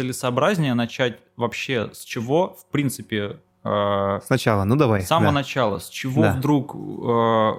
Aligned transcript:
целесообразнее 0.00 0.74
начать 0.74 1.18
вообще 1.36 1.90
с 1.92 2.04
чего, 2.04 2.56
в 2.58 2.66
принципе... 2.72 3.36
Э, 3.64 4.20
Сначала, 4.24 4.64
ну 4.64 4.76
давай. 4.76 5.02
С 5.02 5.08
самого 5.08 5.28
да. 5.28 5.32
начала. 5.32 5.78
С 5.78 5.88
чего 5.88 6.22
да. 6.22 6.32
вдруг, 6.32 6.74
э, 6.74 7.52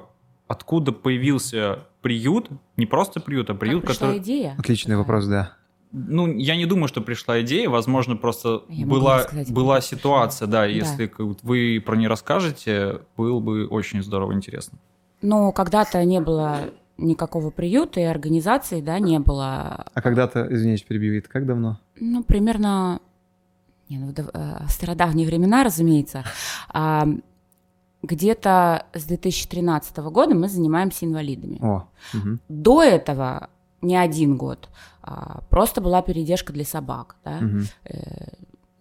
откуда 0.48 0.92
появился 0.92 1.80
приют, 2.02 2.50
не 2.78 2.88
просто 2.88 3.20
приют, 3.20 3.52
а 3.52 3.54
приют, 3.54 3.86
как 3.86 3.94
который... 3.94 4.18
идея? 4.18 4.56
Отличный 4.58 4.98
вопрос, 4.98 5.28
да. 5.28 5.54
Ну, 5.92 6.28
я 6.34 6.56
не 6.56 6.66
думаю, 6.66 6.88
что 6.88 7.02
пришла 7.02 7.42
идея, 7.42 7.70
возможно, 7.70 8.16
просто 8.16 8.64
я 8.70 8.86
была, 8.86 9.28
была 9.50 9.82
ситуация, 9.82 10.48
да, 10.48 10.66
если 10.66 11.12
да. 11.18 11.36
вы 11.44 11.84
про 11.86 11.96
нее 11.98 12.08
расскажете, 12.08 13.02
было 13.18 13.40
бы 13.40 13.68
очень 13.68 14.02
здорово, 14.02 14.34
интересно. 14.34 14.80
Ну, 15.22 15.52
когда-то 15.52 16.04
не 16.06 16.22
было 16.22 16.62
никакого 17.02 17.50
приюта 17.50 18.00
и 18.00 18.04
организации, 18.04 18.82
да, 18.82 19.00
не 19.00 19.20
было. 19.20 19.86
А 19.94 20.02
когда-то, 20.02 20.48
извините, 20.50 20.86
перебивит, 20.86 21.28
как 21.28 21.46
давно? 21.46 21.80
Ну, 22.00 22.24
примерно 22.24 23.00
не, 23.90 23.98
ну, 23.98 24.14
в 24.14 24.72
стародавние 24.72 25.28
времена, 25.28 25.64
разумеется. 25.64 26.24
А, 26.74 27.06
где-то 28.02 28.86
с 28.94 29.04
2013 29.04 29.98
года 29.98 30.34
мы 30.34 30.48
занимаемся 30.48 31.06
инвалидами. 31.06 31.60
О, 31.62 31.88
угу. 32.14 32.38
До 32.48 32.82
этого 32.82 33.50
не 33.82 33.98
один 33.98 34.38
год. 34.38 34.70
А, 35.02 35.42
просто 35.50 35.82
была 35.82 36.02
передержка 36.02 36.54
для 36.54 36.64
собак. 36.64 37.18
Да? 37.26 37.40
Угу 37.40 37.64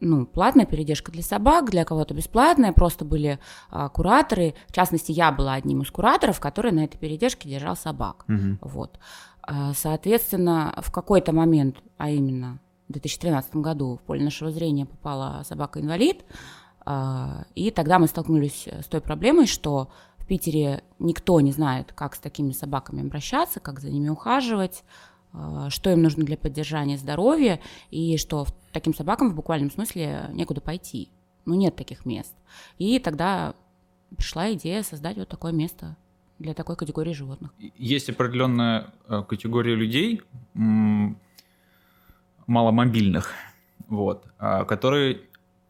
ну, 0.01 0.27
платная 0.27 0.67
передержка 0.67 1.13
для 1.13 1.23
собак, 1.23 1.71
для 1.71 1.85
кого-то 1.85 2.15
бесплатная, 2.15 2.73
просто 2.73 3.05
были 3.05 3.39
а, 3.71 3.89
кураторы, 3.89 4.55
в 4.69 4.73
частности, 4.73 5.13
я 5.13 5.31
была 5.31 5.55
одним 5.55 5.83
из 5.83 5.91
кураторов, 5.91 6.41
который 6.41 6.73
на 6.73 6.85
этой 6.85 6.99
передержке 6.99 7.49
держал 7.49 7.77
собак, 7.77 8.25
угу. 8.29 8.59
вот. 8.63 8.99
А, 9.43 9.73
соответственно, 9.75 10.75
в 10.83 10.91
какой-то 10.91 11.33
момент, 11.33 11.77
а 11.99 12.11
именно 12.11 12.59
в 12.89 12.93
2013 12.93 13.57
году 13.57 13.97
в 13.97 14.07
поле 14.07 14.25
нашего 14.25 14.51
зрения 14.51 14.87
попала 14.87 15.43
собака-инвалид, 15.45 16.25
а, 16.85 17.45
и 17.55 17.71
тогда 17.71 17.99
мы 17.99 18.07
столкнулись 18.07 18.67
с 18.67 18.87
той 18.87 19.01
проблемой, 19.01 19.47
что 19.47 19.91
в 20.19 20.27
Питере 20.27 20.83
никто 20.99 21.41
не 21.41 21.53
знает, 21.53 21.93
как 21.93 22.15
с 22.15 22.19
такими 22.19 22.53
собаками 22.53 23.03
обращаться, 23.03 23.61
как 23.61 23.81
за 23.81 23.91
ними 23.91 24.09
ухаживать, 24.09 24.83
что 25.69 25.91
им 25.91 26.03
нужно 26.03 26.25
для 26.25 26.37
поддержания 26.37 26.99
здоровья, 26.99 27.61
и 27.91 28.17
что 28.17 28.47
таким 28.73 28.95
собакам 28.95 29.31
в 29.31 29.35
буквальном 29.35 29.71
смысле 29.71 30.31
некуда 30.33 30.61
пойти. 30.61 31.09
Ну, 31.45 31.55
нет 31.55 31.77
таких 31.77 32.05
мест. 32.05 32.35
И 32.79 32.99
тогда 32.99 33.55
пришла 34.17 34.53
идея 34.53 34.83
создать 34.83 35.17
вот 35.17 35.29
такое 35.29 35.53
место 35.53 35.97
для 36.39 36.55
такой 36.55 36.77
категории 36.77 37.13
животных. 37.13 37.53
Есть 37.77 38.09
определенная 38.09 38.93
э, 39.09 39.23
категория 39.29 39.75
людей, 39.75 40.23
маломобильных, 42.47 43.33
вот, 43.89 44.27
а, 44.39 44.65
которые 44.65 45.21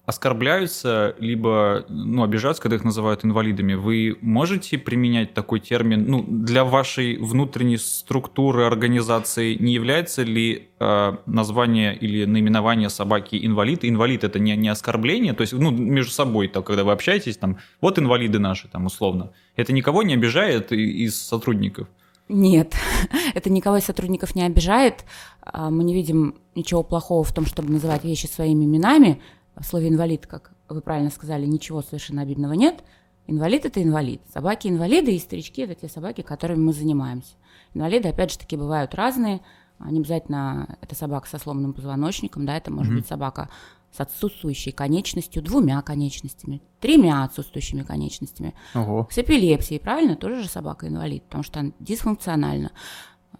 оскорбляются, 0.07 1.15
либо 1.19 1.85
ну, 1.89 2.23
обижаются, 2.23 2.63
когда 2.63 2.77
их 2.77 2.85
называют 2.85 3.25
инвалидами, 3.25 3.75
вы 3.75 4.17
можете 4.21 4.79
применять 4.79 5.35
такой 5.35 5.61
термин 5.61 6.05
ну, 6.07 6.25
для 6.27 6.65
вашей 6.65 7.17
внутренней 7.17 7.77
структуры 7.77 8.65
организации? 8.65 9.55
Не 9.55 9.73
является 9.73 10.23
ли 10.23 10.69
э, 10.81 11.17
название 11.27 11.97
или 11.97 12.25
наименование 12.25 12.89
собаки 12.89 13.39
инвалид? 13.41 13.85
Инвалид 13.85 14.25
это 14.25 14.39
не, 14.39 14.57
не 14.57 14.69
оскорбление, 14.69 15.33
то 15.33 15.43
есть 15.43 15.53
ну, 15.53 15.71
между 15.71 16.11
собой, 16.13 16.49
то, 16.49 16.63
когда 16.63 16.83
вы 16.83 16.93
общаетесь, 16.93 17.37
там, 17.37 17.59
вот 17.81 17.99
инвалиды 17.99 18.39
наши, 18.39 18.69
там, 18.69 18.87
условно. 18.87 19.33
Это 19.57 19.73
никого 19.73 20.03
не 20.03 20.15
обижает 20.15 20.73
из 20.73 21.21
сотрудников? 21.21 21.89
Нет, 22.33 22.75
это 23.35 23.51
никого 23.51 23.77
из 23.77 23.85
сотрудников 23.85 24.35
не 24.35 24.43
обижает. 24.43 25.05
А, 25.43 25.71
мы 25.71 25.83
не 25.83 25.95
видим 25.95 26.37
ничего 26.55 26.83
плохого 26.83 27.25
в 27.25 27.35
том, 27.35 27.45
чтобы 27.45 27.73
называть 27.73 28.05
вещи 28.05 28.27
своими 28.27 28.65
именами 28.65 29.21
в 29.61 29.67
слове 29.67 29.89
инвалид, 29.89 30.27
как 30.27 30.53
вы 30.69 30.81
правильно 30.81 31.11
сказали, 31.11 31.47
ничего 31.47 31.83
совершенно 31.83 32.23
обидного 32.23 32.55
нет. 32.55 32.83
Инвалид– 33.27 33.65
это 33.67 33.83
инвалид. 33.83 34.23
Собаки-инвалиды 34.33 35.15
и 35.15 35.19
старички– 35.19 35.63
это 35.63 35.75
те 35.75 35.89
собаки, 35.89 36.23
которыми 36.23 36.61
мы 36.61 36.73
занимаемся. 36.73 37.35
Инвалиды, 37.75 38.09
опять 38.09 38.33
же 38.33 38.39
таки, 38.39 38.57
бывают 38.57 38.95
разные. 38.95 39.41
Не 39.79 40.01
обязательно 40.01 40.77
это 40.81 40.95
собака 40.95 41.29
со 41.29 41.39
сломанным 41.39 41.73
позвоночником, 41.73 42.45
да, 42.45 42.57
это 42.57 42.71
может 42.71 42.93
mm-hmm. 42.93 42.97
быть 42.97 43.07
собака 43.07 43.49
с 43.93 44.01
отсутствующей 44.01 44.73
конечностью, 44.73 45.43
двумя 45.43 45.81
конечностями, 45.83 46.63
тремя 46.81 47.25
отсутствующими 47.25 47.83
конечностями. 47.83 48.55
Ого. 48.75 49.09
С 49.11 49.19
эпилепсией, 49.19 49.81
правильно, 49.81 50.17
тоже 50.17 50.43
же 50.43 50.49
собака-инвалид, 50.49 51.25
потому 51.25 51.43
что 51.43 51.61
она 51.61 51.73
дисфункциональна. 51.81 52.73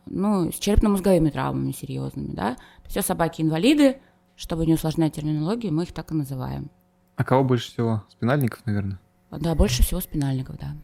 Ну, 0.07 0.51
с 0.51 0.59
черепно-мозговыми 0.59 1.31
травмами 1.31 1.73
серьезными, 1.73 2.33
да. 2.33 2.57
Все 2.87 3.03
собаки-инвалиды, 3.03 3.99
чтобы 4.41 4.65
не 4.65 4.73
усложнять 4.73 5.13
терминологию, 5.13 5.71
мы 5.71 5.83
их 5.83 5.93
так 5.93 6.13
и 6.13 6.15
называем. 6.15 6.71
А 7.17 7.25
кого 7.25 7.45
больше 7.45 7.71
всего? 7.71 8.05
Спинальников, 8.09 8.65
наверное? 8.65 8.99
Да, 9.31 9.55
больше 9.55 9.83
всего 9.83 10.01
спинальников, 10.01 10.57
да. 10.59 10.75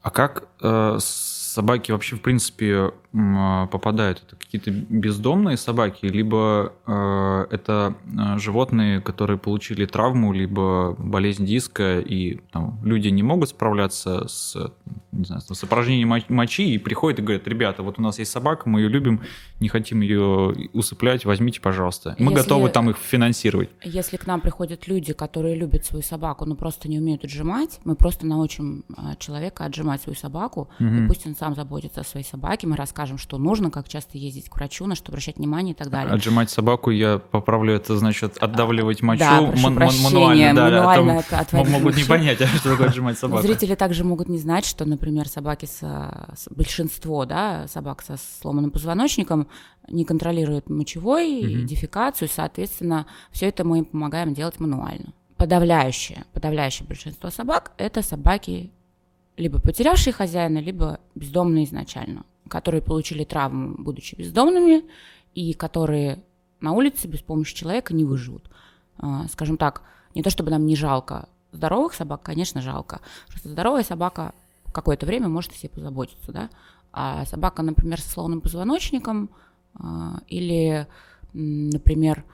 А 0.00 0.10
как 0.10 0.48
э, 0.62 0.98
собаки 1.00 1.90
вообще, 1.90 2.14
в 2.14 2.22
принципе, 2.22 2.92
попадают? 3.12 4.22
Это 4.26 4.36
какие-то 4.36 4.70
бездомные 4.70 5.56
собаки, 5.56 6.06
либо 6.06 6.72
э, 6.86 7.46
это 7.50 7.94
э, 8.06 8.38
животные, 8.38 9.00
которые 9.00 9.36
получили 9.36 9.84
травму, 9.84 10.32
либо 10.32 10.94
болезнь 10.98 11.44
диска, 11.44 11.98
и 11.98 12.40
там, 12.52 12.78
люди 12.84 13.08
не 13.08 13.22
могут 13.22 13.48
справляться 13.48 14.28
с, 14.28 14.56
не 15.12 15.24
знаю, 15.24 15.40
с 15.40 15.62
упражнением 15.62 16.22
мочи, 16.28 16.74
и 16.74 16.78
приходят 16.78 17.18
и 17.18 17.22
говорят, 17.22 17.48
ребята, 17.48 17.82
вот 17.82 17.98
у 17.98 18.02
нас 18.02 18.18
есть 18.20 18.30
собака, 18.30 18.68
мы 18.68 18.80
ее 18.80 18.88
любим, 18.88 19.22
не 19.58 19.68
хотим 19.68 20.02
ее 20.02 20.54
усыплять, 20.72 21.24
возьмите, 21.24 21.60
пожалуйста. 21.60 22.14
Мы 22.18 22.32
если, 22.32 22.42
готовы 22.42 22.68
там 22.68 22.90
их 22.90 22.96
финансировать. 22.96 23.70
Если 23.82 24.16
к 24.16 24.26
нам 24.26 24.40
приходят 24.40 24.86
люди, 24.86 25.12
которые 25.12 25.56
любят 25.56 25.84
свою 25.84 26.02
собаку, 26.02 26.44
но 26.44 26.54
просто 26.54 26.88
не 26.88 26.98
умеют 26.98 27.24
отжимать, 27.24 27.80
мы 27.84 27.96
просто 27.96 28.26
научим 28.26 28.84
а, 28.96 29.16
человека 29.16 29.64
отжимать 29.64 30.02
свою 30.02 30.16
собаку, 30.16 30.68
угу. 30.78 30.88
и 30.88 31.06
пусть 31.08 31.26
он 31.26 31.34
сам 31.34 31.56
заботится 31.56 32.02
о 32.02 32.04
своей 32.04 32.24
собаке, 32.24 32.66
мы 32.66 32.76
расскажем, 33.00 33.18
что 33.18 33.38
нужно, 33.38 33.70
как 33.70 33.88
часто 33.88 34.18
ездить 34.18 34.50
к 34.50 34.56
врачу, 34.56 34.86
на 34.86 34.94
что 34.94 35.10
обращать 35.10 35.38
внимание 35.38 35.72
и 35.72 35.76
так 35.76 35.88
далее. 35.88 36.12
Отжимать 36.12 36.50
собаку, 36.50 36.90
я 36.90 37.18
поправлю, 37.18 37.74
это 37.74 37.96
значит 37.96 38.36
отдавливать 38.38 39.00
мочу 39.00 39.20
да, 39.20 39.40
ман- 39.40 39.74
мануально. 39.74 40.54
Да, 40.54 40.64
мануально 40.64 41.24
да, 41.30 41.38
а 41.38 41.42
это 41.42 41.70
могут 41.70 41.96
не 41.96 42.04
понять, 42.04 42.40
а 42.42 42.46
что 42.46 42.70
такое 42.70 42.88
отжимать 42.88 43.18
собаку. 43.18 43.42
Зрители 43.42 43.74
также 43.74 44.04
могут 44.04 44.28
не 44.28 44.38
знать, 44.38 44.66
что, 44.66 44.84
например, 44.84 45.28
собаки 45.28 45.64
со, 45.64 46.34
большинство 46.50 47.24
да, 47.24 47.66
собак 47.68 48.02
со 48.02 48.16
сломанным 48.40 48.70
позвоночником 48.70 49.48
не 49.88 50.04
контролируют 50.04 50.68
мочевой, 50.68 51.38
угу. 51.38 51.66
дефекацию, 51.66 52.28
соответственно, 52.28 53.06
все 53.30 53.46
это 53.46 53.64
мы 53.64 53.78
им 53.78 53.84
помогаем 53.86 54.34
делать 54.34 54.60
мануально. 54.60 55.14
Подавляющее, 55.38 56.24
подавляющее 56.34 56.86
большинство 56.86 57.30
собак– 57.30 57.72
это 57.78 58.02
собаки 58.02 58.70
либо 59.40 59.58
потерявшие 59.58 60.12
хозяина, 60.12 60.58
либо 60.58 61.00
бездомные 61.14 61.64
изначально, 61.64 62.24
которые 62.50 62.82
получили 62.82 63.24
травму, 63.24 63.76
будучи 63.78 64.14
бездомными, 64.16 64.84
и 65.34 65.54
которые 65.54 66.22
на 66.60 66.72
улице 66.72 67.06
без 67.06 67.20
помощи 67.20 67.54
человека 67.54 67.94
не 67.94 68.04
выживут. 68.04 68.50
А, 68.98 69.26
скажем 69.28 69.56
так, 69.56 69.82
не 70.14 70.22
то 70.22 70.28
чтобы 70.28 70.50
нам 70.50 70.66
не 70.66 70.76
жалко 70.76 71.28
здоровых 71.52 71.94
собак, 71.94 72.22
конечно, 72.22 72.60
жалко. 72.60 73.00
Просто 73.28 73.48
здоровая 73.48 73.82
собака 73.82 74.34
какое-то 74.72 75.06
время 75.06 75.28
может 75.28 75.52
о 75.52 75.54
себе 75.54 75.70
позаботиться, 75.70 76.32
да. 76.32 76.50
А 76.92 77.24
собака, 77.24 77.62
например, 77.62 78.00
со 78.00 78.10
сломанным 78.10 78.40
позвоночником 78.40 79.30
а, 79.74 80.20
или, 80.26 80.86
например, 81.32 82.24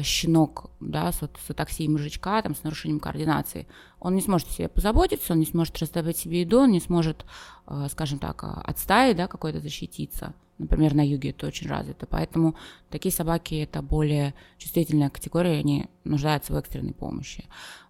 щенок, 0.00 0.70
да, 0.80 1.12
с, 1.12 1.18
с 1.18 1.50
атаксией 1.50 1.90
мозжечка, 1.90 2.40
там, 2.42 2.54
с 2.54 2.62
нарушением 2.62 3.00
координации, 3.00 3.66
он 4.00 4.14
не 4.14 4.20
сможет 4.22 4.50
себе 4.50 4.68
позаботиться, 4.68 5.32
он 5.32 5.40
не 5.40 5.46
сможет 5.46 5.78
раздавать 5.78 6.16
себе 6.16 6.40
еду, 6.42 6.60
он 6.60 6.70
не 6.70 6.80
сможет, 6.80 7.24
э, 7.66 7.86
скажем 7.90 8.18
так, 8.18 8.44
э, 8.44 8.46
от 8.46 8.78
да, 8.86 9.26
какой-то 9.28 9.60
защититься. 9.60 10.34
Например, 10.58 10.94
на 10.94 11.06
юге 11.06 11.30
это 11.30 11.46
очень 11.46 11.68
развито. 11.68 12.06
Поэтому 12.06 12.56
такие 12.90 13.12
собаки– 13.12 13.54
это 13.62 13.80
более 13.80 14.34
чувствительная 14.58 15.08
категория, 15.08 15.58
они 15.58 15.86
нуждаются 16.04 16.52
в 16.52 16.56
экстренной 16.56 16.94
помощи. 16.94 17.44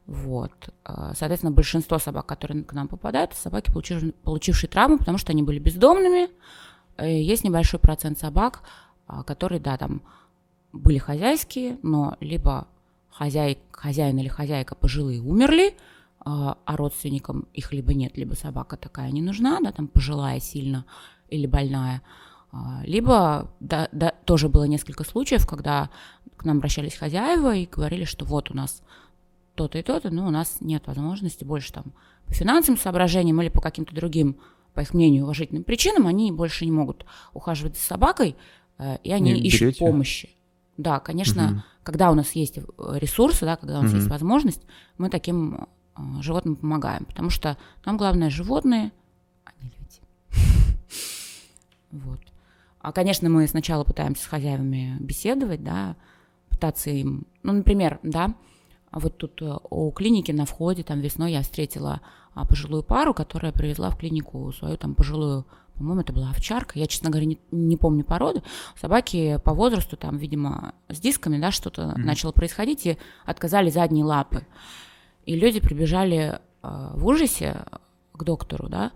Вот. 0.06 0.52
Соответственно, 0.84 1.52
большинство 1.52 1.98
собак, 1.98 2.26
которые 2.26 2.64
к 2.64 2.72
нам 2.74 2.88
попадают, 2.88 3.32
собаки, 3.34 3.70
получившие, 3.70 4.12
получившие 4.12 4.68
травму, 4.68 4.98
потому 4.98 5.16
что 5.16 5.32
они 5.32 5.42
были 5.42 5.58
бездомными. 5.58 6.28
Есть 6.98 7.44
небольшой 7.44 7.80
процент 7.80 8.18
собак, 8.18 8.62
которые, 9.26 9.60
да, 9.60 9.78
там, 9.78 10.02
были 10.72 10.98
хозяйские, 10.98 11.78
но 11.82 12.16
либо 12.20 12.68
хозяй, 13.10 13.58
хозяин 13.70 14.18
или 14.18 14.28
хозяйка 14.28 14.74
пожилые 14.74 15.20
умерли, 15.20 15.74
а, 16.20 16.58
а 16.64 16.76
родственникам 16.76 17.46
их 17.54 17.72
либо 17.72 17.94
нет, 17.94 18.16
либо 18.16 18.34
собака 18.34 18.76
такая 18.76 19.10
не 19.10 19.22
нужна, 19.22 19.60
да, 19.60 19.72
там 19.72 19.88
пожилая 19.88 20.40
сильно 20.40 20.84
или 21.28 21.46
больная, 21.46 22.02
а, 22.52 22.82
либо 22.84 23.50
да, 23.60 23.88
да, 23.92 24.12
тоже 24.24 24.48
было 24.48 24.64
несколько 24.64 25.04
случаев, 25.04 25.46
когда 25.46 25.90
к 26.36 26.44
нам 26.44 26.58
обращались 26.58 26.94
хозяева 26.94 27.54
и 27.56 27.66
говорили, 27.66 28.04
что 28.04 28.24
вот 28.24 28.50
у 28.50 28.54
нас 28.54 28.82
то-то 29.54 29.78
и 29.78 29.82
то-то, 29.82 30.10
но 30.10 30.26
у 30.26 30.30
нас 30.30 30.58
нет 30.60 30.86
возможности 30.86 31.44
больше 31.44 31.72
там 31.72 31.86
по 32.26 32.34
финансовым 32.34 32.78
соображениям 32.78 33.40
или 33.42 33.48
по 33.48 33.60
каким-то 33.60 33.94
другим, 33.94 34.36
по 34.74 34.80
их 34.80 34.94
мнению, 34.94 35.24
уважительным 35.24 35.64
причинам, 35.64 36.06
они 36.06 36.30
больше 36.30 36.64
не 36.64 36.70
могут 36.70 37.04
ухаживать 37.32 37.76
за 37.76 37.82
собакой, 37.82 38.36
э, 38.78 38.98
и 39.02 39.10
они 39.10 39.32
не 39.32 39.40
ищут 39.40 39.60
берете? 39.60 39.78
помощи 39.80 40.30
Да, 40.78 41.00
конечно, 41.00 41.42
Мгм. 41.42 41.62
когда 41.82 42.10
у 42.10 42.14
нас 42.14 42.32
есть 42.32 42.58
э, 42.58 42.62
ресурсы, 42.94 43.44
да, 43.44 43.56
когда 43.56 43.80
у 43.80 43.82
нас 43.82 43.90
Мгм. 43.90 43.98
есть 43.98 44.10
возможность, 44.10 44.62
мы 44.96 45.10
таким 45.10 45.66
э, 45.96 46.00
животным 46.22 46.54
помогаем, 46.56 47.04
потому 47.04 47.30
что 47.30 47.58
нам 47.84 47.96
главное 47.96 48.30
животные, 48.30 48.92
а 49.44 49.50
не 49.60 49.70
люди. 49.70 50.00
Вот. 51.90 52.20
А, 52.80 52.92
конечно, 52.92 53.28
мы 53.28 53.46
сначала 53.48 53.82
пытаемся 53.82 54.22
с 54.22 54.26
хозяевами 54.26 54.96
беседовать, 55.00 55.64
да, 55.64 55.96
пытаться 56.48 56.90
им, 56.90 57.26
ну, 57.42 57.52
например, 57.52 57.98
да, 58.04 58.34
вот 58.92 59.19
тут 59.19 59.42
э, 59.42 59.56
у 59.69 59.90
клиники 59.90 60.30
на 60.30 60.46
входе, 60.46 60.84
там 60.84 61.00
весной 61.00 61.32
я 61.32 61.42
встретила 61.42 62.00
а, 62.34 62.46
пожилую 62.46 62.84
пару, 62.84 63.14
которая 63.14 63.50
привезла 63.50 63.90
в 63.90 63.98
клинику 63.98 64.52
свою 64.52 64.76
там 64.76 64.94
пожилую, 64.94 65.44
по-моему, 65.78 66.00
это 66.02 66.12
была 66.12 66.30
овчарка, 66.30 66.78
я, 66.78 66.86
честно 66.86 67.10
говоря, 67.10 67.26
не, 67.26 67.38
не 67.50 67.76
помню 67.76 68.04
породы. 68.04 68.42
Собаки 68.80 69.40
по 69.44 69.54
возрасту 69.54 69.96
там, 69.96 70.19
видимо, 70.19 70.75
с 70.88 71.00
дисками, 71.00 71.38
да, 71.38 71.50
что-то 71.50 71.94
Мгм. 71.96 72.02
начало 72.02 72.32
происходить, 72.32 72.86
и 72.86 72.98
отказали 73.25 73.70
задние 73.70 74.04
лапы. 74.04 74.46
И 75.25 75.36
люди 75.36 75.60
прибежали 75.60 76.40
э, 76.62 76.90
в 76.94 77.06
ужасе 77.06 77.64
к 78.12 78.25
доктору, 78.25 78.69
да. 78.69 78.92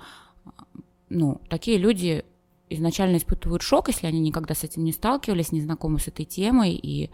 Ну, 1.09 1.41
такие 1.49 1.79
люди 1.79 2.25
изначально 2.69 3.17
испытывают 3.19 3.63
шок, 3.63 3.89
если 3.89 4.07
они 4.07 4.21
никогда 4.21 4.55
с 4.55 4.65
этим 4.65 4.85
не 4.85 4.93
сталкивались, 4.93 5.53
не 5.53 5.61
знакомы 5.61 5.99
с 5.99 6.09
этой 6.09 6.25
темой, 6.25 6.73
и 6.73 7.11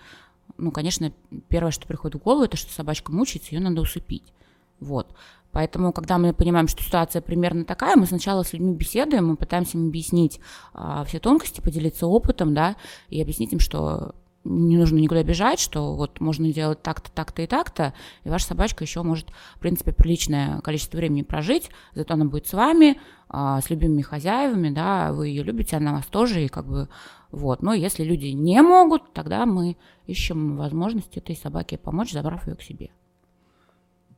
ну, 0.56 0.70
конечно, 0.70 1.12
первое, 1.49 1.70
что 1.70 1.87
приходит 1.87 2.20
в 2.20 2.25
голову, 2.25 2.44
это 2.44 2.56
что 2.56 2.73
собачка 2.73 3.12
мучается, 3.12 3.55
ее 3.55 3.61
надо 3.61 3.81
усыпить. 3.81 4.32
Вот. 4.81 5.15
Поэтому, 5.53 5.93
когда 5.93 6.19
мы 6.19 6.33
понимаем, 6.33 6.69
что 6.69 6.83
ситуация 6.83 7.23
примерно 7.23 7.65
такая, 7.65 7.97
мы 7.97 8.06
сначала 8.06 8.43
с 8.43 8.53
людьми 8.53 8.75
беседуем, 8.75 9.29
мы 9.29 9.37
пытаемся 9.37 9.79
им 9.79 9.89
объяснить 9.89 10.41
а, 10.75 11.05
все 11.05 11.19
тонкости, 11.19 11.61
поделиться 11.61 12.06
опытом, 12.06 12.55
да, 12.55 12.77
и 13.09 13.21
объяснить 13.21 13.53
им, 13.53 13.61
что 13.61 14.15
не 14.45 14.77
нужно 14.77 14.97
никуда 14.97 15.23
бежать, 15.23 15.61
что 15.61 15.95
вот 15.95 16.21
можно 16.21 16.50
делать 16.53 16.83
так-то, 16.83 17.11
так-то 17.11 17.43
и 17.43 17.47
так-то, 17.47 17.93
и 18.25 18.29
ваша 18.29 18.47
собачка 18.47 18.85
еще 18.85 19.03
может, 19.03 19.31
в 19.56 19.61
принципе, 19.61 19.93
приличное 19.93 20.61
количество 20.61 20.97
времени 20.97 21.23
прожить, 21.23 21.71
зато 21.94 22.15
она 22.15 22.25
будет 22.25 22.47
с 22.47 22.53
вами, 22.53 23.01
а, 23.29 23.61
с 23.61 23.69
любимыми 23.71 24.03
хозяевами, 24.03 24.71
да, 24.71 25.12
вы 25.12 25.29
ее 25.29 25.43
любите, 25.43 25.77
она 25.77 25.93
вас 25.93 26.06
тоже, 26.06 26.44
и 26.44 26.49
как 26.49 26.67
бы 26.67 26.89
вот. 27.31 27.62
Но 27.62 27.75
если 27.75 28.05
люди 28.05 28.27
не 28.29 28.62
могут, 28.62 29.12
тогда 29.12 29.44
мы 29.44 29.77
ищем 30.06 30.56
возможность 30.56 31.17
этой 31.17 31.37
собаке 31.37 31.77
помочь, 31.77 32.12
забрав 32.12 32.47
ее 32.47 32.55
к 32.55 32.62
себе. 32.62 32.91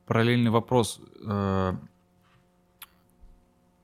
Параллельный 0.05 0.51
вопрос. 0.51 0.99
э, 1.25 1.73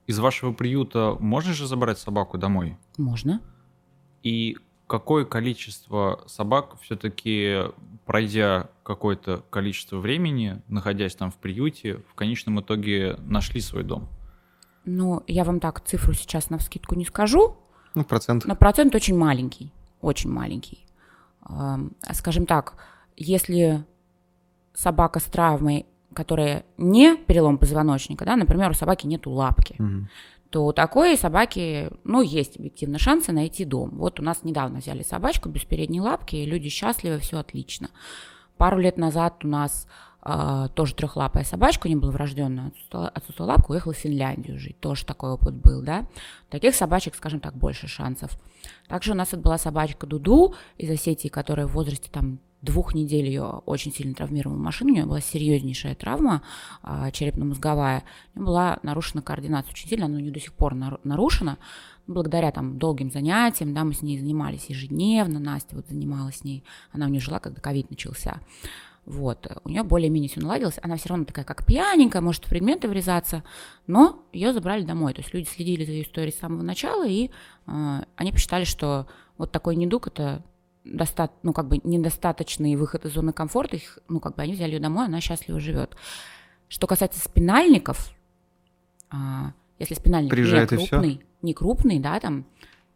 Из 0.07 0.19
вашего 0.19 0.53
приюта 0.53 1.15
можно 1.19 1.53
же 1.53 1.67
забрать 1.67 1.99
собаку 1.99 2.37
домой? 2.37 2.77
Можно. 2.97 3.41
И 4.23 4.57
какое 4.87 5.25
количество 5.25 6.23
собак 6.27 6.79
все-таки, 6.81 7.63
пройдя 8.05 8.69
какое-то 8.83 9.43
количество 9.49 9.97
времени, 9.97 10.61
находясь 10.69 11.15
там 11.15 11.29
в 11.31 11.35
приюте, 11.35 11.97
в 12.09 12.13
конечном 12.15 12.59
итоге 12.61 13.17
нашли 13.19 13.59
свой 13.61 13.83
дом? 13.83 14.07
Ну, 14.85 15.23
я 15.27 15.43
вам 15.43 15.59
так 15.59 15.81
цифру 15.85 16.13
сейчас 16.13 16.49
на 16.49 16.57
вскидку 16.57 16.95
не 16.95 17.03
скажу, 17.05 17.57
Ну, 17.95 18.03
в 18.03 18.07
процентах. 18.07 18.47
но 18.47 18.55
процент 18.55 18.95
очень 18.95 19.17
маленький, 19.17 19.73
очень 20.01 20.31
маленький. 20.31 20.85
Ам, 21.41 21.91
Скажем 22.13 22.45
так, 22.45 22.75
если 23.17 23.83
собака 24.73 25.19
с 25.19 25.23
травмой, 25.25 25.85
которая 26.17 26.65
не 26.77 27.15
перелом 27.15 27.59
позвоночника, 27.59 28.25
да, 28.25 28.35
например, 28.35 28.71
у 28.71 28.73
собаки 28.73 29.05
нету 29.05 29.29
лапки, 29.29 29.75
Мгм. 29.77 30.09
то 30.49 30.65
у 30.65 30.73
такой 30.73 31.15
собаки, 31.15 31.91
ну, 32.03 32.23
есть 32.23 32.57
объективно 32.57 32.97
шансы 32.97 33.31
найти 33.31 33.65
дом. 33.65 33.91
Вот 33.93 34.19
у 34.19 34.23
нас 34.23 34.43
недавно 34.43 34.79
взяли 34.79 35.03
собачку 35.03 35.47
без 35.47 35.63
передней 35.63 36.01
лапки, 36.01 36.35
и 36.35 36.45
люди 36.47 36.69
счастливы, 36.69 37.19
все 37.19 37.37
отлично. 37.37 37.89
Пару 38.57 38.79
лет 38.79 38.97
назад 38.97 39.45
у 39.45 39.47
нас 39.47 39.87
а, 40.23 40.69
тоже 40.69 40.95
трехлапая 40.95 41.43
собачка, 41.43 41.85
у 41.85 41.89
нее 41.89 41.99
была 41.99 42.11
врожденная 42.11 42.69
отсутствовала, 42.69 43.09
отсутствовала 43.09 43.51
лапка, 43.51 43.71
уехала 43.71 43.93
в 43.93 43.97
Финляндию 43.97 44.57
жить. 44.57 44.79
Тоже 44.79 45.05
такой 45.05 45.29
опыт 45.29 45.53
был, 45.53 45.83
да. 45.83 46.07
Таких 46.49 46.73
собачек, 46.73 47.13
скажем 47.13 47.41
так, 47.41 47.53
больше 47.53 47.87
шансов. 47.87 48.31
Также 48.87 49.11
у 49.11 49.15
нас 49.15 49.33
вот 49.33 49.41
была 49.41 49.59
собачка 49.59 50.07
Дуду 50.07 50.55
из 50.79 50.89
Осетии, 50.89 51.27
которая 51.27 51.67
в 51.67 51.73
возрасте 51.73 52.09
там 52.11 52.39
двух 52.61 52.93
недель 52.93 53.25
ее 53.25 53.43
очень 53.65 53.93
сильно 53.93 54.13
травмировала 54.13 54.57
машину, 54.57 54.91
у 54.91 54.93
нее 54.93 55.05
была 55.05 55.21
серьезнейшая 55.21 55.95
травма 55.95 56.41
а, 56.81 57.11
черепно-мозговая, 57.11 58.03
у 58.33 58.39
нее 58.39 58.45
была 58.45 58.79
нарушена 58.83 59.21
координация 59.21 59.71
очень 59.71 59.87
сильно, 59.87 60.05
она 60.05 60.17
у 60.17 60.19
нее 60.19 60.31
до 60.31 60.39
сих 60.39 60.53
пор 60.53 60.73
нару- 60.73 60.99
нарушена, 61.03 61.57
благодаря 62.07 62.51
там 62.51 62.77
долгим 62.79 63.11
занятиям, 63.11 63.73
да, 63.73 63.83
мы 63.83 63.93
с 63.93 64.01
ней 64.01 64.17
занимались 64.17 64.65
ежедневно, 64.69 65.39
Настя 65.39 65.75
вот 65.75 65.87
занималась 65.87 66.37
с 66.37 66.43
ней, 66.43 66.63
она 66.91 67.05
у 67.05 67.09
нее 67.09 67.21
жила, 67.21 67.39
когда 67.39 67.61
ковид 67.61 67.89
начался. 67.89 68.41
Вот, 69.05 69.47
у 69.63 69.69
нее 69.69 69.83
более-менее 69.83 70.29
все 70.29 70.41
наладилось, 70.41 70.79
она 70.81 70.97
все 70.97 71.09
равно 71.09 71.23
такая, 71.23 71.45
как 71.45 71.65
пьяненькая, 71.65 72.21
может 72.21 72.43
в 72.43 72.49
предметы 72.49 72.89
врезаться, 72.89 73.41
но 73.85 74.21
ее 74.33 74.51
забрали 74.51 74.83
домой, 74.83 75.13
то 75.13 75.21
есть 75.21 75.33
люди 75.33 75.47
следили 75.47 75.85
за 75.85 75.91
ее 75.91 76.03
историей 76.03 76.33
с 76.33 76.39
самого 76.39 76.61
начала, 76.61 77.07
и 77.07 77.29
э, 77.67 78.01
они 78.17 78.31
посчитали, 78.33 78.65
что 78.65 79.07
вот 79.37 79.53
такой 79.53 79.77
недуг 79.77 80.07
это 80.07 80.43
доста- 80.93 81.31
ну, 81.43 81.53
как 81.53 81.67
бы 81.67 81.79
недостаточный 81.83 82.75
выход 82.75 83.05
из 83.05 83.13
зоны 83.13 83.33
комфорта, 83.33 83.75
их, 83.75 83.99
ну, 84.07 84.19
как 84.19 84.35
бы 84.35 84.41
они 84.41 84.53
взяли 84.53 84.73
ее 84.73 84.79
домой, 84.79 85.05
она 85.05 85.21
счастливо 85.21 85.59
живет. 85.59 85.95
Что 86.67 86.87
касается 86.87 87.19
спинальников, 87.19 88.11
а, 89.09 89.53
если 89.79 89.93
спинальник 89.93 90.31
Приезжает 90.31 90.71
не 90.71 90.77
крупный, 90.77 91.25
не 91.41 91.53
крупный, 91.53 91.99
да, 91.99 92.19
там 92.19 92.45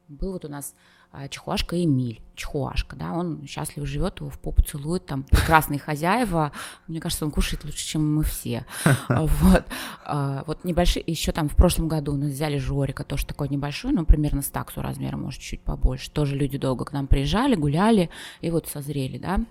был 0.08 0.34
вот 0.34 0.46
у 0.46 0.50
нас 0.50 0.76
а, 1.14 1.28
чихуашка 1.28 1.84
Эмиль, 1.84 2.22
чихуашка, 2.36 2.96
да, 2.96 3.12
он 3.12 3.46
счастливо 3.46 3.86
живет, 3.86 4.22
его 4.22 4.30
в 4.30 4.40
попу 4.40 4.62
целует, 4.62 5.06
там 5.06 5.24
прекрасные 5.24 5.78
хозяева, 5.78 6.54
мне 6.88 7.02
кажется, 7.02 7.26
он 7.26 7.32
кушает 7.32 7.66
лучше, 7.66 7.86
чем 7.86 8.16
мы 8.16 8.24
все. 8.24 8.66
Вот, 9.10 9.66
А, 10.06 10.44
вот 10.48 10.64
небольшие, 10.64 11.04
еще 11.06 11.34
там 11.34 11.50
в 11.50 11.56
прошлом 11.58 11.90
году 11.90 12.14
у 12.14 12.18
нас 12.18 12.32
взяли 12.32 12.58
Жорика, 12.58 13.04
тоже 13.04 13.26
такой 13.26 13.50
небольшой, 13.50 13.92
ну, 13.92 14.06
примерно 14.06 14.42
с 14.42 14.50
таксу 14.50 14.82
размером, 14.82 15.24
может, 15.24 15.42
чуть 15.42 15.62
побольше, 15.62 16.10
тоже 16.12 16.38
люди 16.38 16.58
долго 16.58 16.86
к 16.86 16.94
нам 16.94 17.08
приезжали, 17.08 17.56
гуляли, 17.56 18.10
и 18.40 18.50
вот 18.50 18.68
созрели, 18.68 19.18
да. 19.18 19.42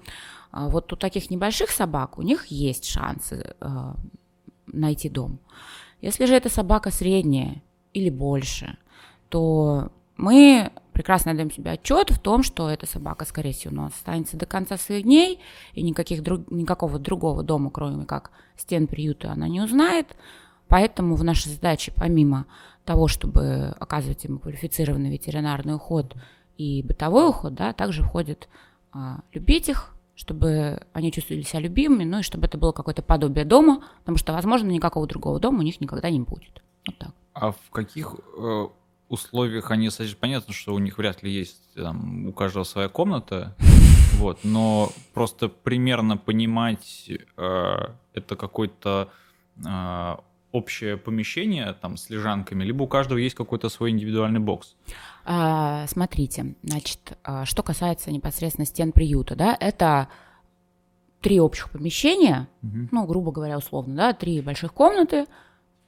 А 0.51 0.69
Вот 0.69 0.93
у 0.93 0.97
таких 0.97 1.31
небольших 1.31 1.71
собак, 1.71 2.19
у 2.19 2.23
них 2.23 2.47
есть 2.47 2.87
шансы 2.87 3.55
найти 4.67 5.09
дом. 5.09 5.39
Если 6.01 6.25
же 6.25 6.35
это 6.35 6.49
собака 6.49 6.91
средняя 6.91 7.63
или 7.93 8.09
больше, 8.09 8.79
то 9.29 9.93
мы 10.17 10.73
прекрасно 10.93 11.35
даем 11.35 11.51
себе 11.51 11.73
отчет 11.73 12.11
в 12.11 12.19
том, 12.19 12.43
что 12.43 12.69
эта 12.69 12.87
собака, 12.87 13.25
скорее 13.25 13.53
всего, 13.53 13.73
у 13.73 13.77
нас 13.77 13.93
останется 13.93 14.37
до 14.37 14.47
конца 14.47 14.77
своих 14.77 15.05
дней, 15.05 15.41
и 15.75 15.83
никаких 15.83 16.23
друг, 16.23 16.51
никакого 16.51 16.99
другого 16.99 17.43
дома, 17.43 17.71
кроме 17.71 18.05
как 18.05 18.31
стен 18.57 18.87
приюта, 18.87 19.33
она 19.33 19.49
не 19.49 19.61
узнает. 19.61 20.07
Поэтому 20.69 21.17
в 21.17 21.25
нашей 21.25 21.49
задаче, 21.53 21.93
помимо 21.97 22.47
того, 22.85 23.09
чтобы 23.09 23.75
оказывать 23.79 24.25
им 24.25 24.39
квалифицированный 24.39 25.11
ветеринарный 25.11 25.75
уход 25.75 26.15
и 26.57 26.83
бытовой 26.83 27.29
уход, 27.29 27.55
да, 27.55 27.73
также 27.73 28.03
входит 28.03 28.49
а, 28.93 29.21
любить 29.33 29.69
их, 29.69 29.95
чтобы 30.15 30.83
они 30.93 31.13
чувствовали 31.13 31.43
себя 31.43 31.61
любимыми, 31.61 32.05
ну 32.05 32.19
и 32.19 32.23
чтобы 32.23 32.47
это 32.47 32.59
было 32.59 32.73
какое-то 32.73 33.03
подобие 33.03 33.45
дома, 33.45 33.83
потому 34.01 34.19
что, 34.19 34.33
возможно, 34.33 34.69
никакого 34.69 35.07
другого 35.07 35.41
дома 35.41 35.61
у 35.61 35.63
них 35.63 35.81
никогда 35.81 36.11
не 36.11 36.21
будет. 36.21 36.63
Вот 36.87 36.99
так. 36.99 37.11
А 37.33 37.53
в 37.53 37.71
каких 37.71 38.17
э, 38.37 38.69
условиях 39.11 39.71
они 39.71 39.91
садятся? 39.91 40.17
Понятно, 40.17 40.55
что 40.55 40.73
у 40.73 40.79
них 40.79 40.97
вряд 40.97 41.23
ли 41.23 41.31
есть 41.31 41.75
там, 41.75 42.29
у 42.29 42.33
каждого 42.33 42.65
своя 42.65 42.89
комната, 42.89 43.55
вот, 44.15 44.39
но 44.45 44.91
просто 45.13 45.49
примерно 45.49 46.17
понимать, 46.17 47.11
э, 47.37 47.77
это 48.15 48.37
какое-то 48.37 49.11
э, 49.63 50.17
общее 50.53 50.97
помещение 50.97 51.73
там 51.75 51.97
с 51.97 52.09
лежанками, 52.11 52.65
либо 52.65 52.85
у 52.85 52.87
каждого 52.89 53.19
есть 53.19 53.35
какой-то 53.35 53.69
свой 53.69 53.91
индивидуальный 53.91 54.41
бокс. 54.41 54.75
А, 55.25 55.87
смотрите, 55.87 56.55
значит, 56.63 57.19
а, 57.23 57.45
что 57.45 57.63
касается 57.63 58.11
непосредственно 58.11 58.65
стен 58.67 58.93
приюта, 58.93 59.37
да, 59.37 59.57
это 59.61 60.09
три 61.21 61.39
общих 61.41 61.71
помещения, 61.71 62.49
Мгм. 62.63 62.89
ну, 62.91 63.07
грубо 63.07 63.31
говоря, 63.31 63.59
условно, 63.59 63.95
да, 63.95 64.13
три 64.13 64.41
больших 64.41 64.73
комнаты 64.73 65.27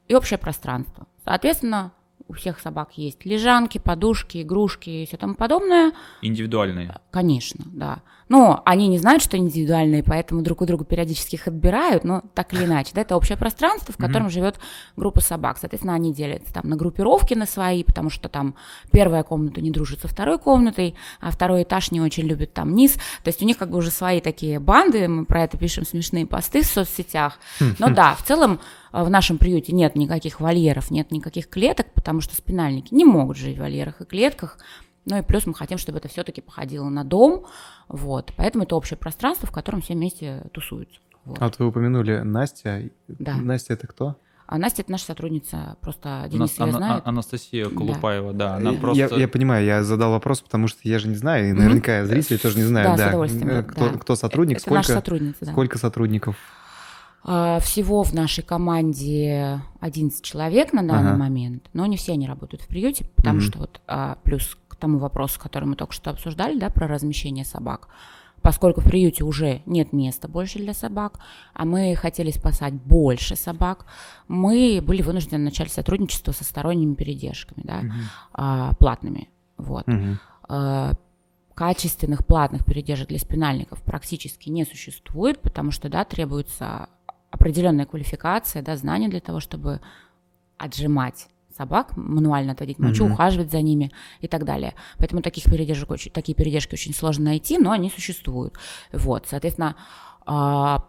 и 0.06 0.14
общее 0.14 0.38
пространство. 0.38 1.06
Соответственно, 1.24 1.92
у 2.32 2.34
всех 2.34 2.60
собак 2.60 2.92
есть 2.96 3.24
лежанки, 3.26 3.78
подушки, 3.78 4.42
игрушки 4.42 4.88
и 4.88 5.06
все 5.06 5.18
тому 5.18 5.34
подобное. 5.34 5.92
Индивидуальные. 6.22 6.98
Конечно, 7.10 7.64
да. 7.66 8.00
Но 8.28 8.62
они 8.64 8.88
не 8.88 8.98
знают, 8.98 9.22
что 9.22 9.36
индивидуальные, 9.36 10.02
поэтому 10.02 10.40
друг 10.40 10.62
у 10.62 10.66
друга 10.66 10.86
периодически 10.86 11.34
их 11.34 11.46
отбирают, 11.46 12.04
но 12.04 12.22
так 12.32 12.54
или 12.54 12.64
иначе. 12.64 12.92
Да, 12.94 13.02
это 13.02 13.14
общее 13.14 13.36
пространство, 13.36 13.92
в 13.92 13.98
котором 13.98 14.30
живет 14.30 14.58
группа 14.96 15.20
собак. 15.20 15.58
Соответственно, 15.58 15.94
они 15.94 16.14
делятся 16.14 16.54
там 16.54 16.66
на 16.66 16.76
группировки 16.76 17.34
на 17.34 17.44
свои, 17.44 17.84
потому 17.84 18.08
что 18.08 18.30
там 18.30 18.54
первая 18.90 19.22
комната 19.22 19.60
не 19.60 19.70
дружит 19.70 20.00
со 20.00 20.08
второй 20.08 20.38
комнатой, 20.38 20.94
а 21.20 21.30
второй 21.30 21.64
этаж 21.64 21.90
не 21.90 22.00
очень 22.00 22.24
любит 22.24 22.54
там 22.54 22.74
низ. 22.74 22.94
То 22.94 23.28
есть 23.28 23.42
у 23.42 23.44
них 23.44 23.58
как 23.58 23.70
бы 23.70 23.76
уже 23.76 23.90
свои 23.90 24.22
такие 24.22 24.58
банды, 24.58 25.08
мы 25.08 25.26
про 25.26 25.44
это 25.44 25.58
пишем 25.58 25.84
смешные 25.84 26.26
посты 26.26 26.62
в 26.62 26.66
соцсетях. 26.66 27.38
Но 27.78 27.90
да, 27.90 28.14
в 28.14 28.22
целом 28.22 28.54
э, 28.54 28.58
в 28.92 29.08
нашем 29.10 29.38
приюте 29.38 29.72
нет 29.72 29.96
никаких 29.96 30.40
вольеров, 30.40 30.90
нет 30.90 31.10
никаких 31.10 31.48
клеток, 31.48 31.92
потому 31.94 32.20
что 32.20 32.34
спинальники 32.36 32.92
не 32.94 33.04
могут 33.04 33.36
жить 33.36 33.56
в 33.56 33.60
вольерах 33.60 34.00
и 34.00 34.04
клетках. 34.04 34.58
Ну 35.06 35.18
и 35.18 35.22
плюс 35.22 35.46
мы 35.46 35.54
хотим, 35.54 35.78
чтобы 35.78 35.98
это 35.98 36.08
все-таки 36.08 36.40
походило 36.40 36.88
на 36.88 37.02
дом, 37.04 37.44
вот. 37.88 38.32
Поэтому 38.36 38.64
это 38.64 38.76
общее 38.76 38.96
пространство, 38.96 39.48
в 39.48 39.50
котором 39.50 39.80
все 39.82 39.94
вместе 39.94 40.44
тусуются. 40.52 41.00
Вот. 41.24 41.38
А 41.40 41.44
вот 41.44 41.58
вы 41.58 41.66
упомянули 41.66 42.18
Настя. 42.18 42.90
Да. 43.08 43.36
Настя 43.36 43.74
это 43.74 43.86
кто? 43.86 44.16
А 44.46 44.58
Настя 44.58 44.82
это 44.82 44.92
наша 44.92 45.06
сотрудница, 45.06 45.76
просто 45.80 46.26
Денис 46.30 46.54
Ана- 46.58 46.66
ее 46.66 46.72
знает. 46.76 47.02
Анастасия 47.06 47.68
Колупаева, 47.70 48.34
да, 48.34 48.56
она 48.56 48.72
Я- 48.72 48.78
просто... 48.78 49.14
я, 49.14 49.20
я 49.22 49.28
понимаю, 49.28 49.64
я 49.64 49.82
задал 49.82 50.10
вопрос, 50.10 50.42
потому 50.42 50.68
что 50.68 50.80
я 50.84 50.98
же 50.98 51.08
не 51.08 51.14
знаю, 51.14 51.48
и 51.48 51.52
наверняка 51.52 52.04
зрители 52.04 52.36
тоже 52.36 52.58
не 52.58 52.64
знают, 52.64 52.90
Да, 52.90 52.96
с 52.96 53.00
да, 53.00 53.08
удовольствием, 53.08 53.48
э, 53.48 53.54
да, 53.54 53.62
кто, 53.62 53.88
да. 53.88 53.98
кто 53.98 54.14
сотрудник, 54.14 54.58
это 54.58 54.70
наша 54.70 54.82
сколько, 54.92 54.98
сотрудница, 55.00 55.38
да. 55.46 55.52
сколько 55.52 55.78
сотрудников. 55.78 56.36
А, 57.24 57.60
Всего 57.60 58.02
в 58.02 58.12
нашей 58.12 58.42
команде 58.42 59.60
11 59.80 60.24
человек 60.24 60.72
на 60.72 60.82
данный 60.82 61.10
Ага. 61.10 61.18
момент, 61.18 61.68
но 61.72 61.86
не 61.86 61.96
все 61.96 62.12
они 62.12 62.26
работают 62.26 62.62
в 62.62 62.66
приюте, 62.66 63.04
потому 63.16 63.36
Мгм. 63.38 63.46
что 63.46 63.58
вот 63.60 63.80
а, 63.86 64.18
плюс 64.24 64.56
к 64.68 64.76
тому 64.76 64.98
вопросу, 64.98 65.38
который 65.40 65.64
мы 65.66 65.76
только 65.76 65.92
что 65.92 66.10
обсуждали, 66.10 66.58
да, 66.58 66.68
про 66.68 66.88
размещение 66.88 67.44
собак, 67.44 67.86
поскольку 68.40 68.80
в 68.80 68.84
приюте 68.84 69.22
уже 69.22 69.62
нет 69.66 69.92
места 69.92 70.26
больше 70.26 70.58
для 70.58 70.74
собак, 70.74 71.20
а 71.54 71.64
мы 71.64 71.94
хотели 71.94 72.32
спасать 72.32 72.74
больше 72.74 73.36
собак, 73.36 73.86
мы 74.26 74.82
были 74.84 75.02
вынуждены 75.02 75.44
начать 75.44 75.70
сотрудничество 75.70 76.32
со 76.32 76.42
сторонними 76.42 76.94
передержками, 76.94 77.62
да, 77.64 77.82
а, 78.32 78.74
платными, 78.74 79.28
вот. 79.58 79.84
Э, 80.48 80.92
качественных 81.54 82.26
платных 82.26 82.64
передержек 82.64 83.08
для 83.08 83.18
спинальников 83.18 83.80
практически 83.82 84.48
не 84.48 84.64
существует, 84.64 85.40
потому 85.40 85.70
что, 85.70 85.88
да, 85.88 86.04
требуется 86.04 86.88
определенная 87.32 87.86
квалификация, 87.86 88.62
да, 88.62 88.76
знания 88.76 89.08
для 89.08 89.20
того, 89.20 89.40
чтобы 89.40 89.80
отжимать 90.58 91.26
собак, 91.56 91.96
мануально 91.96 92.52
отводить 92.52 92.78
мочу, 92.78 93.04
Мгм. 93.04 93.12
ухаживать 93.14 93.50
за 93.50 93.60
ними 93.60 93.90
и 94.20 94.28
так 94.28 94.44
далее. 94.44 94.74
Поэтому 94.98 95.22
таких 95.22 95.44
передержек 95.44 95.90
очень, 95.90 96.12
такие 96.12 96.34
передержки 96.34 96.74
очень 96.74 96.94
сложно 96.94 97.26
найти, 97.26 97.58
но 97.58 97.72
они 97.72 97.90
существуют. 97.90 98.54
Вот, 98.92 99.26
соответственно, 99.28 99.76
а, 100.24 100.86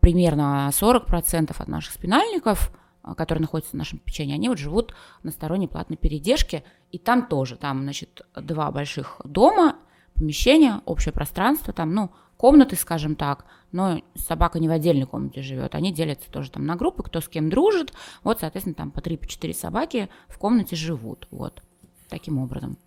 примерно 0.00 0.68
40% 0.72 1.60
от 1.60 1.68
наших 1.68 1.94
спинальников, 1.94 2.72
а, 3.02 3.14
которые 3.14 3.42
находятся 3.42 3.72
в 3.72 3.78
нашем 3.78 3.98
печенье, 4.00 4.34
они 4.34 4.48
вот 4.48 4.58
живут 4.58 4.94
на 5.22 5.30
сторонней 5.30 5.68
платной 5.68 5.96
передержке, 5.96 6.62
и 6.90 6.98
там 6.98 7.26
тоже, 7.26 7.56
там, 7.56 7.82
значит, 7.82 8.22
два 8.36 8.70
больших 8.70 9.20
дома, 9.24 9.76
помещения, 10.14 10.80
общее 10.84 11.12
пространство, 11.12 11.72
там, 11.72 11.94
ну, 11.94 12.10
комнаты, 12.36 12.76
скажем 12.76 13.14
так, 13.16 13.46
но 13.72 14.02
собака 14.14 14.58
не 14.60 14.68
в 14.68 14.70
отдельной 14.70 15.06
комнате 15.06 15.42
живет, 15.42 15.74
они 15.74 15.92
делятся 15.92 16.30
тоже 16.30 16.50
там 16.50 16.64
на 16.66 16.76
группы, 16.76 17.02
кто 17.02 17.20
с 17.20 17.28
кем 17.28 17.50
дружит, 17.50 17.92
вот, 18.22 18.40
соответственно, 18.40 18.74
там 18.74 18.90
по 18.90 19.00
3-4 19.00 19.52
собаки 19.52 20.08
в 20.28 20.38
комнате 20.38 20.76
живут, 20.76 21.26
вот, 21.30 21.62
таким 22.08 22.38
образом. 22.38 22.78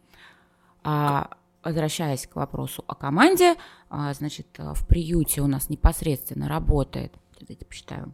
А 0.83 1.31
возвращаясь 1.63 2.27
к 2.27 2.35
вопросу 2.35 2.83
о 2.87 2.93
команде, 2.93 3.55
а, 3.89 4.13
значит, 4.13 4.47
в 4.57 4.87
приюте 4.87 5.41
у 5.41 5.47
нас 5.47 5.69
непосредственно 5.69 6.47
работает, 6.47 7.11
давайте 7.39 7.65
посчитаю, 7.65 8.13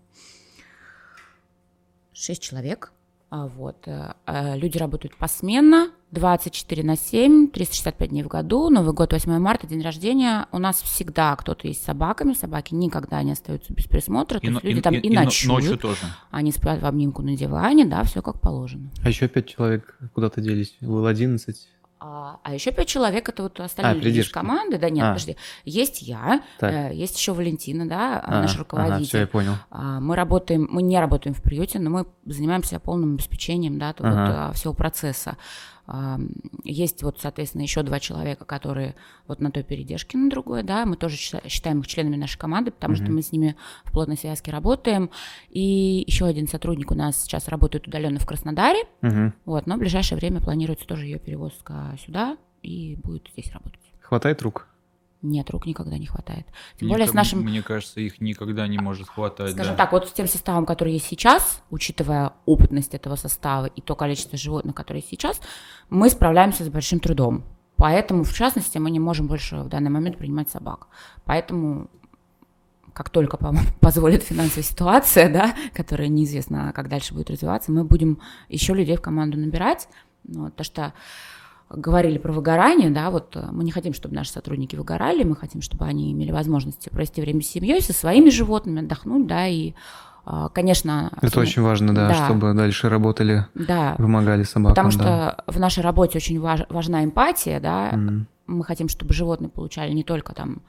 6 2.14 2.42
человек, 2.42 2.94
а, 3.30 3.48
вот, 3.48 3.88
э, 3.88 4.14
э, 4.26 4.58
люди 4.58 4.78
работают 4.78 5.18
посменно, 5.18 5.91
24 6.12 6.84
на 6.84 6.98
7, 6.98 7.50
365 7.50 8.10
дней 8.10 8.24
в 8.24 8.28
году, 8.28 8.70
Новый 8.70 8.94
год, 8.94 9.14
8 9.14 9.40
марта, 9.40 9.66
день 9.66 9.82
рождения. 9.82 10.48
У 10.52 10.58
нас 10.60 10.82
всегда 10.82 11.36
кто-то 11.38 11.68
есть 11.68 11.82
с 11.82 11.86
собаками, 11.86 12.34
собаки 12.34 12.74
никогда 12.74 13.24
не 13.24 13.32
остаются 13.32 13.72
без 13.74 13.86
присмотра, 13.86 14.40
то 14.40 14.46
И, 14.46 14.50
есть 14.50 14.62
но- 14.64 14.70
люди 14.70 14.80
и- 14.80 14.82
там 14.82 14.94
и- 14.94 14.98
и, 14.98 15.08
и 15.08 15.16
но- 15.16 15.24
ночуют, 15.24 15.54
ночью 15.64 15.78
тоже. 15.78 16.02
они 16.30 16.52
спят 16.52 16.82
в 16.82 16.86
обнимку 16.86 17.22
на 17.22 17.38
диване, 17.38 17.86
да, 17.86 18.04
все 18.04 18.22
как 18.22 18.42
положено. 18.42 18.90
А 19.04 19.08
еще 19.10 19.30
пять 19.30 19.48
человек 19.48 19.98
куда-то 20.14 20.42
делись. 20.42 20.76
Было 20.82 21.10
11. 21.10 21.68
А, 22.04 22.40
а 22.44 22.54
еще 22.56 22.72
пять 22.72 22.88
человек 22.88 23.30
это 23.30 23.44
вот 23.44 23.60
остальные 23.60 24.02
А, 24.02 24.04
люди 24.04 24.20
из 24.22 24.30
команды. 24.30 24.80
Да, 24.80 24.90
нет, 24.90 25.04
А. 25.06 25.08
подожди. 25.10 25.38
Есть 25.66 26.02
я, 26.02 26.42
Так. 26.60 26.74
э, 26.74 26.96
есть 26.96 27.16
еще 27.16 27.32
Валентина, 27.34 27.88
да, 27.88 28.20
А, 28.26 28.42
наш 28.42 28.52
Ага, 28.56 28.60
руководитель. 28.60 29.06
все, 29.08 29.18
я 29.20 29.28
понял. 29.28 29.54
А, 29.70 30.00
Мы 30.00 30.16
работаем, 30.16 30.68
мы 30.72 30.82
не 30.82 31.00
работаем 31.00 31.36
в 31.36 31.44
приюте, 31.44 31.78
но 31.78 31.92
мы 31.92 32.06
занимаемся 32.26 32.80
полным 32.80 33.14
обеспечением 33.14 33.78
да, 33.78 33.94
то 33.94 34.02
вот, 34.04 34.14
Ага. 34.14 34.50
а, 34.50 34.52
всего 34.54 34.74
процесса. 34.74 35.38
А, 35.88 36.20
Есть 36.64 37.04
вот, 37.04 37.20
соответственно, 37.20 37.64
еще 37.64 37.82
два 37.84 38.00
человека, 38.00 38.46
которые 38.46 38.96
вот 39.28 39.42
на 39.42 39.52
той 39.52 39.64
передержке, 39.64 40.18
на 40.18 40.30
другой, 40.30 40.64
да, 40.64 40.86
мы 40.86 40.96
тоже 40.96 41.18
считаем- 41.18 41.80
их 41.82 41.88
членами 41.88 42.16
нашей 42.16 42.38
команды, 42.38 42.72
потому 42.72 42.96
что 42.96 43.06
Мгм. 43.06 43.16
мы 43.16 43.22
с 43.24 43.32
ними 43.32 43.56
в 43.84 43.92
плотной 43.92 44.16
связке 44.18 44.52
работаем. 44.52 45.10
И 45.50 46.04
еще 46.08 46.26
один 46.26 46.48
сотрудник 46.48 46.92
у 46.92 46.96
нас 46.96 47.22
сейчас 47.24 47.48
работает 47.48 47.88
удаленно 47.88 48.20
в 48.20 48.26
Краснодаре, 48.26 48.84
Мгм. 49.02 49.34
вот, 49.46 49.66
но 49.68 49.76
в 49.76 49.80
ближайшее 49.80 50.18
время 50.18 50.40
планируется 50.40 50.86
тоже 50.86 51.06
ее 51.06 51.20
перевозка 51.20 51.98
сюда 52.06 52.38
и 52.62 52.96
будет 53.04 53.28
здесь 53.34 53.52
работать. 53.52 53.82
Хватает 54.02 54.42
рук? 54.44 54.68
Нет, 55.22 55.52
рук 55.52 55.68
никогда 55.68 55.98
не 56.00 56.08
хватает. 56.08 56.48
Тем 56.78 56.88
Мне 56.88 56.96
более 56.96 57.08
с 57.08 57.14
нашим 57.14 57.42
Мне 57.42 57.62
кажется, 57.62 58.00
их 58.00 58.20
никогда 58.22 58.68
не 58.68 58.80
может 58.80 59.08
хватать. 59.08 59.52
Скажем 59.52 59.74
да. 59.74 59.78
так, 59.78 59.92
вот 59.92 60.08
с 60.08 60.12
тем 60.12 60.28
составом, 60.28 60.66
который 60.66 60.94
есть 60.94 61.06
сейчас, 61.06 61.62
учитывая 61.70 62.34
опытность 62.46 62.96
этого 62.96 63.16
состава 63.16 63.68
и 63.68 63.82
то 63.82 63.96
количество 63.96 64.38
животных, 64.38 64.74
которые 64.74 65.04
сейчас, 65.04 65.40
мы 65.90 66.10
справляемся 66.10 66.64
с 66.64 66.70
большим 66.70 67.00
трудом. 67.00 67.44
Поэтому, 67.76 68.24
в 68.24 68.34
частности, 68.34 68.80
мы 68.80 68.90
не 68.90 69.00
можем 69.00 69.28
больше 69.28 69.58
в 69.58 69.68
данный 69.68 69.92
момент 69.92 70.18
принимать 70.18 70.50
собак. 70.50 70.88
Поэтому, 71.24 71.90
как 72.94 73.12
только 73.12 73.38
по- 73.38 73.56
позволит 73.80 74.24
финансовая 74.24 74.64
ситуация, 74.64 75.32
да, 75.32 75.56
которая 75.74 76.08
неизвестно, 76.08 76.74
как 76.74 76.90
дальше 76.90 77.14
будет 77.14 77.30
развиваться, 77.30 77.72
мы 77.72 77.84
будем 77.84 78.20
еще 78.50 78.74
людей 78.74 78.98
в 78.98 79.02
команду 79.02 79.38
набирать. 79.38 79.88
Ну, 80.24 80.50
то, 80.50 80.64
что 80.64 80.94
говорили 81.76 82.18
про 82.18 82.32
выгорание, 82.32 82.90
да, 82.90 83.10
вот 83.10 83.36
э, 83.36 83.48
мы 83.52 83.64
не 83.64 83.72
хотим, 83.72 83.94
чтобы 83.94 84.16
наши 84.16 84.32
сотрудники 84.32 84.76
выгорали, 84.76 85.24
мы 85.24 85.36
хотим, 85.36 85.62
чтобы 85.62 85.86
они 85.86 86.12
имели 86.12 86.32
возможность 86.32 86.90
провести 86.92 87.22
время 87.22 87.42
с 87.42 87.48
семьей, 87.48 87.82
со 87.82 87.94
своими 87.94 88.30
животными, 88.30 88.82
отдохнуть, 88.82 89.28
да, 89.28 89.48
и, 89.48 89.74
а, 90.26 90.50
конечно... 90.50 91.10
Это 91.18 91.28
особенно- 91.28 91.42
очень 91.44 91.62
важно, 91.62 91.96
да, 91.96 92.08
Да. 92.10 92.26
чтобы 92.26 92.54
дальше 92.54 92.90
работали, 92.90 93.46
Да, 93.56 93.96
помогали 93.98 94.44
собакам. 94.44 94.72
потому 94.76 94.92
что 94.92 95.04
да. 95.04 95.38
в 95.48 95.60
нашей 95.60 95.84
работе 95.84 96.18
очень 96.18 96.40
важ- 96.40 96.66
важна 96.70 97.04
эмпатия, 97.04 97.60
да, 97.60 97.92
Мгм. 97.94 98.28
мы 98.48 98.64
хотим, 98.66 98.90
чтобы 98.90 99.14
животные 99.14 99.50
получали 99.50 99.92
не 99.94 100.04
только 100.04 100.34
там 100.34 100.62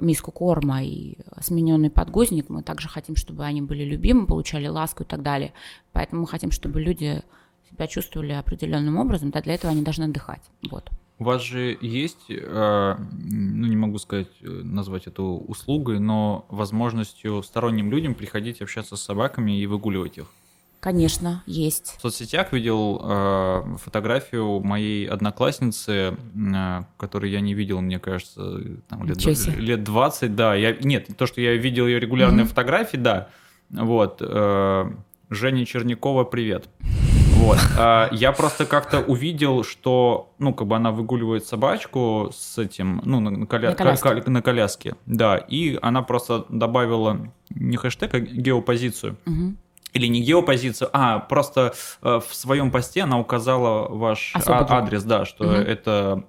миску 0.00 0.30
корма 0.30 0.82
и 0.82 1.16
смененный 1.40 1.88
подгузник, 1.88 2.50
мы 2.50 2.62
также 2.62 2.88
хотим, 2.88 3.16
чтобы 3.16 3.44
они 3.44 3.62
были 3.62 3.82
любимы, 3.84 4.26
получали 4.26 4.66
ласку 4.68 5.04
и 5.04 5.06
так 5.06 5.22
далее. 5.22 5.52
Поэтому 5.92 6.22
мы 6.22 6.26
хотим, 6.26 6.50
чтобы 6.50 6.80
люди 6.82 7.22
себя 7.70 7.86
чувствовали 7.86 8.32
определенным 8.32 8.96
образом, 8.98 9.30
да, 9.30 9.40
для 9.40 9.54
этого 9.54 9.72
они 9.72 9.82
должны 9.82 10.04
отдыхать. 10.04 10.42
Вот. 10.70 10.90
У 11.18 11.24
вас 11.24 11.42
же 11.42 11.78
есть, 11.80 12.26
э, 12.28 12.96
ну 12.98 13.66
не 13.66 13.76
могу 13.76 13.98
сказать, 13.98 14.28
э, 14.42 14.46
назвать 14.48 15.06
это 15.06 15.22
услугой, 15.22 15.98
но 15.98 16.44
возможностью 16.50 17.42
сторонним 17.42 17.90
людям 17.90 18.14
приходить 18.14 18.60
общаться 18.60 18.96
с 18.96 19.02
собаками 19.02 19.58
и 19.58 19.66
выгуливать 19.66 20.18
их. 20.18 20.26
Конечно, 20.80 21.42
есть. 21.46 21.96
В 21.98 22.02
соцсетях 22.02 22.52
видел 22.52 23.00
э, 23.02 23.76
фотографию 23.82 24.60
моей 24.60 25.06
одноклассницы, 25.08 26.16
э, 26.36 26.82
которую 26.98 27.30
я 27.32 27.40
не 27.40 27.54
видел, 27.54 27.80
мне 27.80 27.98
кажется, 27.98 28.60
там, 28.88 29.04
лет, 29.06 29.16
лет 29.56 29.82
20, 29.84 30.36
да. 30.36 30.54
Я, 30.54 30.76
нет, 30.76 31.08
то, 31.16 31.26
что 31.26 31.40
я 31.40 31.54
видел 31.56 31.86
ее 31.86 31.98
регулярные 31.98 32.42
Мгм. 32.44 32.48
фотографии, 32.50 32.98
да. 32.98 33.28
Вот. 33.70 34.18
э, 34.20 34.90
Женя 35.30 35.64
Чернякова, 35.64 36.24
привет. 36.24 36.68
Вот. 37.46 37.58
А, 37.78 38.08
Я 38.12 38.32
просто 38.32 38.66
как-то 38.66 39.00
увидел, 39.00 39.62
что, 39.64 40.32
ну, 40.38 40.52
как 40.54 40.66
бы 40.66 40.76
она 40.76 40.90
выгуливает 40.90 41.46
собачку 41.46 42.30
с 42.34 42.58
этим, 42.58 43.00
ну, 43.04 43.20
на, 43.20 43.44
коля- 43.46 43.70
На 43.70 43.74
коляске. 43.74 44.22
на 44.30 44.42
коляске. 44.42 44.94
Да, 45.06 45.36
и 45.36 45.78
она 45.82 46.02
просто 46.02 46.44
добавила 46.48 47.18
не 47.50 47.76
хэштег, 47.76 48.14
а 48.14 48.20
геопозицию 48.20 49.16
Мгм. 49.26 49.56
или 49.92 50.06
не 50.08 50.20
геопозицию, 50.22 50.90
а 50.92 51.18
просто 51.20 51.74
э, 52.02 52.20
в 52.26 52.34
своем 52.34 52.70
посте 52.70 53.02
она 53.02 53.18
указала 53.18 53.88
ваш 53.88 54.32
а- 54.34 54.66
адрес, 54.78 55.04
да, 55.04 55.24
что 55.24 55.44
Мгм. 55.44 55.54
это 55.54 56.24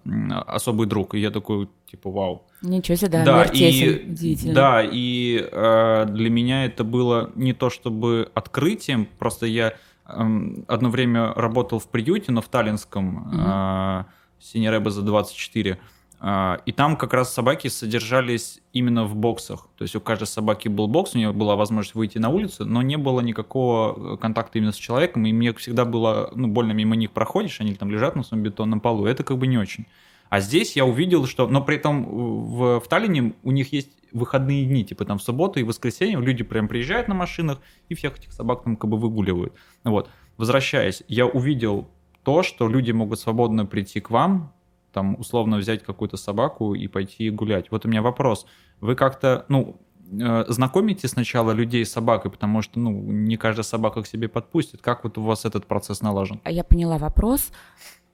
особый 0.47 0.87
друг. 0.87 1.15
И 1.15 1.19
я 1.19 1.31
такой, 1.31 1.67
типа, 1.91 2.11
вау. 2.11 2.43
Ничего 2.61 2.95
себе, 2.97 3.09
да, 3.09 3.23
Да, 3.25 3.43
и, 3.43 4.09
удивительно. 4.11 4.53
да, 4.53 4.83
и 4.83 5.47
э, 5.51 6.05
для 6.09 6.29
меня 6.29 6.65
это 6.65 6.83
было 6.83 7.29
не 7.35 7.53
то 7.53 7.69
чтобы 7.69 8.29
открытием, 8.33 9.07
просто 9.19 9.45
я 9.45 9.73
одно 10.07 10.89
время 10.89 11.33
работал 11.33 11.79
в 11.79 11.87
приюте, 11.87 12.31
но 12.31 12.41
в 12.41 12.47
Таллинском, 12.47 13.29
э, 13.33 14.03
Синереба 14.39 14.89
за 14.91 15.01
24, 15.01 15.79
э, 16.19 16.57
и 16.65 16.71
там 16.71 16.95
как 16.95 17.13
раз 17.13 17.33
собаки 17.33 17.67
содержались 17.67 18.61
именно 18.73 19.03
в 19.05 19.15
боксах. 19.15 19.67
То 19.77 19.83
есть 19.83 19.95
у 19.95 20.01
каждой 20.01 20.27
собаки 20.27 20.69
был 20.69 20.87
бокс, 20.87 21.15
у 21.15 21.17
нее 21.17 21.33
была 21.33 21.55
возможность 21.55 21.95
выйти 21.95 22.17
на 22.17 22.29
улицу, 22.29 22.65
но 22.65 22.81
не 22.81 22.97
было 22.97 23.21
никакого 23.21 24.13
э, 24.13 24.17
контакта 24.17 24.57
именно 24.59 24.71
с 24.71 24.77
человеком, 24.77 25.25
и 25.25 25.33
мне 25.33 25.53
всегда 25.53 25.85
было, 25.85 26.31
ну, 26.35 26.47
больно 26.47 26.71
мимо 26.71 26.95
них 26.95 27.11
проходишь, 27.11 27.59
они 27.59 27.75
там 27.75 27.91
лежат 27.91 28.15
на 28.15 28.23
своем 28.23 28.43
бетонном 28.43 28.79
полу, 28.79 29.05
это 29.05 29.23
как 29.23 29.37
бы 29.37 29.47
не 29.47 29.57
очень. 29.57 29.85
А 30.29 30.39
здесь 30.39 30.75
я 30.75 30.85
увидел, 30.85 31.25
что... 31.25 31.47
Но 31.47 31.61
при 31.61 31.77
этом 31.77 32.05
в, 32.05 32.79
в 32.79 32.87
Таллине 32.87 33.33
у 33.43 33.51
них 33.51 33.73
есть 33.73 33.89
выходные 34.11 34.65
дни, 34.65 34.83
типа 34.83 35.05
там 35.05 35.17
в 35.17 35.23
субботу 35.23 35.59
и 35.59 35.63
воскресенье 35.63 36.19
люди 36.19 36.43
прям 36.43 36.67
приезжают 36.67 37.07
на 37.07 37.15
машинах 37.15 37.59
и 37.89 37.95
всех 37.95 38.17
этих 38.17 38.31
собак 38.31 38.63
там 38.63 38.75
как 38.75 38.89
бы 38.89 38.97
выгуливают. 38.97 39.53
Вот. 39.83 40.09
Возвращаясь, 40.37 41.03
я 41.07 41.25
увидел 41.25 41.89
то, 42.23 42.43
что 42.43 42.67
люди 42.67 42.91
могут 42.91 43.19
свободно 43.19 43.65
прийти 43.65 43.99
к 43.99 44.09
вам 44.09 44.53
там 44.97 45.15
условно 45.19 45.57
взять 45.57 45.83
какую-то 45.83 46.17
собаку 46.17 46.73
и 46.73 46.87
пойти 46.87 47.29
гулять. 47.29 47.69
Вот 47.69 47.85
у 47.85 47.87
меня 47.87 48.01
вопрос. 48.01 48.47
Вы 48.81 48.95
как-то, 48.95 49.45
ну, 49.47 49.79
э, 50.11 50.45
знакомите 50.47 51.07
сначала 51.07 51.51
людей 51.51 51.85
с 51.85 51.91
собакой, 51.91 52.31
потому 52.31 52.63
что, 52.63 52.79
ну, 52.79 52.89
не 52.91 53.37
каждая 53.37 53.63
собака 53.63 54.01
к 54.01 54.07
себе 54.07 54.27
подпустит. 54.27 54.81
Как 54.81 55.03
вот 55.03 55.19
у 55.19 55.21
вас 55.21 55.45
этот 55.45 55.67
процесс 55.67 56.01
налажен? 56.01 56.41
Я 56.45 56.63
поняла 56.63 56.97
вопрос. 56.97 57.51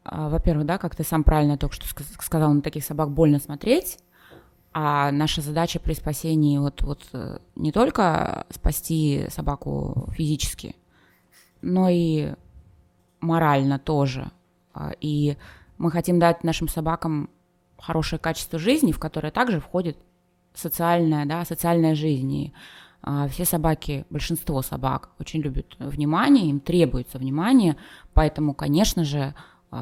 А, 0.03 0.29
во-первых, 0.29 0.65
да, 0.65 0.77
как 0.77 0.95
ты 0.95 1.03
сам 1.03 1.23
правильно 1.23 1.57
только 1.57 1.75
что 1.75 1.87
сказал, 2.21 2.53
на 2.53 2.61
таких 2.61 2.83
собак 2.83 3.11
больно 3.11 3.39
смотреть. 3.39 3.99
А 4.73 5.11
наша 5.11 5.41
задача 5.41 5.79
при 5.79 5.93
спасении 5.93 6.57
вот, 6.57 6.81
вот 6.81 7.07
э, 7.13 7.37
не 7.55 7.71
только 7.71 8.47
спасти 8.49 9.27
собаку 9.29 10.09
физически, 10.15 10.75
но 11.61 11.89
и 11.89 12.33
морально 13.21 13.77
тоже. 13.77 14.31
А, 14.73 14.91
и 14.99 15.37
мы 15.77 15.91
хотим 15.91 16.19
дать 16.19 16.43
нашим 16.43 16.67
собакам 16.67 17.29
хорошее 17.77 18.19
качество 18.19 18.57
жизни, 18.57 18.91
в 18.91 18.99
которое 18.99 19.31
также 19.31 19.59
входит 19.59 19.97
социальная, 20.55 21.25
да, 21.25 21.45
социальная 21.45 21.93
жизнь. 21.93 22.33
И 22.33 22.53
а, 23.03 23.27
все 23.27 23.45
собаки, 23.45 24.05
большинство 24.09 24.61
собак 24.61 25.11
очень 25.19 25.41
любят 25.41 25.75
внимание, 25.77 26.49
им 26.49 26.59
требуется 26.59 27.19
внимание, 27.19 27.77
поэтому, 28.13 28.53
конечно 28.53 29.03
же, 29.03 29.35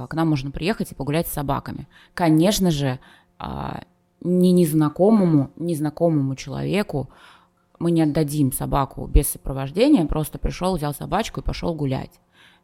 к 0.07 0.13
нам 0.13 0.29
можно 0.29 0.51
приехать 0.51 0.91
и 0.91 0.95
погулять 0.95 1.27
с 1.27 1.33
собаками. 1.33 1.87
Конечно 2.13 2.71
же, 2.71 2.99
а, 3.39 3.81
ни 4.21 4.49
незнакомому, 4.49 5.51
незнакомому 5.55 6.35
человеку 6.35 7.09
мы 7.79 7.91
не 7.91 8.03
отдадим 8.03 8.51
собаку 8.51 9.07
без 9.07 9.27
сопровождения, 9.29 10.05
просто 10.05 10.37
пришел, 10.37 10.75
взял 10.75 10.93
собачку 10.93 11.41
и 11.41 11.43
пошел 11.43 11.73
гулять. 11.73 12.19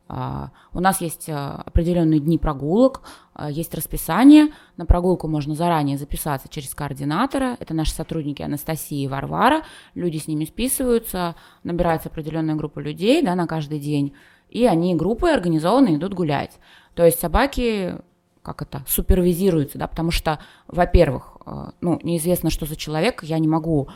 А, 0.10 0.52
у 0.74 0.80
нас 0.80 1.02
есть 1.02 1.28
а, 1.30 1.62
определенные 1.66 2.20
дни 2.20 2.38
прогулок, 2.38 3.02
а, 3.34 3.52
есть 3.52 3.74
расписание. 3.74 4.50
На 4.78 4.86
прогулку 4.86 5.28
можно 5.28 5.54
заранее 5.54 5.98
записаться 5.98 6.48
через 6.48 6.74
координатора. 6.74 7.58
Это 7.60 7.74
наши 7.74 7.92
сотрудники 7.92 8.42
Анастасия 8.42 9.04
и 9.04 9.08
Варвара. 9.08 9.64
Люди 9.96 10.18
с 10.18 10.28
ними 10.28 10.46
списываются, 10.46 11.36
набирается 11.64 12.10
определенная 12.10 12.56
группа 12.56 12.80
людей 12.80 13.22
да, 13.22 13.36
на 13.36 13.48
каждый 13.48 13.80
день, 13.80 14.14
и 14.50 14.66
они 14.66 14.96
группы 14.96 15.30
организованно 15.30 15.96
идут 15.96 16.14
гулять. 16.14 16.58
То 16.98 17.06
есть 17.06 17.20
собаки 17.20 17.96
как 18.42 18.62
это, 18.62 18.84
супервизируются, 18.88 19.78
да, 19.78 19.88
потому 19.88 20.10
что, 20.10 20.40
во-первых, 20.68 21.38
ну, 21.82 22.00
неизвестно, 22.02 22.50
что 22.50 22.66
за 22.66 22.78
человек, 22.78 23.22
я 23.24 23.40
не 23.40 23.48
могу 23.48 23.90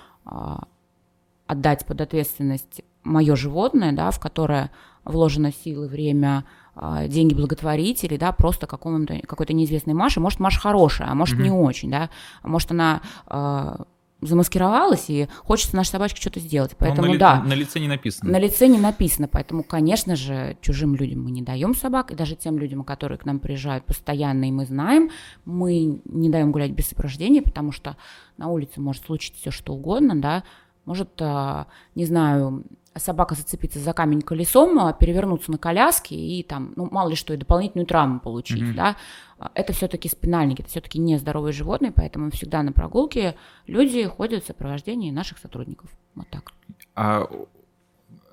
отдать 1.47 1.85
под 1.85 2.01
ответственность 2.01 2.81
мое 3.03 3.35
животное, 3.35 3.93
да, 3.93 4.11
в 4.11 4.19
которое 4.19 4.71
вложено 5.05 5.51
силы, 5.51 5.87
время, 5.87 6.45
а, 6.75 7.07
деньги 7.07 7.33
благотворителей, 7.33 8.17
да, 8.17 8.31
просто 8.33 8.67
какому-то, 8.67 9.19
какой-то 9.25 9.53
неизвестной 9.53 9.93
Маше. 9.93 10.19
Может, 10.19 10.39
Маша 10.39 10.59
хорошая, 10.59 11.09
а 11.09 11.15
может, 11.15 11.39
mm-hmm. 11.39 11.43
не 11.43 11.51
очень, 11.51 11.89
да. 11.89 12.09
Может, 12.43 12.71
она 12.71 13.01
э, 13.27 13.83
замаскировалась 14.21 15.09
и 15.09 15.27
хочется 15.39 15.75
нашей 15.75 15.89
собачке 15.89 16.21
что-то 16.21 16.39
сделать. 16.39 16.75
Поэтому, 16.77 17.07
на, 17.07 17.11
ли, 17.11 17.17
да. 17.17 17.41
На 17.43 17.53
лице 17.53 17.79
не 17.79 17.87
написано. 17.87 18.31
На 18.31 18.39
лице 18.39 18.67
не 18.67 18.77
написано. 18.77 19.27
Поэтому, 19.27 19.63
конечно 19.63 20.15
же, 20.15 20.57
чужим 20.61 20.95
людям 20.95 21.23
мы 21.23 21.31
не 21.31 21.41
даем 21.41 21.75
собак. 21.75 22.11
И 22.11 22.15
даже 22.15 22.35
тем 22.35 22.57
людям, 22.59 22.83
которые 22.83 23.17
к 23.17 23.25
нам 23.25 23.39
приезжают 23.39 23.85
постоянно, 23.85 24.47
и 24.47 24.51
мы 24.51 24.65
знаем, 24.65 25.09
мы 25.45 26.01
не 26.05 26.29
даем 26.29 26.51
гулять 26.51 26.71
без 26.71 26.87
сопровождения, 26.87 27.41
потому 27.41 27.71
что 27.71 27.97
на 28.37 28.47
улице 28.49 28.79
может 28.79 29.05
случиться 29.05 29.41
все 29.41 29.51
что 29.51 29.73
угодно, 29.73 30.19
да. 30.19 30.43
Может, 30.85 31.09
э, 31.19 31.65
не 31.95 32.05
знаю, 32.05 32.63
собака 32.95 33.35
зацепиться 33.35 33.79
за 33.79 33.93
камень 33.93 34.21
колесом, 34.21 34.77
а, 34.79 34.93
перевернуться 34.93 35.51
на 35.51 35.57
коляске 35.57 36.15
и 36.15 36.43
там, 36.43 36.73
ну, 36.75 36.89
мало 36.91 37.09
ли 37.09 37.15
что, 37.15 37.33
и 37.33 37.37
дополнительную 37.37 37.87
травму 37.87 38.19
получить, 38.19 38.61
mm-hmm. 38.61 38.75
да, 38.75 38.97
а, 39.39 39.51
это 39.55 39.73
все-таки 39.73 40.09
спинальники, 40.09 40.61
это 40.61 40.69
все-таки 40.69 40.99
не 40.99 41.17
здоровые 41.17 41.53
животные, 41.53 41.91
поэтому 41.95 42.31
всегда 42.31 42.63
на 42.63 42.73
прогулке 42.73 43.35
люди 43.65 44.05
ходят 44.05 44.43
в 44.43 44.47
сопровождении 44.47 45.11
наших 45.11 45.37
сотрудников. 45.37 45.89
Вот 46.15 46.27
так. 46.29 46.51
А, 46.95 47.29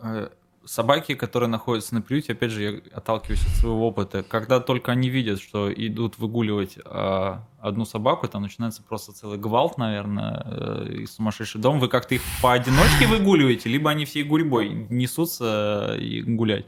а 0.01 0.31
собаки, 0.69 1.15
которые 1.15 1.49
находятся 1.49 1.95
на 1.95 2.03
приюте, 2.03 2.33
опять 2.33 2.51
же, 2.51 2.63
я 2.63 2.97
отталкиваюсь 2.97 3.43
от 3.43 3.53
своего 3.55 3.89
опыта, 3.89 4.23
когда 4.23 4.61
только 4.61 4.93
они 4.93 5.09
видят, 5.09 5.41
что 5.41 5.73
идут 5.73 6.19
выгуливать 6.19 6.79
а, 6.85 7.47
одну 7.59 7.85
собаку, 7.85 8.29
там 8.29 8.43
начинается 8.43 8.83
просто 8.83 9.13
целый 9.13 9.39
гвалт, 9.39 9.79
наверное, 9.79 10.43
э, 10.45 10.89
и 11.01 11.07
сумасшедший 11.07 11.61
дом. 11.61 11.81
Вы 11.81 11.89
как-то 11.89 12.15
их 12.15 12.23
поодиночке 12.43 13.07
выгуливаете, 13.07 13.69
либо 13.69 13.91
они 13.91 14.05
все 14.05 14.23
гурьбой 14.25 14.87
несутся 14.91 15.97
и 15.99 16.23
гулять? 16.23 16.67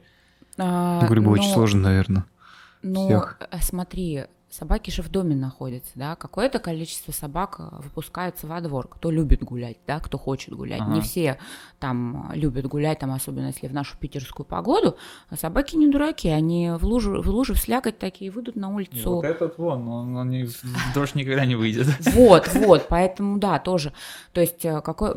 А, 0.56 1.06
гурьбой 1.06 1.36
ну, 1.36 1.42
очень 1.42 1.52
сложно, 1.52 1.82
наверное. 1.82 2.24
Ну, 2.82 3.06
всех. 3.06 3.36
Э, 3.50 3.58
смотри, 3.60 4.24
собаки 4.50 4.90
же 4.90 5.02
в 5.02 5.08
доме 5.08 5.36
находятся, 5.36 5.92
да, 5.94 6.16
какое-то 6.16 6.58
количество 6.58 7.12
собак 7.12 7.56
э, 7.60 7.68
выпускаются 7.82 8.46
во 8.46 8.60
двор, 8.60 8.88
кто 8.88 9.10
любит 9.10 9.44
гулять, 9.44 9.78
да, 9.86 10.00
кто 10.00 10.18
хочет 10.18 10.54
гулять. 10.54 10.80
Ага. 10.80 10.94
Не 10.94 11.00
все 11.00 11.38
там 11.78 12.30
любят 12.34 12.66
гулять, 12.66 12.98
там, 12.98 13.12
особенно 13.12 13.46
если 13.46 13.68
в 13.68 13.72
нашу 13.72 13.96
питерскую 13.96 14.44
погоду. 14.44 14.96
А 15.28 15.36
собаки 15.36 15.76
не 15.76 15.88
дураки, 15.88 16.28
они 16.28 16.72
в 16.72 16.84
лужу, 16.84 17.22
в 17.22 17.28
лужу 17.28 17.54
слякоть 17.54 17.98
такие 17.98 18.30
выйдут 18.30 18.56
на 18.56 18.74
улицу. 18.74 19.16
Вот 19.16 19.24
этот 19.24 19.56
вон, 19.56 19.86
он, 19.88 20.16
он 20.16 20.30
не, 20.30 20.48
дождь 20.94 21.14
никогда 21.14 21.46
не 21.46 21.54
выйдет. 21.54 21.86
Вот, 22.14 22.48
вот, 22.54 22.86
поэтому, 22.88 23.38
да, 23.38 23.58
тоже. 23.60 23.92
То 24.32 24.40
есть, 24.40 24.64
э, 24.64 24.80
какой, 24.80 25.14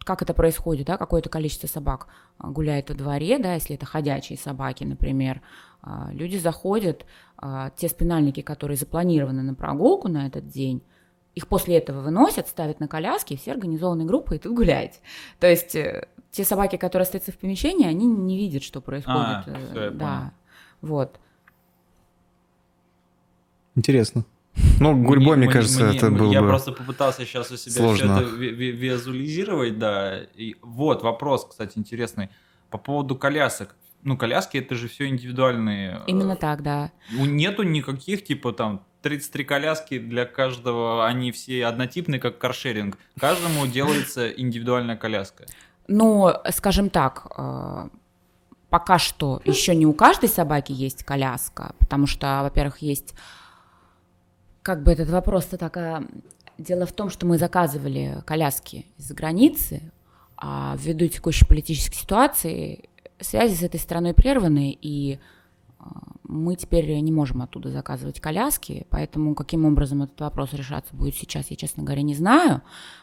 как 0.00 0.20
это 0.22 0.34
происходит, 0.34 0.86
да, 0.86 0.98
какое-то 0.98 1.30
количество 1.30 1.66
собак 1.66 2.08
э, 2.38 2.46
гуляет 2.48 2.90
во 2.90 2.96
дворе, 2.96 3.38
да, 3.38 3.54
если 3.54 3.76
это 3.76 3.86
ходячие 3.86 4.38
собаки, 4.38 4.84
например, 4.84 5.40
а, 5.82 6.10
люди 6.12 6.36
заходят, 6.36 7.04
те 7.76 7.88
спинальники, 7.88 8.40
которые 8.40 8.76
запланированы 8.76 9.42
на 9.42 9.54
прогулку 9.54 10.08
на 10.08 10.26
этот 10.26 10.48
день, 10.48 10.82
их 11.34 11.48
после 11.48 11.78
этого 11.78 12.00
выносят, 12.00 12.48
ставят 12.48 12.80
на 12.80 12.88
коляски, 12.88 13.34
и 13.34 13.36
все 13.36 13.52
организованные 13.52 14.06
группы 14.06 14.36
идут 14.36 14.54
гулять. 14.54 15.00
То 15.40 15.48
есть 15.48 15.74
э, 15.74 16.06
те 16.30 16.44
собаки, 16.44 16.76
которые 16.76 17.04
остаются 17.04 17.32
в 17.32 17.38
помещении, 17.38 17.86
они 17.86 18.06
не 18.06 18.36
видят, 18.36 18.62
что 18.62 18.80
происходит. 18.80 19.18
А, 19.18 19.44
э, 19.46 19.66
все, 19.70 19.90
да, 19.90 20.32
вот. 20.80 21.18
Интересно. 23.74 24.24
Ну, 24.80 25.00
гурьбой, 25.00 25.36
мне, 25.36 25.46
мне 25.46 25.54
кажется, 25.54 25.84
мне, 25.84 25.96
это 25.96 26.10
было 26.10 26.30
Я 26.30 26.42
бы 26.42 26.48
просто 26.48 26.72
попытался 26.72 27.24
сейчас 27.24 27.50
у 27.52 27.56
себя 27.56 27.76
сложно. 27.76 28.16
все 28.16 28.26
это 28.26 28.34
визуализировать, 28.36 29.78
да. 29.78 30.18
И 30.34 30.56
вот 30.60 31.02
вопрос, 31.02 31.46
кстати, 31.48 31.78
интересный. 31.78 32.28
По 32.68 32.78
поводу 32.78 33.16
колясок 33.16 33.76
ну, 34.02 34.16
коляски 34.16 34.58
это 34.58 34.74
же 34.74 34.88
все 34.88 35.08
индивидуальные. 35.08 36.00
Э, 36.00 36.04
Именно 36.06 36.36
так, 36.36 36.62
да. 36.62 36.90
Нету 37.10 37.62
никаких, 37.62 38.24
типа, 38.24 38.52
там, 38.52 38.84
33 39.02 39.44
коляски 39.44 39.98
для 39.98 40.24
каждого, 40.24 41.06
они 41.06 41.32
все 41.32 41.66
однотипные, 41.66 42.20
как 42.20 42.38
каршеринг. 42.38 42.98
Каждому 43.18 43.66
делается 43.72 44.28
индивидуальная 44.28 44.96
коляска. 44.96 45.46
Ну, 45.88 46.32
скажем 46.50 46.90
так, 46.90 47.26
э, 47.36 47.88
пока 48.70 48.98
что 48.98 49.40
еще 49.44 49.74
не 49.74 49.86
у 49.86 49.92
каждой 49.92 50.28
собаки 50.28 50.72
есть 50.72 51.04
коляска, 51.04 51.74
потому 51.78 52.06
что, 52.06 52.40
во-первых, 52.42 52.78
есть 52.78 53.14
как 54.62 54.82
бы 54.82 54.92
этот 54.92 55.10
вопрос-то 55.10 55.58
так... 55.58 55.76
А, 55.76 56.04
дело 56.58 56.86
в 56.86 56.92
том, 56.92 57.10
что 57.10 57.26
мы 57.26 57.38
заказывали 57.38 58.22
коляски 58.24 58.86
из-за 58.96 59.14
границы, 59.14 59.92
а 60.36 60.76
ввиду 60.78 61.06
текущей 61.08 61.44
политической 61.44 61.96
ситуации 61.96 62.88
связи 63.20 63.54
с 63.54 63.62
этой 63.62 63.80
страной 63.80 64.14
прерваны, 64.14 64.76
и 64.80 65.18
а, 65.78 65.84
мы 66.24 66.56
теперь 66.56 66.98
не 67.00 67.12
можем 67.12 67.42
оттуда 67.42 67.70
заказывать 67.70 68.20
коляски, 68.20 68.86
поэтому 68.90 69.34
каким 69.34 69.64
образом 69.64 70.02
этот 70.02 70.20
вопрос 70.20 70.52
решаться 70.52 70.94
будет 70.94 71.14
сейчас, 71.14 71.50
я, 71.50 71.56
честно 71.56 71.82
говоря, 71.82 72.02
не 72.02 72.14
знаю, 72.14 72.62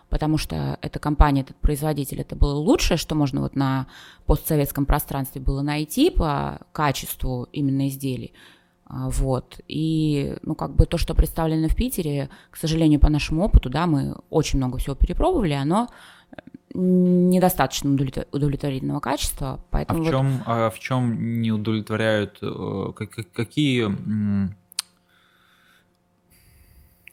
потому 0.09 0.37
что 0.37 0.77
эта 0.81 0.99
компания, 0.99 1.41
этот 1.41 1.57
производитель, 1.57 2.21
это 2.21 2.35
было 2.35 2.53
лучшее, 2.53 2.97
что 2.97 3.15
можно 3.15 3.41
вот 3.41 3.55
на 3.55 3.87
постсоветском 4.25 4.85
пространстве 4.85 5.41
было 5.41 5.61
найти 5.61 6.09
по 6.09 6.59
качеству 6.71 7.47
именно 7.51 7.87
изделий. 7.87 8.33
А, 8.89 9.09
вот. 9.09 9.59
И, 9.67 10.35
ну, 10.41 10.55
как 10.55 10.75
бы 10.75 10.85
то, 10.85 10.97
что 10.97 11.13
представлено 11.13 11.67
в 11.67 11.75
Питере, 11.75 12.29
к 12.49 12.57
сожалению, 12.57 12.99
по 12.99 13.09
нашему 13.09 13.43
опыту, 13.43 13.69
да, 13.69 13.85
мы 13.85 14.15
очень 14.31 14.57
много 14.57 14.79
всего 14.79 14.95
перепробовали, 14.95 15.53
оно 15.53 15.89
недостаточно 16.73 17.91
удовлетворительного 18.31 18.99
качества. 18.99 19.59
Поэтому 19.71 20.01
а 20.01 20.05
в 20.05 20.09
чем, 20.09 20.37
вот... 20.37 20.43
а 20.45 20.69
в 20.69 20.79
чем 20.79 21.41
не 21.41 21.51
удовлетворяют, 21.51 22.37
э, 22.41 22.91
какие... 23.33 23.89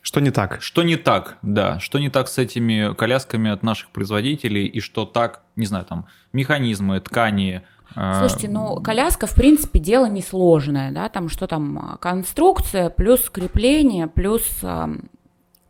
Что 0.02 0.20
не 0.20 0.30
так? 0.30 0.62
Что 0.62 0.84
не 0.84 0.96
так, 0.96 1.36
да. 1.42 1.80
Что 1.80 1.98
не 1.98 2.10
так 2.10 2.28
с 2.28 2.38
этими 2.38 2.94
колясками 2.94 3.50
от 3.50 3.64
наших 3.64 3.90
производителей, 3.90 4.66
и 4.66 4.78
что 4.78 5.04
так, 5.04 5.42
не 5.56 5.66
знаю, 5.66 5.84
там, 5.84 6.06
механизмы, 6.32 7.00
ткани, 7.00 7.62
э, 7.96 8.18
Слушайте, 8.20 8.48
ну 8.48 8.80
коляска, 8.82 9.26
в 9.26 9.34
принципе, 9.34 9.80
дело 9.80 10.06
несложное, 10.06 10.92
да, 10.92 11.08
там 11.08 11.28
что 11.28 11.48
там, 11.48 11.98
конструкция, 12.00 12.88
плюс 12.88 13.28
крепление, 13.30 14.06
плюс, 14.06 14.44
э, 14.62 14.86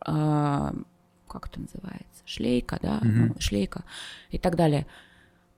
э, 0.05 0.71
как 1.27 1.47
это 1.47 1.59
называется? 1.59 2.16
Шлейка, 2.27 2.77
да, 2.81 2.99
угу. 3.01 3.39
шлейка 3.39 3.83
и 4.29 4.37
так 4.37 4.55
далее. 4.55 4.85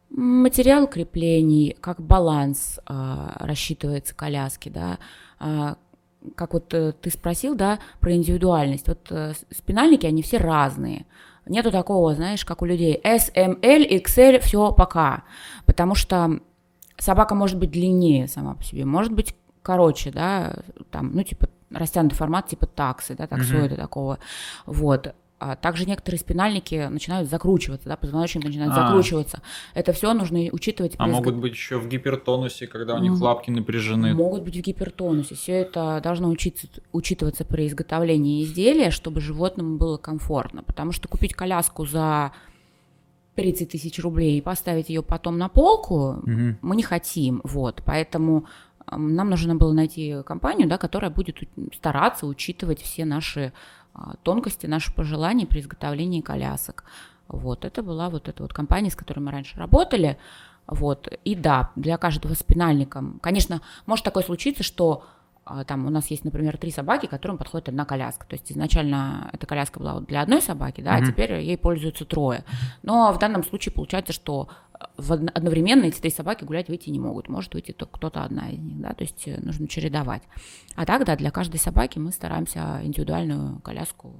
Материал 0.10 0.88
креплений, 0.88 1.75
как 1.82 2.01
баланс 2.01 2.79
а, 2.86 3.36
рассчитывается 3.39 4.15
коляски, 4.15 4.69
да, 4.69 4.97
а, 5.39 5.77
как 6.36 6.53
вот 6.53 6.73
э, 6.73 6.91
ты 6.93 7.12
спросил, 7.12 7.55
да, 7.55 7.79
про 8.01 8.13
индивидуальность. 8.13 8.88
Вот 8.88 9.08
э, 9.10 9.34
спинальники, 9.51 10.05
они 10.05 10.21
все 10.21 10.38
разные. 10.38 11.05
Нету 11.45 11.71
такого, 11.71 12.13
знаешь, 12.13 12.43
как 12.43 12.62
у 12.62 12.65
людей 12.65 12.99
S, 13.03 13.32
M, 13.36 13.58
L, 13.62 13.84
XL, 13.84 14.39
все 14.39 14.71
пока. 14.73 15.23
Потому 15.65 15.95
что 15.95 16.41
собака 16.97 17.36
может 17.36 17.58
быть 17.58 17.71
длиннее 17.71 18.27
сама 18.27 18.55
по 18.55 18.63
себе, 18.63 18.84
может 18.84 19.13
быть 19.13 19.34
короче, 19.62 20.12
да, 20.12 20.55
там, 20.91 21.12
ну, 21.13 21.23
типа, 21.23 21.47
растянутый 21.71 22.17
формат, 22.17 22.47
типа 22.47 22.65
таксы, 22.65 23.15
да, 23.15 23.27
таксоида 23.27 23.75
mm-hmm. 23.75 23.77
такого. 23.77 24.19
Вот. 24.65 25.13
А 25.39 25.56
также 25.56 25.86
некоторые 25.86 26.19
спинальники 26.19 26.88
начинают 26.89 27.30
закручиваться, 27.30 27.88
да, 27.88 27.95
позвоночник 27.95 28.43
начинает 28.43 28.71
а. 28.73 28.75
закручиваться. 28.75 29.41
Это 29.73 29.93
все 29.93 30.13
нужно 30.13 30.39
учитывать. 30.52 30.95
А 30.97 31.08
могут 31.08 31.36
быть 31.36 31.54
еще 31.54 31.78
в 31.80 31.88
гипертонусе, 31.88 32.67
когда 32.67 32.95
у 32.95 32.99
них 32.99 33.13
mm. 33.13 33.23
лапки 33.23 33.49
напряжены. 33.49 34.13
Могут 34.13 34.43
быть 34.43 34.58
в 34.58 34.62
гипертонусе. 34.62 35.36
Все 35.36 35.54
это 35.54 36.02
должно 36.04 36.28
учиться, 36.28 36.67
учитываться 36.91 37.45
при 37.45 37.67
изготовлении 37.67 38.43
изделия, 38.43 38.91
чтобы 38.91 39.21
животному 39.21 39.78
было 39.78 39.95
комфортно. 39.95 40.62
Потому 40.62 40.91
что 40.91 41.08
купить 41.08 41.34
коляску 41.34 41.86
за 41.86 42.34
30 43.36 43.69
тысяч 43.69 43.97
рублей 43.99 44.38
и 44.38 44.41
поставить 44.41 44.89
ее 44.89 45.02
потом 45.02 45.38
на 45.38 45.47
полку 45.47 46.21
mm 46.25 46.58
мы 46.62 46.75
не 46.75 46.84
хотим. 46.84 47.39
Вот, 47.45 47.82
поэтому 47.86 48.45
нам 48.91 49.30
нужно 49.30 49.56
было 49.56 49.71
найти 49.71 50.17
компанию, 50.25 50.67
да, 50.67 50.78
которая 50.78 51.12
будет 51.12 51.38
стараться 51.73 52.25
учитывать 52.25 52.82
все 52.82 53.06
наши 53.06 53.54
тонкости, 54.23 54.65
наши 54.65 54.93
пожелания 54.93 55.45
при 55.45 55.60
изготовлении 55.60 56.21
колясок. 56.21 56.84
Вот, 57.28 57.65
это 57.65 57.84
была 57.84 58.10
вот 58.10 58.28
эта 58.28 58.41
вот 58.43 58.54
компания, 58.54 58.89
с 58.89 58.95
которой 58.95 59.19
мы 59.19 59.32
раньше 59.32 59.58
работали. 59.58 60.17
Вот, 60.67 61.08
и 61.25 61.36
да, 61.36 61.71
для 61.75 61.97
каждого 61.97 62.34
спинальника, 62.34 63.04
конечно, 63.21 63.62
может 63.86 64.06
такое 64.06 64.23
случиться, 64.23 64.63
что 64.63 65.04
а, 65.04 65.18
там 65.67 65.85
у 65.85 65.89
нас 65.89 66.07
есть, 66.07 66.23
например, 66.23 66.57
три 66.57 66.71
собаки, 66.71 67.05
которым 67.05 67.38
подходит 67.38 67.69
одна 67.69 67.85
коляска. 67.85 68.25
То 68.27 68.35
есть 68.35 68.51
изначально 68.51 69.29
эта 69.33 69.45
коляска 69.45 69.79
была 69.79 69.99
для 70.01 70.21
одной 70.21 70.41
собаки, 70.41 70.81
да, 70.81 70.97
mm-hmm. 70.97 71.03
а 71.03 71.05
теперь 71.05 71.33
ей 71.41 71.57
пользуются 71.57 72.05
трое. 72.05 72.43
Но 72.83 73.12
в 73.12 73.19
данном 73.19 73.43
случае 73.43 73.73
получается, 73.73 74.13
что 74.13 74.49
в 74.97 75.12
одновременно 75.12 75.85
эти 75.85 75.99
три 75.99 76.09
собаки 76.09 76.43
гулять 76.43 76.69
выйти 76.69 76.89
не 76.89 76.99
могут. 76.99 77.29
Может 77.29 77.53
выйти 77.53 77.71
только 77.71 77.97
кто-то 77.97 78.23
одна 78.23 78.49
из 78.49 78.59
них, 78.59 78.79
да, 78.79 78.93
то 78.93 79.03
есть 79.03 79.27
э, 79.27 79.39
нужно 79.41 79.67
чередовать. 79.67 80.23
А 80.75 80.85
так, 80.85 81.05
да, 81.05 81.15
для 81.15 81.31
каждой 81.31 81.59
собаки 81.59 81.99
мы 81.99 82.12
стараемся 82.12 82.79
индивидуальную 82.83 83.59
коляску 83.59 84.15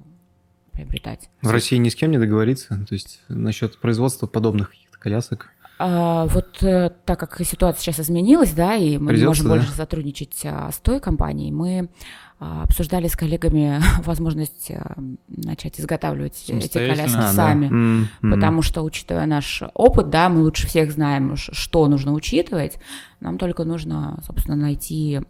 приобретать. 0.74 1.30
В 1.42 1.50
России 1.50 1.78
ни 1.78 1.90
с 1.90 1.96
кем 1.96 2.12
не 2.12 2.18
договориться, 2.18 2.86
то 2.88 2.94
есть 2.94 3.22
насчет 3.30 3.80
производства 3.80 4.28
подобных 4.28 4.74
колясок? 5.00 5.52
А, 5.82 6.26
вот 6.26 6.62
э, 6.62 6.90
так 7.06 7.20
как 7.22 7.40
ситуация 7.46 7.82
сейчас 7.82 8.02
изменилась, 8.02 8.52
да, 8.52 8.76
и 8.76 8.98
мы 8.98 9.08
Придется, 9.08 9.28
можем 9.28 9.46
да? 9.46 9.52
больше 9.52 9.72
сотрудничать 9.72 10.42
а, 10.44 10.70
с 10.74 10.78
той 10.80 11.00
компанией, 11.00 11.54
мы 11.54 11.90
а, 12.38 12.64
обсуждали 12.64 13.08
с 13.08 13.16
коллегами 13.16 13.82
возможность 14.04 14.72
а, 14.72 14.98
начать 15.30 15.80
изготавливать 15.80 16.50
эти 16.50 16.78
коляски 16.78 17.16
а, 17.16 17.32
сами, 17.32 17.70
да. 17.70 17.74
mm-hmm. 17.74 18.34
потому 18.36 18.62
что, 18.62 18.82
учитывая 18.82 19.26
наш 19.26 19.64
опыт, 19.74 20.10
да, 20.10 20.28
мы 20.28 20.44
лучше 20.44 20.68
всех 20.68 20.92
знаем, 20.92 21.38
что 21.38 21.88
нужно 21.88 22.12
учитывать, 22.12 22.78
нам 23.22 23.38
только 23.38 23.64
нужно, 23.64 24.22
собственно, 24.28 24.58
найти, 24.58 25.22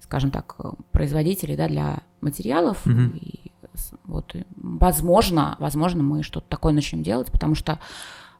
скажем 0.00 0.30
так, 0.30 0.54
производителей, 0.90 1.56
да, 1.56 1.66
для 1.66 2.02
материалов, 2.20 2.86
и 2.86 3.50
вот, 4.04 4.36
возможно, 4.56 5.56
возможно, 5.58 6.02
мы 6.02 6.22
что-то 6.22 6.46
такое 6.46 6.74
начнем 6.74 7.02
делать, 7.02 7.32
потому 7.32 7.54
что 7.54 7.78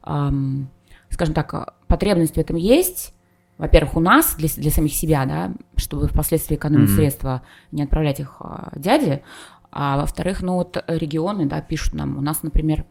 эм, 0.05 0.69
скажем 1.13 1.33
так, 1.33 1.75
потребность 1.87 2.35
в 2.35 2.39
этом 2.39 2.55
есть. 2.55 3.13
Во-первых, 3.57 3.95
у 3.95 3.99
нас, 3.99 4.35
для, 4.35 4.49
для 4.49 4.71
самих 4.71 4.93
себя, 4.93 5.25
да, 5.25 5.53
чтобы 5.75 6.07
впоследствии 6.07 6.55
экономить 6.55 6.89
mm-hmm. 6.89 6.95
средства, 6.95 7.43
не 7.71 7.83
отправлять 7.83 8.19
их 8.19 8.37
а, 8.39 8.73
дяде. 8.75 9.23
А 9.71 9.97
во-вторых, 9.97 10.41
ну 10.41 10.55
вот 10.55 10.83
регионы, 10.87 11.45
да, 11.45 11.61
пишут 11.61 11.93
нам, 11.93 12.17
у 12.17 12.21
нас, 12.21 12.43
например, 12.43 12.85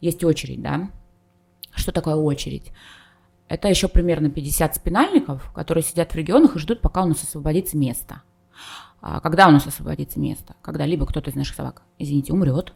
есть 0.00 0.22
очередь, 0.22 0.60
да. 0.60 0.90
Что 1.74 1.92
такое 1.92 2.14
очередь? 2.14 2.72
Это 3.48 3.68
еще 3.68 3.88
примерно 3.88 4.30
50 4.30 4.76
спинальников, 4.76 5.50
которые 5.52 5.82
сидят 5.82 6.12
в 6.12 6.16
регионах 6.16 6.56
и 6.56 6.58
ждут, 6.58 6.80
пока 6.80 7.02
у 7.02 7.06
нас 7.06 7.22
освободится 7.22 7.76
место. 7.76 8.22
А 9.00 9.20
когда 9.20 9.48
у 9.48 9.50
нас 9.50 9.66
освободится 9.66 10.20
место? 10.20 10.54
Когда 10.62 10.86
либо 10.86 11.06
кто-то 11.06 11.30
из 11.30 11.34
наших 11.34 11.56
собак, 11.56 11.82
извините, 11.98 12.32
умрет, 12.32 12.72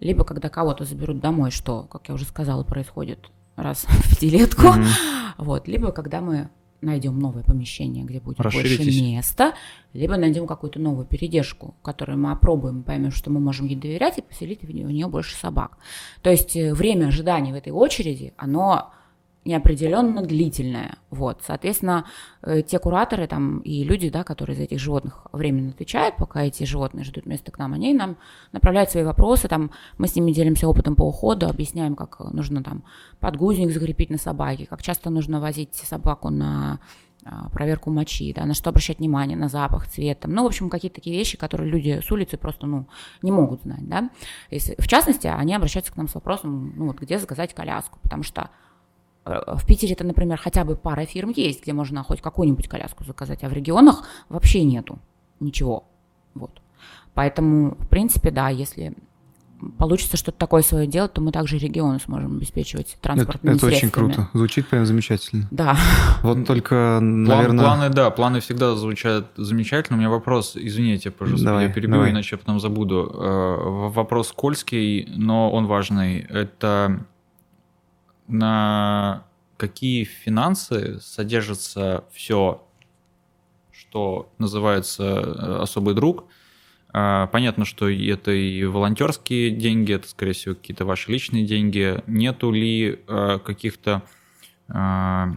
либо 0.00 0.24
когда 0.24 0.48
кого-то 0.48 0.84
заберут 0.84 1.20
домой, 1.20 1.50
что, 1.50 1.82
как 1.84 2.08
я 2.08 2.14
уже 2.14 2.24
сказала, 2.24 2.62
происходит 2.62 3.30
раз 3.58 3.84
в 3.88 4.10
пятилетку. 4.10 4.62
Mm-hmm. 4.62 5.34
Вот, 5.38 5.68
либо 5.68 5.92
когда 5.92 6.20
мы 6.20 6.48
найдем 6.80 7.18
новое 7.18 7.42
помещение, 7.42 8.04
где 8.04 8.20
будет 8.20 8.38
больше 8.38 8.78
места, 8.84 9.54
либо 9.92 10.16
найдем 10.16 10.46
какую-то 10.46 10.78
новую 10.78 11.06
передержку, 11.06 11.74
которую 11.82 12.18
мы 12.18 12.30
опробуем, 12.30 12.82
поймем, 12.82 13.10
что 13.10 13.30
мы 13.30 13.40
можем 13.40 13.66
ей 13.66 13.76
доверять 13.76 14.18
и 14.18 14.22
поселить 14.22 14.62
в 14.62 14.70
нее 14.70 15.08
больше 15.08 15.34
собак. 15.36 15.78
То 16.22 16.30
есть 16.30 16.54
э, 16.56 16.72
время 16.72 17.08
ожидания 17.08 17.52
в 17.52 17.56
этой 17.56 17.72
очереди, 17.72 18.32
оно 18.36 18.92
неопределенно 19.44 20.22
длительная. 20.22 20.98
Вот, 21.10 21.40
соответственно, 21.46 22.04
э, 22.42 22.62
те 22.62 22.78
кураторы 22.78 23.26
там 23.26 23.58
и 23.60 23.82
люди, 23.84 24.10
да, 24.10 24.24
которые 24.24 24.56
за 24.56 24.64
этих 24.64 24.78
животных 24.78 25.26
временно 25.32 25.70
отвечают, 25.70 26.16
пока 26.16 26.42
эти 26.42 26.64
животные 26.64 27.04
ждут 27.04 27.26
места 27.26 27.50
к 27.50 27.58
нам, 27.58 27.72
они 27.72 27.94
нам 27.94 28.16
направляют 28.52 28.90
свои 28.90 29.04
вопросы, 29.04 29.48
там 29.48 29.70
мы 29.96 30.06
с 30.06 30.16
ними 30.16 30.32
делимся 30.32 30.68
опытом 30.68 30.96
по 30.96 31.04
уходу, 31.04 31.48
объясняем, 31.48 31.94
как 31.96 32.20
нужно 32.20 32.62
там 32.62 32.84
подгузник 33.20 33.70
закрепить 33.70 34.10
на 34.10 34.18
собаке, 34.18 34.66
как 34.66 34.82
часто 34.82 35.08
нужно 35.08 35.40
возить 35.40 35.74
собаку 35.74 36.28
на 36.30 36.80
а, 37.24 37.48
проверку 37.50 37.90
мочи, 37.90 38.32
да, 38.32 38.44
на 38.44 38.54
что 38.54 38.70
обращать 38.70 38.98
внимание, 38.98 39.36
на 39.36 39.48
запах, 39.48 39.88
цвет, 39.88 40.20
там, 40.20 40.32
ну, 40.32 40.44
в 40.44 40.46
общем, 40.46 40.70
какие-то 40.70 40.96
такие 40.96 41.16
вещи, 41.16 41.36
которые 41.36 41.70
люди 41.70 42.00
с 42.02 42.10
улицы 42.10 42.36
просто, 42.36 42.66
ну, 42.66 42.86
не 43.22 43.32
могут 43.32 43.62
знать, 43.62 43.86
да. 43.88 44.10
Если, 44.50 44.74
в 44.78 44.86
частности, 44.86 45.26
они 45.26 45.54
обращаются 45.54 45.92
к 45.92 45.96
нам 45.96 46.08
с 46.08 46.14
вопросом, 46.14 46.72
ну, 46.76 46.86
вот, 46.86 47.00
где 47.00 47.18
заказать 47.18 47.54
коляску, 47.54 47.98
потому 48.02 48.22
что 48.22 48.50
в 49.28 49.66
Питере-то, 49.66 50.04
например, 50.04 50.38
хотя 50.38 50.64
бы 50.64 50.76
пара 50.76 51.04
фирм 51.04 51.32
есть, 51.34 51.62
где 51.62 51.72
можно 51.72 52.02
хоть 52.02 52.20
какую-нибудь 52.20 52.68
коляску 52.68 53.04
заказать, 53.04 53.44
а 53.44 53.48
в 53.48 53.52
регионах 53.52 54.04
вообще 54.28 54.64
нету 54.64 54.98
ничего. 55.40 55.84
Вот. 56.34 56.62
Поэтому, 57.14 57.76
в 57.78 57.88
принципе, 57.88 58.30
да, 58.30 58.48
если 58.48 58.94
получится 59.76 60.16
что-то 60.16 60.38
такое 60.38 60.62
свое 60.62 60.86
делать, 60.86 61.12
то 61.12 61.20
мы 61.20 61.32
также 61.32 61.58
регионы 61.58 61.98
сможем 61.98 62.36
обеспечивать 62.36 62.96
транспортными 63.00 63.56
это, 63.56 63.66
это 63.66 63.76
средствами. 63.76 64.04
очень 64.04 64.14
круто. 64.14 64.30
Звучит 64.32 64.68
прям 64.68 64.86
замечательно. 64.86 65.48
Да. 65.50 65.76
Вот 66.22 66.46
только, 66.46 66.98
наверное... 67.00 67.64
планы, 67.64 67.88
да, 67.90 68.10
планы 68.10 68.40
всегда 68.40 68.76
звучат 68.76 69.32
замечательно. 69.36 69.96
У 69.96 70.00
меня 70.00 70.10
вопрос, 70.10 70.52
извините, 70.54 71.10
пожалуйста, 71.10 71.46
давай, 71.46 71.66
я 71.66 71.72
перебью, 71.72 71.96
давай. 71.96 72.10
иначе 72.12 72.36
я 72.36 72.38
потом 72.38 72.60
забуду. 72.60 73.12
Э, 73.12 73.88
вопрос 73.88 74.28
скользкий, 74.28 75.08
но 75.16 75.50
он 75.50 75.66
важный. 75.66 76.20
Это 76.20 77.04
на 78.28 79.24
какие 79.56 80.04
финансы 80.04 81.00
содержится 81.00 82.04
все, 82.12 82.64
что 83.72 84.32
называется 84.38 85.04
э, 85.04 85.62
особый 85.62 85.94
друг. 85.94 86.26
А, 86.90 87.26
понятно, 87.26 87.64
что 87.64 87.90
это 87.90 88.30
и 88.30 88.64
волонтерские 88.64 89.50
деньги, 89.50 89.92
это, 89.92 90.08
скорее 90.08 90.32
всего, 90.32 90.54
какие-то 90.54 90.84
ваши 90.84 91.10
личные 91.10 91.44
деньги. 91.44 92.02
Нету 92.06 92.50
ли 92.50 93.00
э, 93.06 93.38
каких-то 93.44 94.02
а, 94.68 95.30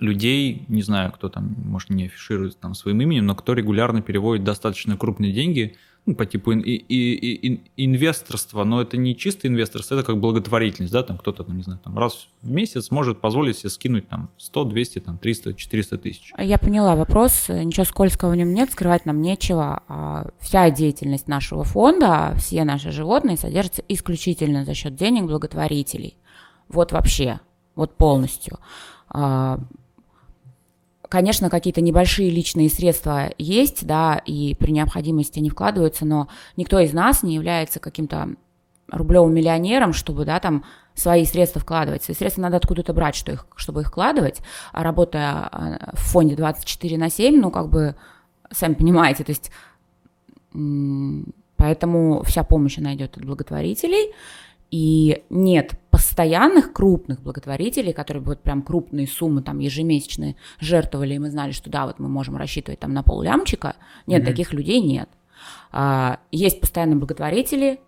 людей, 0.00 0.64
не 0.68 0.82
знаю, 0.82 1.12
кто 1.12 1.28
там, 1.28 1.54
может, 1.64 1.90
не 1.90 2.06
афиширует 2.06 2.58
там 2.58 2.74
своим 2.74 3.00
именем, 3.00 3.26
но 3.26 3.34
кто 3.34 3.52
регулярно 3.52 4.02
переводит 4.02 4.44
достаточно 4.44 4.96
крупные 4.96 5.32
деньги– 5.32 5.76
ну, 6.08 6.14
по 6.14 6.24
типу 6.24 6.52
и, 6.52 6.72
и, 6.72 7.34
и, 7.34 7.60
инвесторства, 7.76 8.64
но 8.64 8.80
это 8.80 8.96
не 8.96 9.14
чисто 9.14 9.46
инвесторство, 9.46 9.94
это 9.94 10.04
как 10.04 10.18
благотворительность, 10.18 10.92
да, 10.92 11.02
там 11.02 11.18
кто-то, 11.18 11.44
не 11.52 11.62
знаю, 11.62 11.80
там 11.84 11.98
раз 11.98 12.28
в 12.40 12.50
месяц 12.50 12.90
может 12.90 13.20
позволить 13.20 13.58
себе 13.58 13.68
скинуть 13.68 14.08
там 14.08 14.30
100, 14.38 14.64
200, 14.64 14.98
там 15.00 15.18
300, 15.18 15.54
400 15.54 15.98
тысяч. 15.98 16.32
Я 16.38 16.56
поняла 16.58 16.96
вопрос, 16.96 17.48
ничего 17.48 17.84
скользкого 17.84 18.30
в 18.30 18.36
нем 18.36 18.54
нет, 18.54 18.72
скрывать 18.72 19.04
нам 19.04 19.20
нечего. 19.20 19.82
А 19.88 20.28
вся 20.40 20.70
деятельность 20.70 21.28
нашего 21.28 21.64
фонда, 21.64 22.32
все 22.38 22.64
наши 22.64 22.90
животные 22.90 23.36
содержатся 23.36 23.82
исключительно 23.88 24.64
за 24.64 24.72
счет 24.72 24.96
денег 24.96 25.24
благотворителей. 25.24 26.16
Вот 26.70 26.92
вообще, 26.92 27.40
вот 27.74 27.96
полностью. 27.96 28.58
Конечно, 31.08 31.48
какие-то 31.48 31.80
небольшие 31.80 32.28
личные 32.28 32.68
средства 32.68 33.30
есть, 33.38 33.86
да, 33.86 34.20
и 34.26 34.54
при 34.54 34.72
необходимости 34.72 35.38
они 35.38 35.48
вкладываются, 35.48 36.04
но 36.04 36.28
никто 36.56 36.78
из 36.78 36.92
нас 36.92 37.22
не 37.22 37.34
является 37.34 37.80
каким-то 37.80 38.34
рублевым 38.90 39.34
миллионером, 39.34 39.92
чтобы, 39.92 40.24
да, 40.24 40.38
там 40.38 40.64
свои 40.94 41.24
средства 41.24 41.60
вкладывать. 41.60 42.02
Свои 42.02 42.14
средства 42.14 42.42
надо 42.42 42.56
откуда-то 42.58 42.92
брать, 42.92 43.14
что 43.14 43.32
их, 43.32 43.46
чтобы 43.56 43.82
их 43.82 43.88
вкладывать. 43.88 44.40
А 44.72 44.82
работая 44.82 45.48
а, 45.50 45.90
в 45.94 46.00
фонде 46.00 46.36
24 46.36 46.98
на 46.98 47.08
7, 47.08 47.40
ну, 47.40 47.50
как 47.50 47.68
бы, 47.68 47.94
сами 48.50 48.74
понимаете, 48.74 49.24
то 49.24 49.30
есть, 49.30 49.50
поэтому 51.56 52.22
вся 52.24 52.42
помощь, 52.42 52.78
она 52.78 52.94
идет 52.94 53.16
от 53.16 53.24
благотворителей. 53.24 54.12
И 54.70 55.24
нет 55.30 55.74
постоянных 55.90 56.72
крупных 56.72 57.22
благотворителей, 57.22 57.92
которые 57.92 58.22
бы 58.22 58.30
вот 58.30 58.42
прям 58.42 58.62
крупные 58.62 59.06
суммы 59.06 59.42
там 59.42 59.58
ежемесячные 59.58 60.36
жертвовали, 60.60 61.14
и 61.14 61.18
мы 61.18 61.30
знали, 61.30 61.52
что 61.52 61.70
да, 61.70 61.86
вот 61.86 61.98
мы 61.98 62.08
можем 62.08 62.36
рассчитывать 62.36 62.80
там 62.80 62.92
на 62.92 63.02
пол 63.02 63.22
лямчика. 63.22 63.76
Нет, 64.06 64.22
mm-hmm. 64.22 64.26
таких 64.26 64.52
людей 64.52 64.80
нет. 64.80 65.08
А, 65.72 66.20
есть 66.30 66.60
постоянные 66.60 66.96
благотворители 66.96 67.80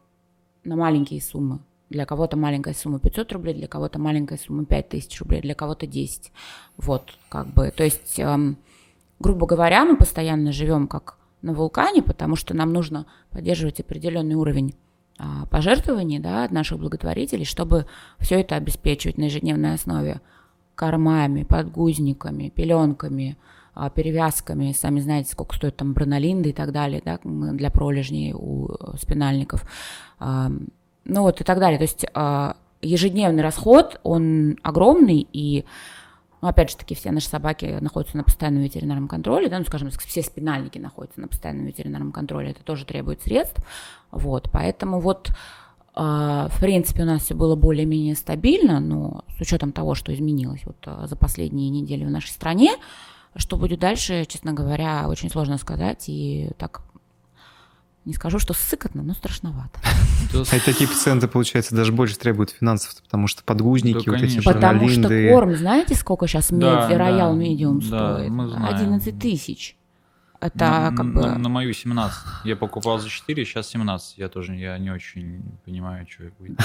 на 0.65 0.77
маленькие 0.77 1.21
суммы. 1.21 1.61
Для 1.91 2.07
кого-то 2.07 2.37
маленькая 2.37 2.75
сумма 2.75 3.01
500 3.01 3.33
рублей, 3.33 3.55
для 3.55 3.67
кого-то 3.67 3.99
маленькая 3.99 4.39
сумма 4.39 4.65
5000 4.65 5.21
рублей, 5.21 5.43
для 5.43 5.55
кого-то 5.55 5.87
10. 5.87 6.33
Вот, 6.77 7.19
как 7.29 7.49
бы, 7.49 7.73
то 7.77 7.83
есть, 7.83 8.19
эм, 8.19 8.59
грубо 9.19 9.47
говоря, 9.47 9.85
мы 9.85 9.97
постоянно 9.97 10.53
живем 10.53 10.87
как 10.87 11.19
на 11.43 11.53
вулкане, 11.53 12.03
потому 12.03 12.37
что 12.37 12.55
нам 12.55 12.73
нужно 12.73 13.07
поддерживать 13.31 13.81
определенный 13.81 14.37
уровень 14.37 14.77
пожертвований 15.51 16.19
да, 16.19 16.45
от 16.45 16.51
наших 16.51 16.79
благотворителей, 16.79 17.45
чтобы 17.45 17.87
все 18.19 18.41
это 18.41 18.57
обеспечивать 18.57 19.19
на 19.19 19.25
ежедневной 19.25 19.75
основе 19.75 20.21
кормами, 20.75 21.43
подгузниками, 21.43 22.49
пеленками, 22.49 23.37
а, 23.75 23.91
перевязками, 23.91 24.73
сами 24.73 25.01
знаете, 25.01 25.33
сколько 25.33 25.57
стоит 25.57 25.77
там 25.77 25.93
бронолинда 25.93 26.49
и 26.49 26.53
так 26.53 26.73
далее, 26.73 27.03
да, 27.05 27.19
для 27.23 27.71
пролежней 27.71 28.33
у 28.35 28.69
э, 28.69 28.97
спинальников, 28.99 29.65
ну 30.19 31.23
вот 31.23 31.41
и 31.41 31.45
так 31.45 31.59
далее. 31.59 31.79
То 31.79 31.85
есть 31.85 32.07
а, 32.15 32.57
ежедневный 32.83 33.43
расход, 33.43 34.01
он 34.03 34.59
огромный, 34.63 35.27
и 35.33 35.65
ну, 36.43 36.49
опять 36.49 36.71
же 36.71 36.77
таки, 36.77 36.95
все 36.95 37.11
наши 37.11 37.29
собаки 37.29 37.79
находятся 37.81 38.17
на 38.17 38.25
постоянном 38.25 38.63
ветеринарном 38.63 39.09
контроле, 39.09 39.49
да, 39.49 39.59
ну, 39.59 39.65
скажем, 39.65 39.91
все 39.91 40.23
спинальники 40.23 40.79
находятся 40.79 41.21
на 41.21 41.29
постоянном 41.29 41.67
ветеринарном 41.67 42.13
контроле, 42.13 42.51
это 42.51 42.63
тоже 42.65 42.85
требует 42.85 43.23
средств, 43.23 43.63
вот, 44.11 44.51
поэтому 44.51 45.01
вот, 45.01 45.29
э, 45.29 45.33
в 45.95 46.57
принципе, 46.61 47.03
у 47.03 47.07
нас 47.07 47.23
все 47.23 47.35
было 47.35 47.57
более-менее 47.57 48.15
стабильно, 48.15 48.81
но 48.81 49.25
с 49.37 49.41
учетом 49.41 49.73
того, 49.73 49.95
что 49.95 50.15
изменилось 50.15 50.65
вот 50.65 50.77
э, 50.87 51.07
за 51.07 51.17
последние 51.17 51.69
недели 51.69 52.05
в 52.05 52.11
нашей 52.11 52.31
стране, 52.31 52.73
что 53.37 53.57
будет 53.57 53.79
дальше, 53.79 54.25
честно 54.25 54.53
говоря, 54.53 55.09
очень 55.09 55.31
сложно 55.31 55.59
сказать, 55.59 56.05
и 56.09 56.51
так 56.59 56.83
не 58.05 58.15
скажу, 58.15 58.39
что 58.39 58.55
сыкотно, 58.55 59.03
но 59.03 59.15
страшновато. 59.15 59.79
А 60.33 60.61
такие 60.65 60.89
пациенты, 60.89 61.27
получается, 61.27 61.75
даже 61.75 61.91
больше 61.91 62.17
требуют 62.17 62.51
финансов, 62.51 62.95
потому 63.03 63.27
что 63.27 63.43
подгузники, 63.43 64.09
вот 64.09 64.23
эти 64.23 64.41
Потому 64.41 64.89
что 64.89 65.09
корм, 65.09 65.57
знаете, 65.57 65.97
сколько 65.97 66.29
сейчас 66.29 66.49
да, 66.51 66.89
Роял 66.89 67.35
Медиум 67.35 67.83
стоит? 67.83 68.31
Мы 68.31 68.49
знаем. 68.49 68.75
11 68.75 69.19
тысяч. 69.19 69.77
Это 70.41 70.59
на, 70.59 70.97
как 70.97 71.13
бы... 71.13 71.21
На, 71.21 71.39
на 71.39 71.49
мою 71.49 71.73
17. 71.73 72.19
Я 72.45 72.57
покупал 72.57 72.99
за 72.99 73.09
4, 73.09 73.45
сейчас 73.45 73.69
17. 73.69 74.19
Я 74.19 74.29
тоже 74.29 74.57
я 74.57 74.79
не 74.79 74.91
очень 74.91 75.43
понимаю, 75.65 76.07
что 76.09 76.25
это 76.25 76.35
будет. 76.39 76.59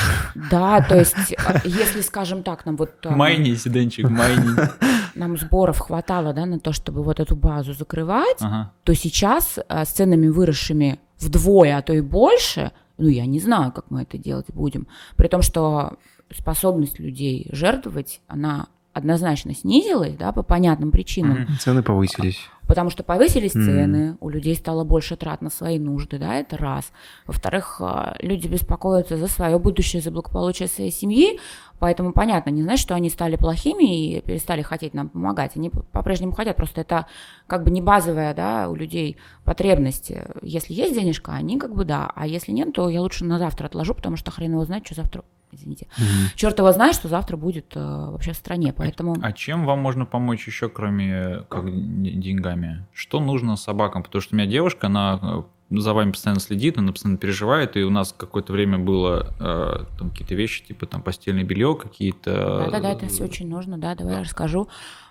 Да, 0.50 0.82
то 0.82 0.98
есть, 0.98 1.36
а, 1.46 1.62
если, 1.66 2.02
скажем 2.02 2.44
так, 2.44 2.66
нам 2.66 2.78
вот... 2.78 2.92
А, 3.04 3.12
майни, 3.12 3.54
Сиденчик, 3.56 4.10
майни. 4.10 4.50
Нам 5.16 5.38
сборов 5.38 5.80
хватало, 5.80 6.34
да, 6.34 6.46
на 6.46 6.60
то, 6.60 6.74
чтобы 6.74 7.04
вот 7.04 7.20
эту 7.20 7.36
базу 7.36 7.74
закрывать, 7.74 8.38
ага. 8.42 8.74
то 8.84 8.94
сейчас 8.94 9.60
а, 9.70 9.86
с 9.86 9.90
ценами 9.90 10.28
выросшими 10.28 11.00
вдвое, 11.20 11.78
а 11.78 11.82
то 11.82 11.94
и 11.94 12.02
больше, 12.02 12.72
ну, 12.98 13.08
я 13.08 13.26
не 13.26 13.40
знаю, 13.40 13.72
как 13.72 13.90
мы 13.90 14.04
это 14.04 14.18
делать 14.18 14.48
будем. 14.50 14.88
При 15.16 15.28
том, 15.28 15.42
что 15.42 15.98
способность 16.34 17.00
людей 17.00 17.48
жертвовать, 17.52 18.22
она 18.28 18.68
однозначно 18.94 19.54
снизилась, 19.54 20.16
да, 20.16 20.32
по 20.32 20.42
понятным 20.42 20.92
причинам. 20.92 21.48
Цены 21.60 21.84
повысились. 21.84 22.40
Потому 22.68 22.90
что 22.90 23.04
повысились 23.04 23.56
mm. 23.56 23.66
цены, 23.66 24.18
у 24.20 24.30
людей 24.30 24.56
стало 24.56 24.84
больше 24.84 25.16
трат 25.16 25.42
на 25.42 25.50
свои 25.50 25.80
нужды, 25.80 26.18
да, 26.18 26.36
это 26.36 26.58
раз. 26.58 26.92
Во-вторых, 27.28 27.78
а, 27.80 28.16
люди 28.20 28.48
беспокоятся 28.48 29.18
за 29.18 29.28
свое 29.28 29.60
будущее, 29.60 30.02
за 30.02 30.12
благополучие 30.12 30.68
своей 30.68 30.92
семьи, 30.92 31.40
поэтому 31.80 32.12
понятно, 32.12 32.50
не 32.50 32.64
значит, 32.64 32.82
что 32.82 32.96
они 32.96 33.10
стали 33.10 33.36
плохими 33.36 34.18
и 34.18 34.22
перестали 34.22 34.62
хотеть 34.62 34.94
нам 34.94 35.10
помогать. 35.10 35.56
Они 35.56 35.70
по-прежнему 35.70 36.32
хотят, 36.32 36.58
просто 36.58 36.82
это 36.82 37.06
как 37.48 37.64
бы 37.64 37.72
не 37.72 37.82
базовая, 37.82 38.34
да, 38.34 38.70
у 38.70 38.76
людей 38.76 39.18
потребность. 39.44 40.12
Если 40.42 40.74
есть 40.74 40.96
денежка, 40.96 41.34
они 41.34 41.60
как 41.60 41.76
бы 41.76 41.86
да, 41.86 42.12
а 42.16 42.26
если 42.26 42.52
нет, 42.52 42.74
то 42.74 42.90
я 42.90 43.02
лучше 43.02 43.26
на 43.26 43.40
завтра 43.40 43.68
отложу, 43.68 43.94
потому 43.94 44.16
что 44.16 44.32
хрен 44.32 44.54
его 44.54 44.66
знает, 44.66 44.86
что 44.86 44.96
завтра 44.96 45.24
извините. 45.56 45.88
Угу. 45.98 46.36
Черт 46.36 46.58
его 46.60 46.72
знает, 46.72 46.96
что 46.96 47.08
завтра 47.08 47.38
будет 47.38 47.76
э, 47.76 47.80
вообще 47.80 48.34
в 48.34 48.36
стране, 48.36 48.74
поэтому... 48.76 49.16
А, 49.22 49.28
а 49.28 49.32
чем 49.32 49.66
вам 49.66 49.80
можно 49.80 50.06
помочь 50.06 50.46
еще, 50.48 50.70
кроме 50.70 51.44
как 51.50 51.66
деньгами? 51.66 52.55
Что 52.94 53.20
нужно 53.20 53.56
собакам? 53.56 54.04
Потому 54.04 54.22
что 54.22 54.36
у 54.36 54.38
меня 54.38 54.48
девушка, 54.48 54.88
она 54.88 55.20
э, 55.22 55.44
за 55.80 55.94
вами 55.94 56.12
постоянно 56.12 56.40
следит, 56.40 56.78
она 56.78 56.92
постоянно 56.92 57.18
переживает, 57.18 57.78
и 57.78 57.84
у 57.84 57.90
нас 57.90 58.14
какое-то 58.16 58.54
время 58.54 58.78
было 58.78 59.34
э, 59.40 59.86
там 59.98 60.10
какие-то 60.12 60.36
вещи, 60.36 60.64
типа 60.66 60.86
там 60.86 61.02
постельное 61.02 61.44
белье, 61.44 61.76
какие-то... 61.76 62.66
Да-да-да, 62.66 62.92
это 62.92 63.08
все 63.08 63.24
очень 63.26 63.48
нужно, 63.48 63.78
да, 63.78 63.96
давай 63.96 64.16
я 64.16 64.24
расскажу. 64.24 64.68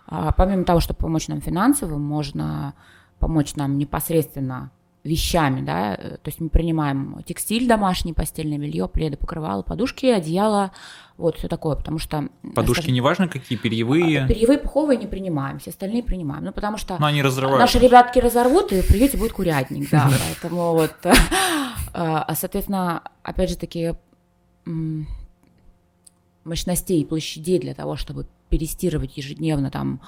А, 0.06 0.32
помимо 0.32 0.64
того, 0.64 0.80
чтобы 0.80 0.98
помочь 0.98 1.28
нам 1.28 1.40
финансово, 1.40 1.96
можно 1.98 2.74
помочь 3.18 3.56
нам 3.56 3.78
непосредственно 3.78 4.70
вещами, 5.04 5.60
да, 5.60 5.94
э, 5.94 6.16
то 6.16 6.28
есть 6.28 6.40
мы 6.40 6.48
принимаем 6.48 7.22
текстиль 7.26 7.68
домашний, 7.68 8.14
постельное 8.14 8.58
белье, 8.58 8.88
пледы, 8.88 9.16
покрывало, 9.16 9.62
подушки, 9.62 10.06
одеяло, 10.06 10.72
вот 11.18 11.36
все 11.36 11.46
такое, 11.46 11.76
потому 11.76 11.98
что... 11.98 12.28
Подушки 12.54 12.80
скажем, 12.80 12.94
неважно 12.94 13.28
какие, 13.28 13.58
перьевые? 13.58 14.26
Перьевые, 14.26 14.58
пуховые 14.58 14.98
не 14.98 15.06
принимаем, 15.06 15.58
все 15.58 15.70
остальные 15.70 16.02
принимаем, 16.02 16.44
ну 16.44 16.52
потому 16.52 16.78
что... 16.78 16.96
Но 16.98 17.06
они 17.06 17.22
разрывают. 17.22 17.60
Наши 17.60 17.78
ребятки 17.78 18.18
разорвут, 18.18 18.72
и 18.72 18.80
в 18.80 18.88
приюте 18.88 19.18
будет 19.18 19.32
курятник, 19.32 19.90
да, 19.90 20.10
поэтому 20.40 20.72
вот... 20.72 20.94
А, 21.96 22.34
соответственно, 22.34 23.02
опять 23.22 23.50
же 23.50 23.56
таки, 23.56 23.94
мощностей 26.44 27.00
и 27.00 27.04
площадей 27.04 27.60
для 27.60 27.72
того, 27.72 27.94
чтобы 27.94 28.26
перестирывать 28.48 29.16
ежедневно 29.16 29.70
там 29.70 30.00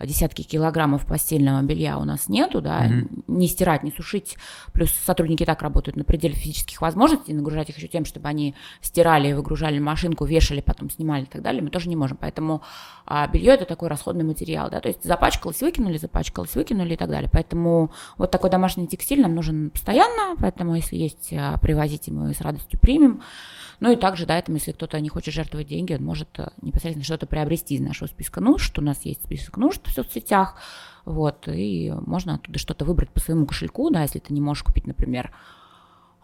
десятки 0.00 0.42
килограммов 0.42 1.06
постельного 1.06 1.62
белья 1.62 1.98
у 1.98 2.04
нас 2.04 2.28
нету, 2.28 2.60
да, 2.60 2.86
mm-hmm. 2.86 3.24
не 3.28 3.48
стирать, 3.48 3.82
не 3.82 3.90
сушить. 3.90 4.36
Плюс 4.72 4.90
сотрудники 4.90 5.44
так 5.44 5.62
работают 5.62 5.96
на 5.96 6.04
пределе 6.04 6.34
физических 6.34 6.80
возможностей, 6.80 7.32
нагружать 7.32 7.70
их 7.70 7.76
еще 7.76 7.88
тем, 7.88 8.04
чтобы 8.04 8.28
они 8.28 8.54
стирали, 8.80 9.32
выгружали 9.32 9.78
машинку, 9.78 10.24
вешали, 10.24 10.60
потом 10.60 10.90
снимали 10.90 11.22
и 11.22 11.26
так 11.26 11.42
далее, 11.42 11.62
мы 11.62 11.70
тоже 11.70 11.88
не 11.88 11.96
можем. 11.96 12.16
Поэтому 12.16 12.62
а, 13.06 13.26
белье 13.28 13.54
это 13.54 13.64
такой 13.64 13.88
расходный 13.88 14.24
материал, 14.24 14.70
да, 14.70 14.80
то 14.80 14.88
есть 14.88 15.04
запачкалось, 15.04 15.60
выкинули, 15.60 15.98
запачкалось, 15.98 16.54
выкинули 16.54 16.94
и 16.94 16.96
так 16.96 17.10
далее. 17.10 17.30
Поэтому 17.32 17.92
вот 18.16 18.30
такой 18.30 18.50
домашний 18.50 18.86
текстиль 18.86 19.20
нам 19.20 19.34
нужен 19.34 19.70
постоянно, 19.70 20.36
поэтому 20.38 20.74
если 20.74 20.96
есть, 20.96 21.32
а, 21.32 21.58
привозите, 21.58 22.12
мы 22.12 22.34
с 22.34 22.40
радостью 22.40 22.78
примем. 22.80 23.22
Ну 23.80 23.92
и 23.92 23.96
также, 23.96 24.26
да, 24.26 24.38
этом, 24.38 24.54
если 24.54 24.72
кто-то 24.72 25.00
не 25.00 25.08
хочет 25.08 25.34
жертвовать 25.34 25.68
деньги, 25.68 25.94
он 25.94 26.04
может 26.04 26.28
э, 26.38 26.50
непосредственно 26.62 27.04
что-то 27.04 27.26
приобрести 27.26 27.74
из 27.74 27.80
нашего 27.80 28.08
списка 28.08 28.40
нужд. 28.40 28.78
У 28.78 28.82
нас 28.82 29.04
есть 29.04 29.24
список 29.24 29.56
нужд 29.56 29.86
в 29.86 29.92
соцсетях, 29.92 30.56
вот, 31.04 31.48
и 31.48 31.92
можно 32.06 32.34
оттуда 32.34 32.58
что-то 32.58 32.84
выбрать 32.84 33.10
по 33.10 33.20
своему 33.20 33.46
кошельку, 33.46 33.90
да, 33.90 34.02
если 34.02 34.18
ты 34.18 34.32
не 34.32 34.40
можешь 34.40 34.62
купить, 34.62 34.86
например, 34.86 35.32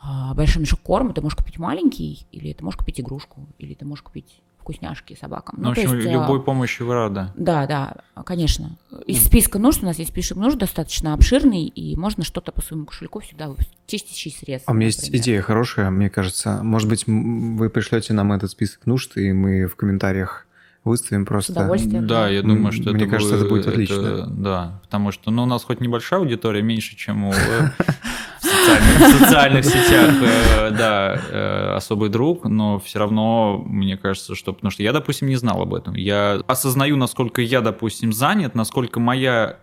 а, 0.01 0.35
большой 0.35 0.63
мешок 0.63 0.81
корма, 0.81 1.13
ты 1.13 1.21
можешь 1.21 1.37
купить 1.37 1.59
маленький, 1.59 2.27
или 2.33 2.53
ты 2.53 2.65
можешь 2.65 2.79
купить 2.79 3.01
игрушку, 3.01 3.47
или 3.59 3.75
ты 3.75 3.85
можешь 3.85 4.03
купить 4.03 4.43
вкусняшки 4.61 5.17
собакам. 5.21 5.57
Ну, 5.59 5.65
ну 5.65 5.69
в 5.71 5.73
общем, 5.73 5.95
есть, 5.97 6.09
любой 6.09 6.39
а, 6.39 6.43
помощи 6.43 6.83
вы 6.83 6.95
рада. 6.95 7.33
Да, 7.37 7.67
да, 7.67 7.97
конечно. 8.25 8.77
Из 9.07 9.25
списка 9.25 9.59
нужд 9.59 9.83
у 9.83 9.87
нас 9.87 9.99
есть 9.99 10.11
список 10.11 10.37
нужд 10.37 10.59
достаточно 10.59 11.15
обширный, 11.15 11.67
и 11.67 11.97
можно 11.97 12.25
что-то 12.25 12.53
по 12.53 12.63
своему 12.63 12.87
кошельку 12.87 13.21
всегда 13.21 13.51
чистящие 13.87 14.33
средства. 14.33 14.71
А 14.71 14.75
у 14.75 14.77
меня 14.77 14.87
есть 14.87 15.09
идея 15.11 15.43
хорошая, 15.43 15.91
мне 15.91 16.11
кажется. 16.11 16.61
Может 16.63 16.89
быть, 16.89 17.05
вы 17.07 17.71
пришлете 17.71 18.13
нам 18.13 18.33
этот 18.33 18.51
список 18.51 18.87
нужд, 18.87 19.17
и 19.17 19.33
мы 19.33 19.67
в 19.67 19.77
комментариях 19.77 20.47
выставим 20.85 21.27
просто. 21.27 21.53
С 21.53 21.57
удовольствием. 21.57 22.07
Да, 22.07 22.29
я 22.29 22.43
думаю, 22.43 22.73
что 22.73 22.93
Мне 22.93 23.05
это 23.05 23.11
кажется, 23.11 23.35
будет, 23.35 23.45
это 23.45 23.55
будет 23.55 23.67
отлично. 23.69 23.95
Это, 23.95 24.27
да, 24.27 24.81
потому 24.83 25.13
что 25.13 25.31
ну, 25.31 25.43
у 25.43 25.47
нас 25.47 25.65
хоть 25.65 25.81
небольшая 25.81 26.21
аудитория, 26.21 26.63
меньше, 26.63 26.97
чем 26.97 27.25
у 27.25 27.33
э, 28.69 28.79
в 28.99 29.19
социальных 29.19 29.65
сетях, 29.65 30.11
э, 30.23 30.71
да, 30.71 31.21
э, 31.31 31.75
особый 31.77 32.09
друг, 32.09 32.45
но 32.45 32.79
все 32.79 32.99
равно 32.99 33.63
мне 33.67 33.97
кажется, 33.97 34.35
что... 34.35 34.53
Потому 34.53 34.71
что 34.71 34.83
я, 34.83 34.93
допустим, 34.93 35.29
не 35.29 35.37
знал 35.37 35.63
об 35.63 35.75
этом. 35.75 35.95
Я 35.95 36.41
осознаю, 36.47 36.97
насколько 36.97 37.43
я, 37.43 37.61
допустим, 37.61 38.13
занят, 38.13 38.55
насколько 38.55 39.01
моя 39.01 39.57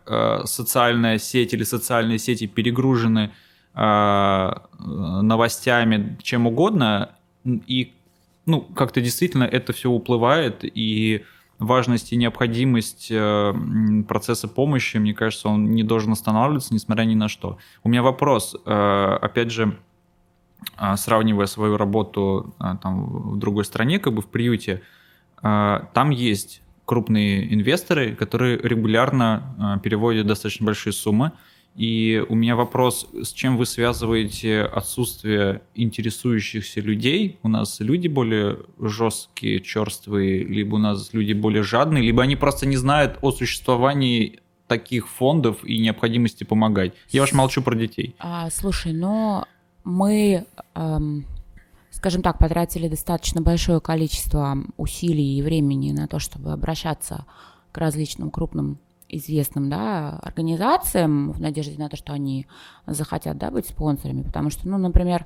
социальная 0.46 1.18
сеть 1.20 1.54
или 1.54 1.64
социальные 1.64 2.20
сети 2.20 2.48
перегружены 2.48 3.32
новостями, 4.80 6.18
чем 6.24 6.48
угодно, 6.48 7.12
и 7.46 7.94
ну, 8.46 8.62
как-то 8.62 9.02
действительно 9.02 9.44
это 9.44 9.74
все 9.74 9.90
уплывает, 9.90 10.62
и 10.64 11.24
важность 11.60 12.14
и 12.14 12.18
необходимость 12.18 13.08
э, 13.10 13.54
процесса 14.08 14.48
помощи, 14.48 14.98
мне 14.98 15.14
кажется, 15.14 15.50
он 15.50 15.72
не 15.72 15.84
должен 15.84 16.12
останавливаться, 16.12 16.74
несмотря 16.74 17.04
ни 17.04 17.16
на 17.16 17.28
что. 17.28 17.58
У 17.84 17.90
меня 17.90 18.04
вопрос, 18.04 18.56
э, 18.66 19.18
опять 19.22 19.52
же, 19.52 19.78
э, 20.78 20.96
сравнивая 20.96 21.48
свою 21.48 21.78
работу 21.78 22.56
там, 22.60 23.06
в 23.34 23.38
другой 23.38 23.66
стране, 23.66 24.00
как 24.00 24.14
бы 24.14 24.22
в 24.22 24.28
приюте, 24.28 24.82
там 25.42 26.10
есть 26.10 26.64
крупные 26.86 27.54
инвесторы, 27.54 28.16
которые 28.16 28.58
регулярно 28.58 29.80
переводят 29.84 30.26
достаточно 30.26 30.66
большие 30.66 30.94
суммы, 30.94 31.32
И 31.78 32.26
у 32.28 32.34
меня 32.34 32.56
вопрос, 32.56 33.08
с 33.22 33.32
чем 33.32 33.56
вы 33.56 33.68
связываете 33.68 34.62
отсутствие 34.64 35.62
интересующихся 35.76 36.82
людей? 36.82 37.38
У 37.44 37.50
нас 37.50 37.80
люди 37.80 38.08
более 38.08 38.58
жесткие, 38.80 39.62
черствые, 39.62 40.44
либо 40.44 40.76
у 40.76 40.80
нас 40.80 41.14
люди 41.14 41.34
более 41.34 41.62
жадные, 41.62 42.02
либо 42.02 42.24
они 42.24 42.36
просто 42.36 42.66
не 42.66 42.78
знают 42.78 43.20
о 43.22 43.32
существовании 43.32 44.40
таких 44.66 45.08
фондов 45.08 45.64
и 45.64 45.78
необходимости 45.78 46.44
помогать. 46.44 46.94
Я 47.12 47.22
уж 47.22 47.34
молчу 47.34 47.62
про 47.62 47.76
детей. 47.76 48.16
А, 48.18 48.50
слушай, 48.50 48.92
но 48.92 49.46
мы, 49.84 50.46
эм, 50.74 51.26
скажем 51.92 52.24
так, 52.24 52.40
потратили 52.40 52.88
достаточно 52.88 53.42
большое 53.42 53.80
количество 53.82 54.58
усилий 54.78 55.38
и 55.38 55.44
времени 55.44 55.92
на 55.92 56.08
то, 56.08 56.18
чтобы 56.18 56.54
обращаться 56.54 57.26
к 57.72 57.78
различным 57.78 58.32
крупным 58.32 58.80
известным 59.10 59.70
да, 59.70 60.20
организациям 60.22 61.32
в 61.32 61.42
надежде 61.42 61.78
на 61.78 61.90
то, 61.90 61.96
что 61.96 62.14
они 62.14 62.48
захотят 62.86 63.38
да, 63.38 63.52
быть 63.52 63.68
спонсорами, 63.68 64.24
потому 64.24 64.50
что, 64.50 64.68
ну, 64.68 64.78
например, 64.78 65.26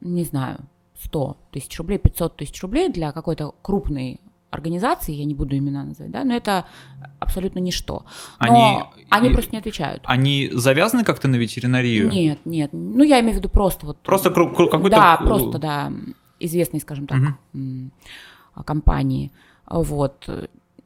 не 0.00 0.24
знаю, 0.24 0.58
100 1.02 1.36
тысяч 1.52 1.78
рублей, 1.78 1.98
500 1.98 2.36
тысяч 2.36 2.60
рублей 2.62 2.88
для 2.88 3.12
какой-то 3.12 3.54
крупной 3.62 4.20
организации, 4.50 5.12
я 5.12 5.24
не 5.24 5.34
буду 5.34 5.56
имена 5.56 5.84
называть, 5.84 6.10
да, 6.10 6.24
но 6.24 6.34
это 6.34 6.64
абсолютно 7.20 7.58
ничто. 7.58 8.04
Но 8.40 8.46
они, 8.46 9.04
они 9.10 9.30
просто 9.30 9.52
не 9.52 9.58
отвечают. 9.58 10.02
Они 10.06 10.50
завязаны 10.52 11.04
как-то 11.04 11.28
на 11.28 11.36
ветеринарию? 11.36 12.08
Нет, 12.08 12.38
нет. 12.44 12.70
Ну, 12.72 13.04
я 13.04 13.20
имею 13.20 13.34
в 13.34 13.38
виду 13.38 13.48
просто 13.48 13.86
вот... 13.86 13.98
Просто 13.98 14.30
какой-то... 14.30 14.88
Да, 14.88 15.18
просто, 15.18 15.58
да, 15.58 15.92
известные, 16.40 16.80
скажем 16.80 17.06
так, 17.06 17.18
угу. 17.52 17.90
компании. 18.64 19.32
Вот. 19.68 20.28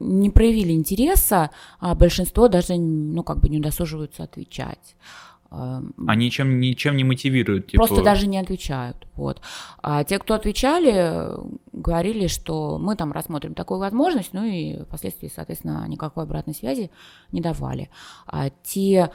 Не 0.02 0.30
проявили 0.30 0.72
интереса, 0.72 1.50
а 1.78 1.94
большинство 1.94 2.48
даже, 2.48 2.74
ну, 2.76 3.22
как 3.22 3.40
бы 3.40 3.48
не 3.48 3.58
удосуживаются 3.58 4.24
отвечать. 4.24 4.96
А 5.50 6.16
ничем, 6.16 6.60
ничем 6.60 6.96
не 6.96 7.04
мотивируют? 7.04 7.66
Типа... 7.66 7.86
Просто 7.86 8.02
даже 8.02 8.26
не 8.26 8.38
отвечают. 8.38 9.06
Вот. 9.14 9.42
А 9.82 10.02
те, 10.02 10.18
кто 10.18 10.32
отвечали, 10.32 11.28
говорили, 11.72 12.26
что 12.26 12.78
мы 12.78 12.96
там 12.96 13.12
рассмотрим 13.12 13.54
такую 13.54 13.78
возможность, 13.78 14.32
ну 14.32 14.44
и 14.44 14.82
впоследствии, 14.84 15.30
соответственно, 15.34 15.84
никакой 15.88 16.24
обратной 16.24 16.54
связи 16.54 16.90
не 17.32 17.42
давали. 17.42 17.90
А 18.26 18.48
те, 18.62 19.10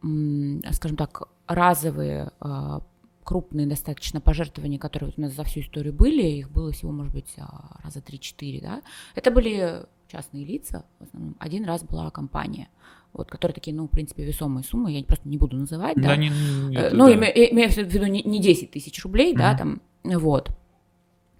скажем 0.00 0.96
так, 0.96 1.28
разовые 1.46 2.32
а, 2.40 2.82
крупные 3.22 3.66
достаточно 3.66 4.20
пожертвования, 4.20 4.78
которые 4.78 5.12
у 5.16 5.20
нас 5.20 5.32
за 5.32 5.44
всю 5.44 5.60
историю 5.60 5.92
были, 5.92 6.22
их 6.22 6.50
было 6.50 6.72
всего, 6.72 6.90
может 6.90 7.12
быть, 7.12 7.34
а, 7.38 7.78
раза 7.84 8.00
3-4, 8.00 8.62
да, 8.62 8.82
это 9.14 9.30
были 9.30 9.84
частные 10.08 10.44
лица, 10.44 10.84
в 10.98 11.04
основном. 11.04 11.36
Один 11.38 11.64
раз 11.64 11.82
была 11.84 12.10
компания 12.10 12.68
вот, 13.12 13.30
которые 13.30 13.54
такие, 13.54 13.74
ну, 13.74 13.86
в 13.86 13.90
принципе, 13.90 14.24
весомые 14.24 14.64
суммы, 14.64 14.92
я 14.92 15.02
просто 15.04 15.28
не 15.28 15.38
буду 15.38 15.56
называть, 15.56 15.96
да. 15.96 16.08
да 16.08 16.16
не, 16.16 16.28
не, 16.28 16.76
э, 16.76 16.90
ну, 16.92 17.06
да. 17.06 17.14
имею 17.14 17.70
в 17.70 17.76
виду 17.76 18.06
не, 18.06 18.22
не 18.22 18.40
10 18.40 18.70
тысяч 18.70 19.02
рублей, 19.02 19.34
mm-hmm. 19.34 19.38
да, 19.38 19.56
там, 19.56 19.80
вот. 20.04 20.50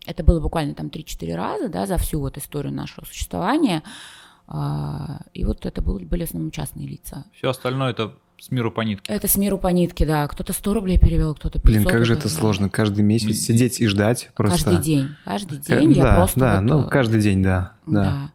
Это 0.07 0.25
было 0.25 0.41
буквально 0.41 0.75
там 0.75 0.87
3-4 0.87 1.35
раза, 1.35 1.69
да, 1.69 1.87
за 1.87 1.99
всю 1.99 2.21
вот 2.21 2.39
историю 2.39 2.73
нашего 2.73 3.05
существования. 3.05 3.83
А, 4.47 5.21
и 5.35 5.45
вот 5.45 5.67
это 5.67 5.83
были, 5.83 6.07
были 6.07 6.25
в 6.25 6.29
основном 6.29 6.51
частные 6.51 6.87
лица. 6.87 7.27
Все 7.35 7.51
остальное 7.51 7.91
это 7.91 8.15
с 8.39 8.51
миру 8.51 8.73
по 8.73 8.81
нитке. 8.81 9.13
Это 9.13 9.29
с 9.29 9.37
миру 9.37 9.59
по 9.59 9.69
нитке, 9.69 10.07
да. 10.07 10.27
Кто-то 10.27 10.55
100 10.55 10.73
рублей 10.73 10.99
перевел, 10.99 11.35
кто-то 11.35 11.61
500. 11.61 11.65
Блин, 11.65 11.85
как 11.85 12.07
же 12.07 12.15
это 12.15 12.23
да. 12.23 12.29
сложно, 12.31 12.71
каждый 12.71 13.05
месяц 13.05 13.37
сидеть 13.37 13.81
и 13.81 13.87
ждать 13.87 14.31
просто. 14.35 14.65
Каждый 14.65 14.83
день, 14.83 15.09
каждый 15.27 15.59
день 15.59 15.93
да, 15.93 16.01
я 16.01 16.17
просто... 16.17 16.41
Да, 16.41 16.55
вот, 16.55 16.63
ну, 16.63 16.89
каждый 16.89 17.21
день, 17.21 17.43
да. 17.43 17.75
да. 17.87 18.03
да. 18.03 18.33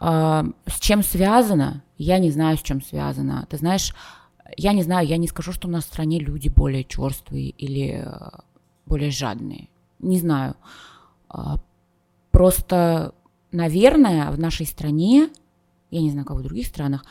А, 0.00 0.44
с 0.66 0.78
чем 0.80 1.02
связано? 1.02 1.82
Я 1.96 2.18
не 2.18 2.30
знаю, 2.30 2.56
с 2.56 2.62
чем 2.62 2.82
связано. 2.82 3.46
Ты 3.50 3.56
знаешь, 3.56 3.94
я 4.56 4.72
не 4.72 4.82
знаю, 4.82 5.06
я 5.06 5.16
не 5.16 5.26
скажу, 5.26 5.52
что 5.52 5.68
у 5.68 5.70
нас 5.70 5.84
в 5.84 5.88
стране 5.88 6.18
люди 6.20 6.48
более 6.48 6.84
черствые 6.84 7.50
или 7.50 8.04
э, 8.06 8.28
более 8.86 9.10
жадные. 9.10 9.68
Не 9.98 10.18
знаю. 10.18 10.54
А, 11.28 11.56
просто, 12.30 13.14
наверное, 13.50 14.30
в 14.30 14.38
нашей 14.38 14.66
стране, 14.66 15.30
я 15.90 16.00
не 16.00 16.10
знаю, 16.10 16.26
как 16.26 16.36
в 16.36 16.42
других 16.42 16.66
странах, 16.66 17.04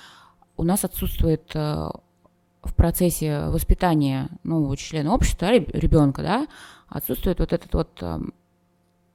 у 0.56 0.64
нас 0.64 0.84
отсутствует 0.84 1.54
в 1.54 2.74
процессе 2.76 3.46
воспитания 3.48 4.30
нового 4.44 4.76
члена 4.76 5.14
общества, 5.14 5.52
ребенка, 5.52 6.24
да, 6.24 6.48
отсутствует 6.90 7.40
вот 7.40 7.54
этот 7.54 7.74
вот, 7.74 8.04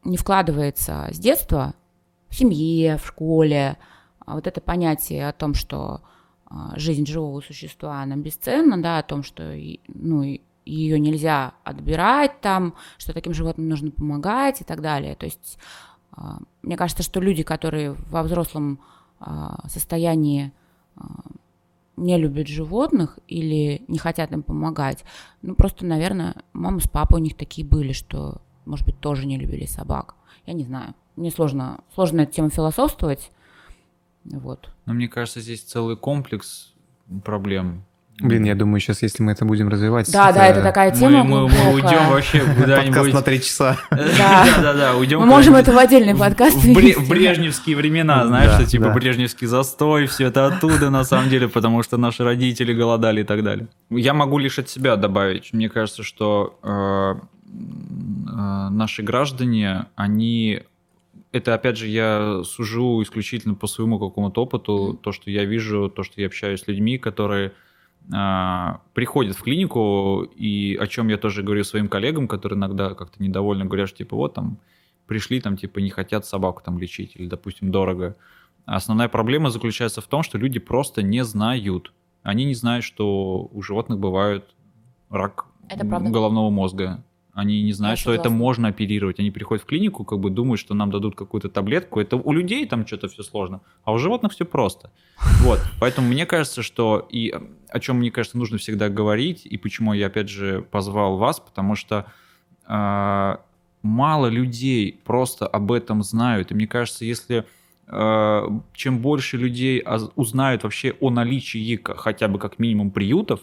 не 0.04 0.16
вкладывается 0.16 1.08
с 1.12 1.18
детства 1.18 1.74
в 2.32 2.34
семье, 2.34 2.96
в 2.96 3.06
школе. 3.06 3.76
А 4.24 4.34
вот 4.34 4.46
это 4.46 4.60
понятие 4.60 5.28
о 5.28 5.32
том, 5.32 5.52
что 5.52 6.00
а, 6.46 6.72
жизнь 6.76 7.06
живого 7.06 7.40
существа, 7.42 8.00
она 8.00 8.16
бесценна, 8.16 8.82
да, 8.82 8.98
о 8.98 9.02
том, 9.02 9.22
что 9.22 9.54
ну, 9.88 10.38
ее 10.64 10.98
нельзя 10.98 11.52
отбирать 11.62 12.40
там, 12.40 12.74
что 12.96 13.12
таким 13.12 13.34
животным 13.34 13.68
нужно 13.68 13.90
помогать 13.90 14.62
и 14.62 14.64
так 14.64 14.80
далее. 14.80 15.14
То 15.14 15.26
есть 15.26 15.58
а, 16.12 16.38
мне 16.62 16.76
кажется, 16.78 17.02
что 17.02 17.20
люди, 17.20 17.42
которые 17.42 17.92
во 17.92 18.22
взрослом 18.22 18.80
состоянии 19.68 20.50
не 21.96 22.18
любят 22.18 22.48
животных 22.48 23.20
или 23.28 23.84
не 23.86 23.98
хотят 23.98 24.32
им 24.32 24.42
помогать, 24.42 25.04
ну 25.42 25.54
просто, 25.54 25.86
наверное, 25.86 26.34
мама 26.52 26.80
с 26.80 26.88
папой 26.88 27.20
у 27.20 27.22
них 27.22 27.36
такие 27.36 27.64
были, 27.64 27.92
что, 27.92 28.42
может 28.64 28.84
быть, 28.84 28.98
тоже 28.98 29.26
не 29.26 29.38
любили 29.38 29.64
собак. 29.66 30.16
Я 30.44 30.54
не 30.54 30.64
знаю. 30.64 30.96
Мне 31.16 31.31
сложно, 31.31 31.81
сложно 31.94 32.18
на 32.18 32.22
эту 32.22 32.33
тему 32.33 32.51
философствовать. 32.51 33.31
Вот. 34.25 34.70
Но 34.87 34.94
мне 34.94 35.09
кажется, 35.09 35.40
здесь 35.40 35.62
целый 35.62 35.96
комплекс 35.96 36.72
проблем. 37.25 37.85
Блин, 38.20 38.44
я 38.44 38.55
думаю, 38.55 38.79
сейчас, 38.79 39.03
если 39.03 39.22
мы 39.22 39.33
это 39.33 39.44
будем 39.44 39.68
развивать... 39.68 40.11
Да, 40.12 40.31
это... 40.31 40.38
да, 40.38 40.46
это 40.46 40.62
такая 40.62 40.92
тема 40.92 41.25
Мы, 41.25 41.48
мы, 41.48 41.48
мы 41.48 41.75
уйдем 41.75 42.09
вообще 42.09 42.40
куда-нибудь... 42.57 42.94
Подкаст 42.94 43.14
на 43.14 43.22
три 43.22 43.40
часа. 43.40 43.77
Да, 43.90 44.46
да, 44.62 44.75
да, 44.75 44.96
уйдем... 44.96 45.20
Мы 45.20 45.27
можем 45.27 45.57
это 45.57 45.72
в 45.72 45.79
отдельный 45.79 46.14
подкаст 46.14 46.57
В, 46.57 46.72
в 46.72 47.09
брежневские 47.09 47.75
времена, 47.75 48.27
знаешь, 48.27 48.53
что 48.53 48.66
типа 48.66 48.90
брежневский 48.90 49.46
застой, 49.46 50.07
все 50.07 50.27
это 50.27 50.46
оттуда 50.46 50.90
на 50.90 51.05
самом 51.05 51.31
деле, 51.31 51.48
потому 51.48 51.83
что 51.83 51.96
наши 51.96 52.22
родители 52.22 52.72
голодали 52.72 53.22
и 53.22 53.25
так 53.25 53.42
далее. 53.42 53.66
Я 53.90 54.14
могу 54.14 54.38
лишь 54.38 54.59
от 54.59 54.68
себя 54.68 54.96
добавить. 54.96 55.53
Мне 55.53 55.68
кажется, 55.68 56.05
что 56.05 56.59
э, 56.62 57.14
э, 57.48 58.68
наши 58.70 59.03
граждане, 59.03 59.87
они 59.96 60.62
это, 61.32 61.54
опять 61.54 61.78
же, 61.78 61.88
я 61.88 62.42
сужу 62.44 63.02
исключительно 63.02 63.54
по 63.54 63.66
своему 63.66 63.98
какому-то 63.98 64.42
опыту, 64.42 64.98
то, 65.02 65.12
что 65.12 65.30
я 65.30 65.44
вижу, 65.44 65.88
то, 65.88 66.02
что 66.02 66.20
я 66.20 66.26
общаюсь 66.26 66.60
с 66.60 66.68
людьми, 66.68 66.98
которые 66.98 67.52
а, 68.12 68.82
приходят 68.92 69.36
в 69.36 69.42
клинику, 69.42 70.24
и 70.36 70.76
о 70.76 70.86
чем 70.86 71.08
я 71.08 71.16
тоже 71.16 71.42
говорю 71.42 71.64
своим 71.64 71.88
коллегам, 71.88 72.28
которые 72.28 72.58
иногда 72.58 72.94
как-то 72.94 73.22
недовольны, 73.22 73.64
говорят, 73.64 73.88
что, 73.88 73.98
типа, 73.98 74.14
вот 74.14 74.34
там 74.34 74.58
пришли, 75.06 75.40
там, 75.40 75.56
типа, 75.56 75.78
не 75.78 75.88
хотят 75.88 76.26
собаку 76.26 76.62
там 76.62 76.78
лечить, 76.78 77.12
или, 77.14 77.26
допустим, 77.26 77.70
дорого. 77.70 78.16
Основная 78.66 79.08
проблема 79.08 79.48
заключается 79.50 80.02
в 80.02 80.06
том, 80.06 80.22
что 80.22 80.36
люди 80.36 80.58
просто 80.58 81.02
не 81.02 81.24
знают. 81.24 81.92
Они 82.22 82.44
не 82.44 82.54
знают, 82.54 82.84
что 82.84 83.48
у 83.52 83.62
животных 83.62 83.98
бывает 83.98 84.54
рак 85.08 85.46
головного 86.12 86.50
мозга. 86.50 87.02
Они 87.34 87.62
не 87.62 87.72
знают, 87.72 87.98
Я 87.98 88.02
что 88.02 88.10
согласна. 88.10 88.28
это 88.28 88.36
можно 88.36 88.68
оперировать. 88.68 89.18
Они 89.18 89.30
приходят 89.30 89.64
в 89.64 89.66
клинику, 89.66 90.04
как 90.04 90.18
бы 90.18 90.28
думают, 90.28 90.60
что 90.60 90.74
нам 90.74 90.90
дадут 90.90 91.16
какую-то 91.16 91.48
таблетку. 91.48 91.98
Это 91.98 92.16
у 92.16 92.32
людей 92.32 92.66
там 92.66 92.86
что-то 92.86 93.08
все 93.08 93.22
сложно, 93.22 93.62
а 93.84 93.92
у 93.92 93.98
животных 93.98 94.32
все 94.32 94.44
просто. 94.44 94.90
Вот. 95.42 95.58
Поэтому 95.80 96.08
мне 96.08 96.26
кажется, 96.26 96.62
что 96.62 97.06
и 97.10 97.32
о 97.68 97.80
чем 97.80 97.98
мне 97.98 98.10
кажется 98.10 98.36
нужно 98.36 98.58
всегда 98.58 98.90
говорить, 98.90 99.46
и 99.46 99.56
почему 99.56 99.94
я 99.94 100.08
опять 100.08 100.28
же 100.28 100.62
позвал 100.70 101.16
вас, 101.16 101.40
потому 101.40 101.74
что 101.74 102.06
э, 102.68 103.36
мало 103.82 104.26
людей 104.26 105.00
просто 105.04 105.46
об 105.46 105.72
этом 105.72 106.02
знают. 106.02 106.50
И 106.50 106.54
мне 106.54 106.66
кажется, 106.66 107.06
если 107.06 107.46
э, 107.86 108.42
чем 108.74 108.98
больше 108.98 109.38
людей 109.38 109.82
узнают 110.16 110.64
вообще 110.64 110.94
о 111.00 111.08
наличии 111.08 111.80
хотя 111.82 112.28
бы 112.28 112.38
как 112.38 112.58
минимум 112.58 112.90
приютов 112.90 113.40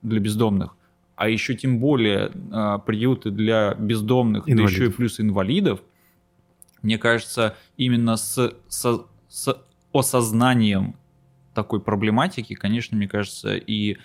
для 0.00 0.20
бездомных, 0.20 0.74
а 1.16 1.28
еще 1.28 1.54
тем 1.54 1.78
более 1.78 2.30
а, 2.52 2.78
приюты 2.78 3.30
для 3.30 3.74
бездомных, 3.74 4.48
инвалидов. 4.48 4.70
да 4.70 4.74
еще 4.74 4.86
и 4.86 4.92
плюс 4.92 5.18
инвалидов, 5.18 5.80
мне 6.82 6.98
кажется, 6.98 7.56
именно 7.76 8.16
с, 8.16 8.54
с, 8.68 9.06
с 9.28 9.56
осознанием 9.92 10.94
такой 11.54 11.80
проблематики, 11.80 12.54
конечно, 12.54 12.96
мне 12.96 13.08
кажется, 13.08 13.56
и 13.56 13.96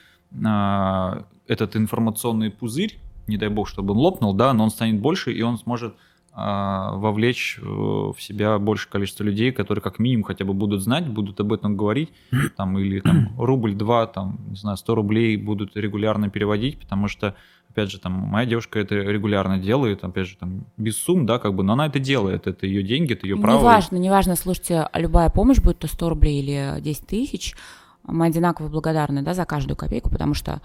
а, 0.44 1.26
этот 1.48 1.76
информационный 1.76 2.50
пузырь, 2.50 2.98
не 3.28 3.38
дай 3.38 3.50
бог, 3.50 3.68
чтобы 3.68 3.92
он 3.92 4.00
лопнул, 4.00 4.34
да, 4.34 4.54
но 4.54 4.64
он 4.64 4.72
станет 4.72 5.02
больше, 5.02 5.34
и 5.34 5.42
он 5.42 5.58
сможет 5.58 5.96
вовлечь 6.34 7.60
э, 7.62 7.66
в 7.66 8.16
себя 8.20 8.58
большее 8.58 8.90
количество 8.90 9.24
людей, 9.24 9.52
которые 9.52 9.82
как 9.82 10.00
минимум 10.00 10.24
хотя 10.24 10.46
бы 10.46 10.54
будут 10.54 10.82
знать, 10.82 11.08
будут 11.08 11.40
об 11.42 11.52
этом 11.52 11.76
говорить, 11.76 12.10
там, 12.58 12.80
или 12.80 13.02
там 13.02 13.34
рубль-два, 13.38 14.08
там, 14.08 14.40
не 14.50 14.56
знаю, 14.56 14.78
100 14.78 14.96
рублей 14.96 15.36
будут 15.36 15.76
регулярно 15.76 16.30
переводить, 16.30 16.80
потому 16.80 17.10
что, 17.10 17.36
опять 17.70 17.92
же, 17.92 18.00
там, 18.00 18.14
моя 18.14 18.46
девушка 18.46 18.80
это 18.80 18.96
регулярно 18.96 19.58
делает, 19.58 20.06
опять 20.06 20.28
же, 20.28 20.38
там, 20.38 20.66
без 20.78 20.96
сумм, 20.96 21.26
да, 21.26 21.38
как 21.38 21.54
бы, 21.54 21.64
но 21.64 21.74
она 21.74 21.88
это 21.88 22.00
делает, 22.00 22.48
это 22.48 22.66
ее 22.66 22.82
деньги, 22.82 23.12
это 23.12 23.28
ее 23.28 23.36
право. 23.36 23.60
Неважно, 23.60 23.98
неважно, 23.98 24.38
слушайте, 24.38 24.88
любая 24.94 25.30
помощь, 25.30 25.60
будет 25.60 25.80
то 25.80 25.88
100 25.88 26.10
рублей 26.10 26.42
или 26.42 26.80
10 26.80 27.08
тысяч, 27.08 27.56
мы 28.04 28.28
одинаково 28.28 28.70
благодарны 28.70 29.22
да, 29.22 29.34
за 29.34 29.46
каждую 29.46 29.76
копейку, 29.76 30.10
потому 30.10 30.34
что 30.34 30.62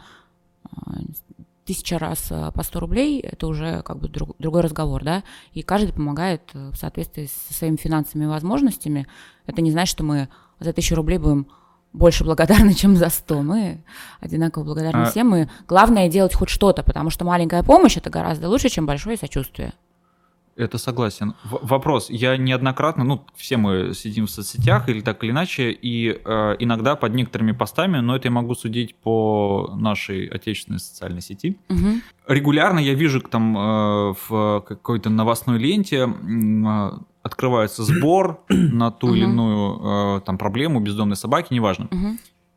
а, 0.65 0.93
тысяча 1.67 1.99
раз 1.99 2.29
э, 2.31 2.51
по 2.55 2.63
100 2.63 2.81
рублей, 2.81 3.21
это 3.21 3.47
уже 3.47 3.83
как 3.83 3.99
бы 3.99 4.09
друг, 4.09 4.37
другой 4.39 4.63
разговор, 4.63 5.03
да, 5.05 5.25
и 5.53 5.63
каждый 5.63 5.93
помогает 5.93 6.43
э, 6.55 6.71
в 6.71 6.77
соответствии 6.77 7.27
со 7.27 7.53
своими 7.55 7.77
финансовыми 7.77 8.27
возможностями. 8.27 9.07
Это 9.47 9.61
не 9.61 9.71
значит, 9.71 9.91
что 9.91 10.05
мы 10.05 10.29
за 10.61 10.73
тысячу 10.73 10.95
рублей 10.95 11.19
будем 11.19 11.49
больше 11.93 12.25
благодарны, 12.25 12.75
чем 12.75 12.97
за 12.97 13.09
100. 13.09 13.43
Мы 13.43 13.85
одинаково 14.21 14.65
благодарны 14.65 15.03
а... 15.03 15.11
всем. 15.11 15.35
И 15.35 15.49
главное 15.67 16.09
делать 16.09 16.35
хоть 16.35 16.49
что-то, 16.49 16.83
потому 16.83 17.11
что 17.11 17.25
маленькая 17.25 17.63
помощь– 17.63 17.97
это 17.99 18.11
гораздо 18.11 18.49
лучше, 18.49 18.69
чем 18.69 18.87
большое 18.87 19.17
сочувствие. 19.17 19.73
Это 20.57 20.79
согласен. 20.79 21.35
В- 21.45 21.67
вопрос. 21.67 22.09
Я 22.09 22.37
неоднократно, 22.39 23.05
ну, 23.05 23.27
все 23.37 23.59
мы 23.59 23.93
сидим 23.95 24.27
в 24.27 24.31
соцсетях 24.31 24.89
или 24.89 25.03
так 25.03 25.23
или 25.23 25.31
иначе, 25.31 25.71
и 25.71 26.09
э, 26.11 26.57
иногда 26.59 26.97
под 26.97 27.15
некоторыми 27.15 27.53
постами, 27.53 27.99
но 27.99 28.17
это 28.17 28.29
я 28.29 28.33
могу 28.33 28.55
судить 28.55 28.95
по 28.95 29.75
нашей 29.77 30.27
отечественной 30.27 30.79
социальной 30.79 31.21
сети. 31.21 31.59
Угу. 31.69 32.01
Регулярно 32.29 32.79
я 32.79 32.95
вижу 32.95 33.21
там 33.21 33.57
э, 33.57 34.15
в 34.29 34.65
какой-то 34.67 35.11
новостной 35.11 35.59
ленте 35.59 36.09
э, 36.09 36.91
открывается 37.23 37.83
сбор 37.85 38.41
на 38.49 38.91
ту 38.91 39.15
или 39.15 39.25
иную 39.25 40.19
э, 40.19 40.21
там 40.23 40.39
проблему 40.39 40.81
бездомной 40.81 41.17
собаки, 41.17 41.53
неважно. 41.53 41.89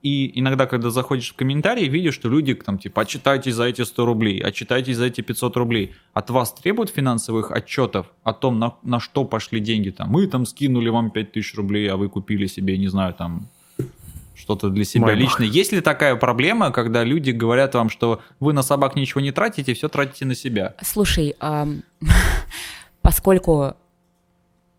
И 0.01 0.39
иногда, 0.39 0.65
когда 0.65 0.91
заходишь 0.91 1.31
в 1.31 1.35
комментарии, 1.35 1.85
видишь, 1.85 2.13
что 2.13 2.29
люди 2.29 2.53
там 2.53 2.77
типа, 2.77 3.01
отчитайтесь 3.01 3.55
за 3.55 3.65
эти 3.65 3.81
100 3.81 4.05
рублей, 4.05 4.39
отчитайтесь 4.39 4.95
за 4.95 5.05
эти 5.05 5.19
500 5.19 5.57
рублей. 5.57 5.93
От 6.13 6.29
вас 6.29 6.53
требуют 6.53 6.89
финансовых 6.89 7.51
отчетов 7.51 8.07
о 8.23 8.31
том, 8.31 8.59
на, 8.59 8.75
на 8.83 9.01
что 9.01 9.25
пошли 9.25 9.59
деньги. 9.59 9.89
Там, 9.89 10.09
мы 10.09 10.27
там 10.27 10.45
скинули 10.45 10.87
вам 10.87 11.11
5000 11.11 11.55
рублей, 11.55 11.87
а 11.91 11.97
вы 11.97 12.07
купили 12.07 12.47
себе, 12.47 12.77
не 12.77 12.87
знаю, 12.87 13.13
там 13.13 13.47
что-то 14.35 14.69
для 14.69 14.85
себя 14.85 15.07
Мама. 15.07 15.17
лично. 15.17 15.43
Есть 15.43 15.73
ли 15.73 15.81
такая 15.81 16.15
проблема, 16.15 16.71
когда 16.71 17.03
люди 17.03 17.31
говорят 17.31 17.75
вам, 17.75 17.89
что 17.89 18.21
вы 18.39 18.53
на 18.53 18.63
собак 18.63 18.95
ничего 18.95 19.19
не 19.19 19.33
тратите, 19.33 19.73
все 19.73 19.89
тратите 19.89 20.25
на 20.25 20.33
себя? 20.33 20.75
Слушай, 20.81 21.35
поскольку 23.01 23.75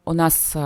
у 0.07 0.12
нас 0.14 0.57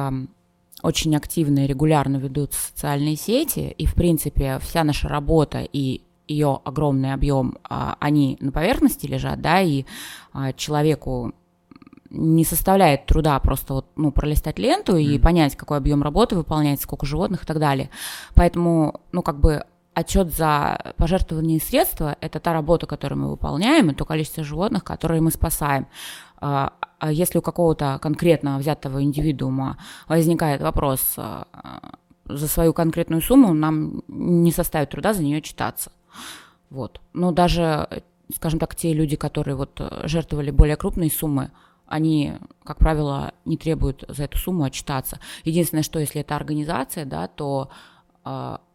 очень 0.84 1.16
активно 1.16 1.64
и 1.64 1.66
регулярно 1.66 2.18
ведут 2.18 2.52
социальные 2.52 3.16
сети, 3.16 3.74
и, 3.78 3.86
в 3.86 3.94
принципе, 3.94 4.58
вся 4.60 4.84
наша 4.84 5.08
работа 5.08 5.66
и 5.72 6.02
ее 6.28 6.60
огромный 6.62 7.14
объем, 7.14 7.56
а, 7.64 7.96
они 8.00 8.36
на 8.40 8.52
поверхности 8.52 9.06
лежат, 9.06 9.40
да, 9.40 9.62
и 9.62 9.84
а, 10.34 10.52
человеку 10.52 11.32
не 12.10 12.44
составляет 12.44 13.06
труда 13.06 13.40
просто 13.40 13.74
вот, 13.74 13.86
ну, 13.96 14.12
пролистать 14.12 14.58
ленту 14.58 14.96
и 14.96 15.16
mm. 15.16 15.20
понять, 15.20 15.56
какой 15.56 15.78
объем 15.78 16.02
работы 16.02 16.36
выполняется, 16.36 16.84
сколько 16.84 17.06
животных 17.06 17.44
и 17.44 17.46
так 17.46 17.58
далее. 17.58 17.88
Поэтому, 18.34 19.00
ну, 19.10 19.22
как 19.22 19.40
бы 19.40 19.64
отчет 19.94 20.34
за 20.34 20.94
пожертвование 20.96 21.60
средства– 21.60 22.16
это 22.20 22.40
та 22.40 22.52
работа, 22.52 22.86
которую 22.86 23.20
мы 23.20 23.30
выполняем, 23.30 23.90
и 23.90 23.94
то 23.94 24.04
количество 24.04 24.44
животных, 24.44 24.84
которые 24.84 25.20
мы 25.20 25.30
спасаем. 25.30 25.86
А, 26.38 26.72
а 26.98 27.12
если 27.12 27.38
у 27.38 27.42
какого-то 27.42 27.98
конкретно 28.02 28.58
взятого 28.58 29.02
индивидуума 29.02 29.78
возникает 30.08 30.60
вопрос 30.60 31.14
а, 31.16 31.46
за 32.26 32.48
свою 32.48 32.72
конкретную 32.72 33.22
сумму, 33.22 33.54
нам 33.54 34.02
не 34.08 34.50
составит 34.50 34.90
труда 34.90 35.14
за 35.14 35.22
нее 35.22 35.40
читаться. 35.40 35.92
Вот. 36.70 37.00
Но 37.12 37.30
даже, 37.30 37.88
скажем 38.34 38.58
так, 38.58 38.74
те 38.74 38.92
люди, 38.92 39.16
которые 39.16 39.54
вот 39.54 39.80
жертвовали 40.04 40.50
более 40.50 40.76
крупные 40.76 41.10
суммы, 41.10 41.50
они, 41.86 42.34
как 42.64 42.78
правило, 42.78 43.32
не 43.44 43.56
требуют 43.56 44.04
за 44.08 44.24
эту 44.24 44.38
сумму 44.38 44.64
отчитаться. 44.64 45.20
Единственное, 45.44 45.82
что 45.82 46.00
если 46.00 46.22
это 46.22 46.34
организация, 46.34 47.04
да, 47.04 47.28
то 47.28 47.70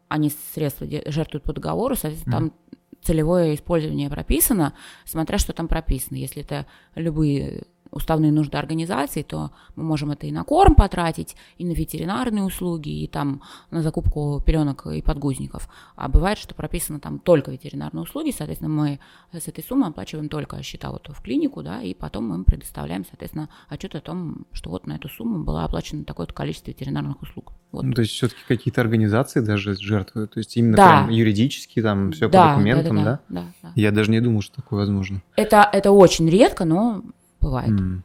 они 0.09 0.31
средства 0.53 0.85
жертвуют 1.05 1.43
по 1.43 1.53
договору, 1.53 1.95
соответственно, 1.95 2.33
mm. 2.33 2.37
там 2.37 2.53
целевое 3.01 3.55
использование 3.55 4.09
прописано, 4.09 4.73
смотря 5.05 5.37
что 5.37 5.53
там 5.53 5.67
прописано. 5.67 6.17
Если 6.17 6.41
это 6.41 6.65
любые 6.95 7.63
уставные 7.91 8.31
нужды 8.31 8.57
организации, 8.57 9.23
то 9.23 9.51
мы 9.75 9.83
можем 9.83 10.11
это 10.11 10.27
и 10.27 10.31
на 10.31 10.43
корм 10.43 10.75
потратить, 10.75 11.35
и 11.57 11.65
на 11.65 11.71
ветеринарные 11.71 12.43
услуги, 12.43 12.89
и 13.03 13.07
там 13.07 13.41
на 13.71 13.81
закупку 13.81 14.41
пеленок 14.45 14.85
и 14.87 15.01
подгузников. 15.01 15.69
А 15.95 16.07
бывает, 16.07 16.37
что 16.37 16.55
прописано 16.55 16.99
там 16.99 17.19
только 17.19 17.51
ветеринарные 17.51 18.03
услуги, 18.03 18.31
соответственно, 18.35 18.69
мы 18.69 18.99
с 19.31 19.47
этой 19.47 19.63
суммы 19.63 19.87
оплачиваем 19.87 20.29
только 20.29 20.61
счета 20.63 20.91
вот 20.91 21.09
в 21.09 21.21
клинику, 21.21 21.63
да, 21.63 21.81
и 21.81 21.93
потом 21.93 22.29
мы 22.29 22.35
им 22.35 22.43
предоставляем, 22.43 23.05
соответственно, 23.05 23.49
отчет 23.67 23.95
о 23.95 24.01
том, 24.01 24.45
что 24.51 24.69
вот 24.69 24.85
на 24.87 24.93
эту 24.93 25.09
сумму 25.09 25.43
было 25.43 25.63
оплачено 25.63 26.03
такое-то 26.03 26.33
количество 26.33 26.71
ветеринарных 26.71 27.21
услуг. 27.21 27.53
Вот. 27.71 27.83
Ну, 27.83 27.93
то 27.93 28.01
есть 28.01 28.13
все-таки 28.13 28.39
какие-то 28.47 28.81
организации 28.81 29.41
даже 29.41 29.75
жертвуют, 29.75 30.33
то 30.33 30.39
есть 30.39 30.57
именно 30.57 30.77
да. 30.77 30.87
прям 30.87 31.09
юридически 31.09 31.81
там 31.81 32.11
все 32.11 32.27
да, 32.27 32.47
по 32.47 32.49
документам, 32.53 32.95
да? 32.97 33.03
Да, 33.03 33.19
да, 33.29 33.41
да, 33.41 33.53
да? 33.61 33.71
Я 33.75 33.91
даже 33.91 34.09
не 34.09 34.21
думал, 34.21 34.41
что 34.41 34.55
такое 34.55 34.79
возможно. 34.79 35.21
Это, 35.35 35.69
это 35.71 35.91
очень 35.91 36.27
редко, 36.29 36.65
но 36.65 37.03
Бывает. 37.41 37.69
Mm. 37.69 38.01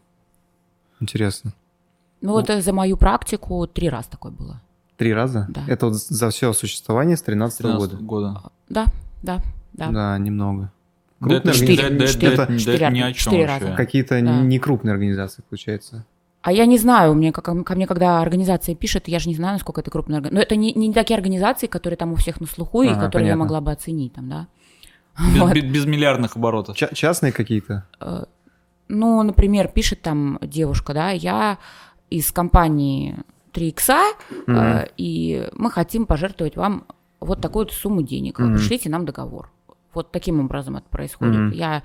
Интересно. 1.01 1.53
Ну, 2.21 2.33
вот 2.33 2.49
ну. 2.49 2.61
за 2.61 2.73
мою 2.73 2.97
практику 2.97 3.67
три 3.67 3.89
раза 3.89 4.11
такое 4.11 4.33
было. 4.33 4.61
Три 4.97 5.13
раза? 5.13 5.47
Да. 5.49 5.63
Это 5.67 5.87
вот 5.87 5.97
за 5.97 6.31
все 6.31 6.53
существование 6.53 7.17
с 7.17 7.23
13 7.23 7.61
-го 7.61 7.77
года? 7.77 7.97
года. 7.97 8.43
Да, 8.69 8.87
да, 9.23 9.43
да. 9.73 9.91
Да, 9.91 10.19
немного. 10.19 10.71
Крупные 11.21 11.43
да, 11.43 11.53
четыре, 11.53 11.91
да, 11.91 12.07
четыре, 12.07 12.33
это, 12.35 12.59
четыре, 12.59 12.91
ни 12.91 13.01
о 13.01 13.13
чем 13.13 13.33
четыре 13.33 13.47
раза. 13.47 13.75
Какие-то 13.77 14.21
да. 14.21 14.41
не 14.41 14.59
крупные 14.59 14.93
организации, 14.93 15.43
получается. 15.49 16.05
А 16.43 16.53
я 16.53 16.67
не 16.67 16.77
знаю, 16.77 17.15
мне, 17.15 17.33
как, 17.33 17.45
ко 17.65 17.75
мне 17.75 17.87
когда 17.87 18.21
организация 18.21 18.75
пишет, 18.75 19.09
я 19.09 19.19
же 19.19 19.31
не 19.31 19.35
знаю, 19.35 19.55
насколько 19.55 19.81
это 19.81 19.91
крупная 19.91 20.19
организация. 20.19 20.37
Но 20.37 20.43
это 20.43 20.57
не, 20.57 20.75
не 20.75 20.93
такие 20.93 21.17
организации, 21.17 21.67
которые 21.67 21.97
там 21.97 22.13
у 22.13 22.17
всех 22.17 22.41
на 22.41 22.47
слуху, 22.47 22.83
ага, 22.83 22.91
и 22.91 22.95
которые 22.95 23.11
понятно. 23.11 23.29
я 23.29 23.37
могла 23.37 23.61
бы 23.63 23.73
оценить 23.73 24.13
там, 24.13 24.29
да. 24.29 24.47
Без, 25.19 25.41
вот. 25.41 25.55
без 25.55 25.87
миллиардных 25.87 26.37
оборотов. 26.37 26.77
Ч- 26.77 26.91
частные 26.93 27.33
какие-то? 27.33 27.87
Ну, 28.89 29.23
например, 29.23 29.69
пишет 29.69 30.03
там 30.03 30.39
девушка, 30.43 30.95
да, 30.95 31.11
я 31.11 31.59
из 32.11 32.31
компании 32.33 33.17
3 33.53 33.69
икса, 33.69 34.03
mm-hmm. 34.31 34.85
э, 34.85 34.89
и 34.97 35.49
мы 35.55 35.71
хотим 35.71 36.07
пожертвовать 36.07 36.57
вам 36.57 36.85
вот 37.21 37.41
такую 37.41 37.69
сумму 37.69 38.03
денег. 38.03 38.39
Mm-hmm. 38.39 38.55
Пришлите 38.55 38.91
нам 38.91 39.07
договор. 39.07 39.51
Вот 39.95 40.11
таким 40.11 40.41
образом 40.41 40.77
это 40.77 40.89
происходит. 40.89 41.53
Mm-hmm. 41.53 41.55
Я 41.55 41.83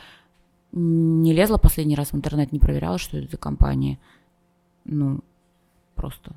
не 0.71 1.33
лезла 1.33 1.57
последний 1.57 1.95
раз 1.95 2.11
в 2.11 2.15
интернет, 2.15 2.51
не 2.51 2.59
проверяла, 2.59 2.97
что 2.97 3.17
это 3.17 3.31
за 3.31 3.37
компания. 3.37 3.99
Ну, 4.85 5.21
просто. 5.95 6.33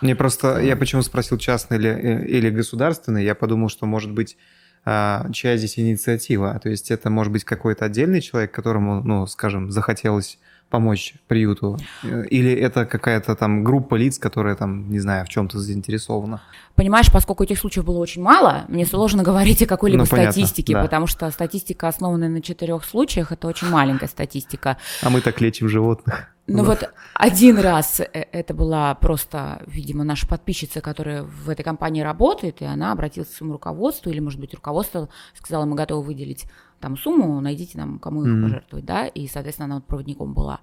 Мне 0.00 0.14
просто, 0.14 0.58
я 0.58 0.76
почему 0.76 1.02
спросил 1.02 1.38
частный 1.38 1.78
или, 1.78 1.90
э, 1.90 2.26
или 2.26 2.50
государственный, 2.50 3.24
я 3.24 3.34
подумал, 3.34 3.68
что, 3.68 3.86
может 3.86 4.12
быть, 4.12 4.36
чья 4.84 5.56
здесь 5.56 5.78
инициатива. 5.78 6.58
То 6.62 6.68
есть 6.68 6.90
это 6.90 7.10
может 7.10 7.32
быть 7.32 7.44
какой-то 7.44 7.84
отдельный 7.84 8.20
человек, 8.20 8.52
которому, 8.52 9.02
ну, 9.02 9.26
скажем, 9.26 9.70
захотелось 9.70 10.38
помочь 10.70 11.14
приюту? 11.26 11.78
Э, 12.02 12.24
или 12.26 12.52
это 12.52 12.86
какая-то 12.86 13.34
там 13.34 13.64
группа 13.64 13.94
лиц, 13.94 14.18
которая 14.18 14.54
там, 14.54 14.90
не 14.90 15.00
знаю, 15.00 15.24
в 15.24 15.28
чем-то 15.28 15.58
заинтересована? 15.58 16.40
Понимаешь, 16.74 17.10
поскольку 17.12 17.44
этих 17.44 17.58
случаев 17.58 17.84
было 17.84 17.98
очень 17.98 18.22
мало, 18.22 18.64
мне 18.68 18.86
сложно 18.86 19.22
говорить 19.22 19.62
о 19.62 19.66
какой-либо 19.66 20.02
ну, 20.02 20.06
статистике, 20.06 20.74
да. 20.74 20.82
потому 20.82 21.06
что 21.06 21.30
статистика, 21.30 21.88
основанная 21.88 22.28
на 22.28 22.42
четырех 22.42 22.84
случаях, 22.84 23.32
это 23.32 23.48
очень 23.48 23.68
маленькая 23.68 24.08
статистика. 24.08 24.76
А 25.02 25.10
мы 25.10 25.20
так 25.20 25.40
лечим 25.40 25.68
животных. 25.68 26.28
Ну 26.48 26.64
вот 26.64 26.90
один 27.14 27.58
раз 27.58 28.00
э, 28.00 28.06
это 28.12 28.54
была 28.54 28.94
просто, 28.94 29.62
видимо, 29.66 30.02
наша 30.02 30.26
подписчица, 30.26 30.80
которая 30.80 31.22
в 31.22 31.48
этой 31.50 31.62
компании 31.62 32.00
работает, 32.00 32.62
и 32.62 32.64
она 32.64 32.92
обратилась 32.92 33.28
к 33.28 33.32
своему 33.32 33.54
руководству, 33.54 34.10
или, 34.10 34.20
может 34.20 34.40
быть, 34.40 34.54
руководство 34.54 35.08
сказала, 35.34 35.66
мы 35.66 35.76
готовы 35.76 36.02
выделить 36.02 36.46
там 36.80 36.96
сумму, 36.96 37.40
найдите 37.40 37.76
нам, 37.76 37.98
кому 37.98 38.24
их 38.24 38.28
mm-hmm. 38.28 38.42
пожертвовать, 38.42 38.84
да, 38.84 39.06
и, 39.06 39.26
соответственно, 39.26 39.66
она 39.66 39.74
вот 39.76 39.86
проводником 39.86 40.32
была. 40.32 40.60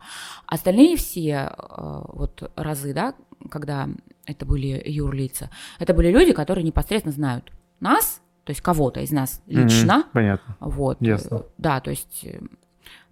Остальные 0.48 0.98
все 0.98 1.52
э, 1.56 2.02
вот 2.08 2.52
разы, 2.56 2.94
да, 2.94 3.14
когда 3.50 3.90
это 4.26 4.46
были 4.46 4.82
юрлица, 4.86 5.50
это 5.78 5.94
были 5.94 6.12
люди, 6.12 6.34
которые 6.34 6.64
непосредственно 6.64 7.14
знают 7.14 7.52
нас, 7.80 8.22
то 8.44 8.52
есть 8.52 8.62
кого-то 8.62 9.02
из 9.02 9.12
нас 9.12 9.42
лично. 9.46 10.06
Mm-hmm. 10.06 10.14
Понятно. 10.14 10.58
Вот. 10.60 11.02
Ясно. 11.02 11.44
Да, 11.58 11.80
то 11.80 11.92
есть 11.92 12.24
э, 12.24 12.40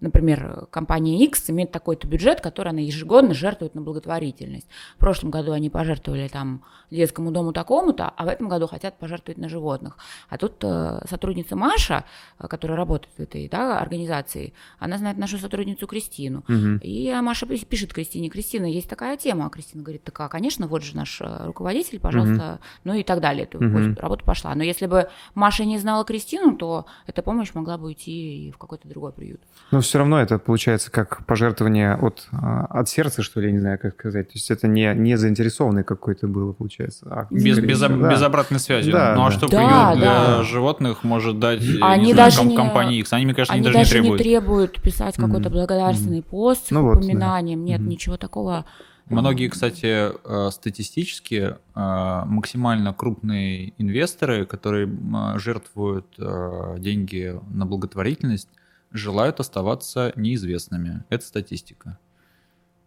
Например, 0.04 0.66
компания 0.70 1.24
X 1.24 1.48
имеет 1.48 1.72
такой-то 1.72 2.06
бюджет, 2.06 2.42
который 2.42 2.68
она 2.68 2.80
ежегодно 2.80 3.32
жертвует 3.32 3.74
на 3.74 3.80
благотворительность. 3.80 4.66
В 4.96 4.98
прошлом 4.98 5.30
году 5.30 5.52
они 5.52 5.70
пожертвовали 5.70 6.28
там 6.28 6.62
детскому 6.90 7.30
дому 7.30 7.54
такому-то, 7.54 8.12
а 8.14 8.24
в 8.26 8.28
этом 8.28 8.50
году 8.50 8.66
хотят 8.66 8.98
пожертвовать 8.98 9.38
на 9.38 9.48
животных. 9.48 9.96
А 10.28 10.36
тут 10.36 10.62
э, 10.62 11.00
сотрудница 11.08 11.56
Маша, 11.56 12.04
э, 12.38 12.46
которая 12.48 12.76
работает 12.76 13.14
в 13.16 13.20
этой 13.20 13.48
да, 13.48 13.78
организации, 13.78 14.52
она 14.78 14.98
знает 14.98 15.16
нашу 15.16 15.38
сотрудницу 15.38 15.86
Кристину. 15.86 16.40
Угу. 16.40 16.80
И 16.82 17.10
Маша 17.22 17.46
пишет 17.46 17.94
Кристине, 17.94 18.28
Кристина, 18.28 18.66
есть 18.66 18.90
такая 18.90 19.16
тема. 19.16 19.46
А 19.46 19.48
Кристина 19.48 19.82
говорит, 19.82 20.04
так, 20.04 20.20
а, 20.20 20.28
конечно, 20.28 20.66
вот 20.66 20.82
же 20.82 20.94
наш 20.96 21.18
э, 21.22 21.46
руководитель, 21.46 21.98
пожалуйста, 21.98 22.54
угу. 22.54 22.62
ну 22.84 22.94
и 22.94 23.02
так 23.02 23.20
далее. 23.20 23.48
Угу. 23.50 24.00
Работа 24.00 24.22
пошла. 24.22 24.54
Но 24.54 24.62
если 24.64 24.84
бы 24.84 25.08
Маша 25.34 25.64
не 25.64 25.78
знала 25.78 26.04
Кристину, 26.04 26.56
то 26.58 26.84
эта 27.06 27.22
помощь 27.22 27.54
могла 27.54 27.78
бы 27.78 27.86
уйти 27.86 28.52
в 28.54 28.58
какой-то 28.58 28.86
другой 28.86 29.12
приют. 29.12 29.40
Но 29.70 29.80
все 29.80 29.93
равно 29.98 30.20
это 30.20 30.38
получается 30.38 30.90
как 30.90 31.24
пожертвование 31.26 31.94
от, 31.94 32.26
а, 32.32 32.66
от 32.66 32.88
сердца, 32.88 33.22
что 33.22 33.40
ли, 33.40 33.46
я 33.48 33.52
не 33.52 33.58
знаю, 33.58 33.78
как 33.80 33.94
сказать. 33.94 34.28
То 34.28 34.34
есть 34.34 34.50
это 34.50 34.66
не, 34.68 34.92
не 34.94 35.16
заинтересованный 35.16 35.84
какой-то 35.84 36.26
было, 36.28 36.52
получается. 36.52 37.06
А, 37.10 37.26
без, 37.30 37.58
без, 37.58 37.80
да. 37.80 37.88
без 37.88 38.22
обратной 38.22 38.58
связи. 38.60 38.90
Да, 38.92 39.14
ну 39.16 39.22
а 39.22 39.30
да. 39.30 39.30
что 39.36 39.48
Да, 39.48 39.56
приют 39.56 39.98
для 39.98 40.26
да. 40.38 40.42
животных 40.42 41.04
может 41.04 41.38
дать 41.38 41.60
Они 41.80 42.06
не 42.06 42.12
знаю, 42.12 42.16
даже 42.30 42.38
ком- 42.38 42.48
не- 42.48 42.56
компании 42.56 42.98
X? 43.00 43.12
Они, 43.12 43.24
мне 43.24 43.34
кажется, 43.34 43.54
Они 43.54 43.64
они, 43.66 43.72
даже, 43.74 43.94
не 43.94 44.00
требуют. 44.02 44.22
требуют 44.22 44.82
писать 44.82 45.16
какой-то 45.16 45.48
Мгм. 45.48 45.52
благодарственный 45.52 46.22
пост 46.22 46.68
с 46.68 46.70
Ну 46.70 46.82
вот, 46.82 46.94
да. 46.94 46.98
упоминанием. 47.00 47.64
Нет, 47.64 47.80
Мгм. 47.80 47.88
ничего 47.88 48.16
такого. 48.16 48.64
Многие, 49.10 49.48
кстати, 49.48 50.12
э, 50.24 50.50
статистически 50.50 51.56
э, 51.76 52.22
максимально 52.24 52.94
крупные 52.94 53.74
инвесторы, 53.76 54.46
которые 54.46 54.88
жертвуют 55.36 56.06
э, 56.18 56.76
деньги 56.78 57.38
на 57.50 57.66
благотворительность, 57.66 58.48
желают 58.94 59.40
оставаться 59.40 60.12
неизвестными. 60.16 61.04
Это 61.10 61.26
статистика. 61.26 61.98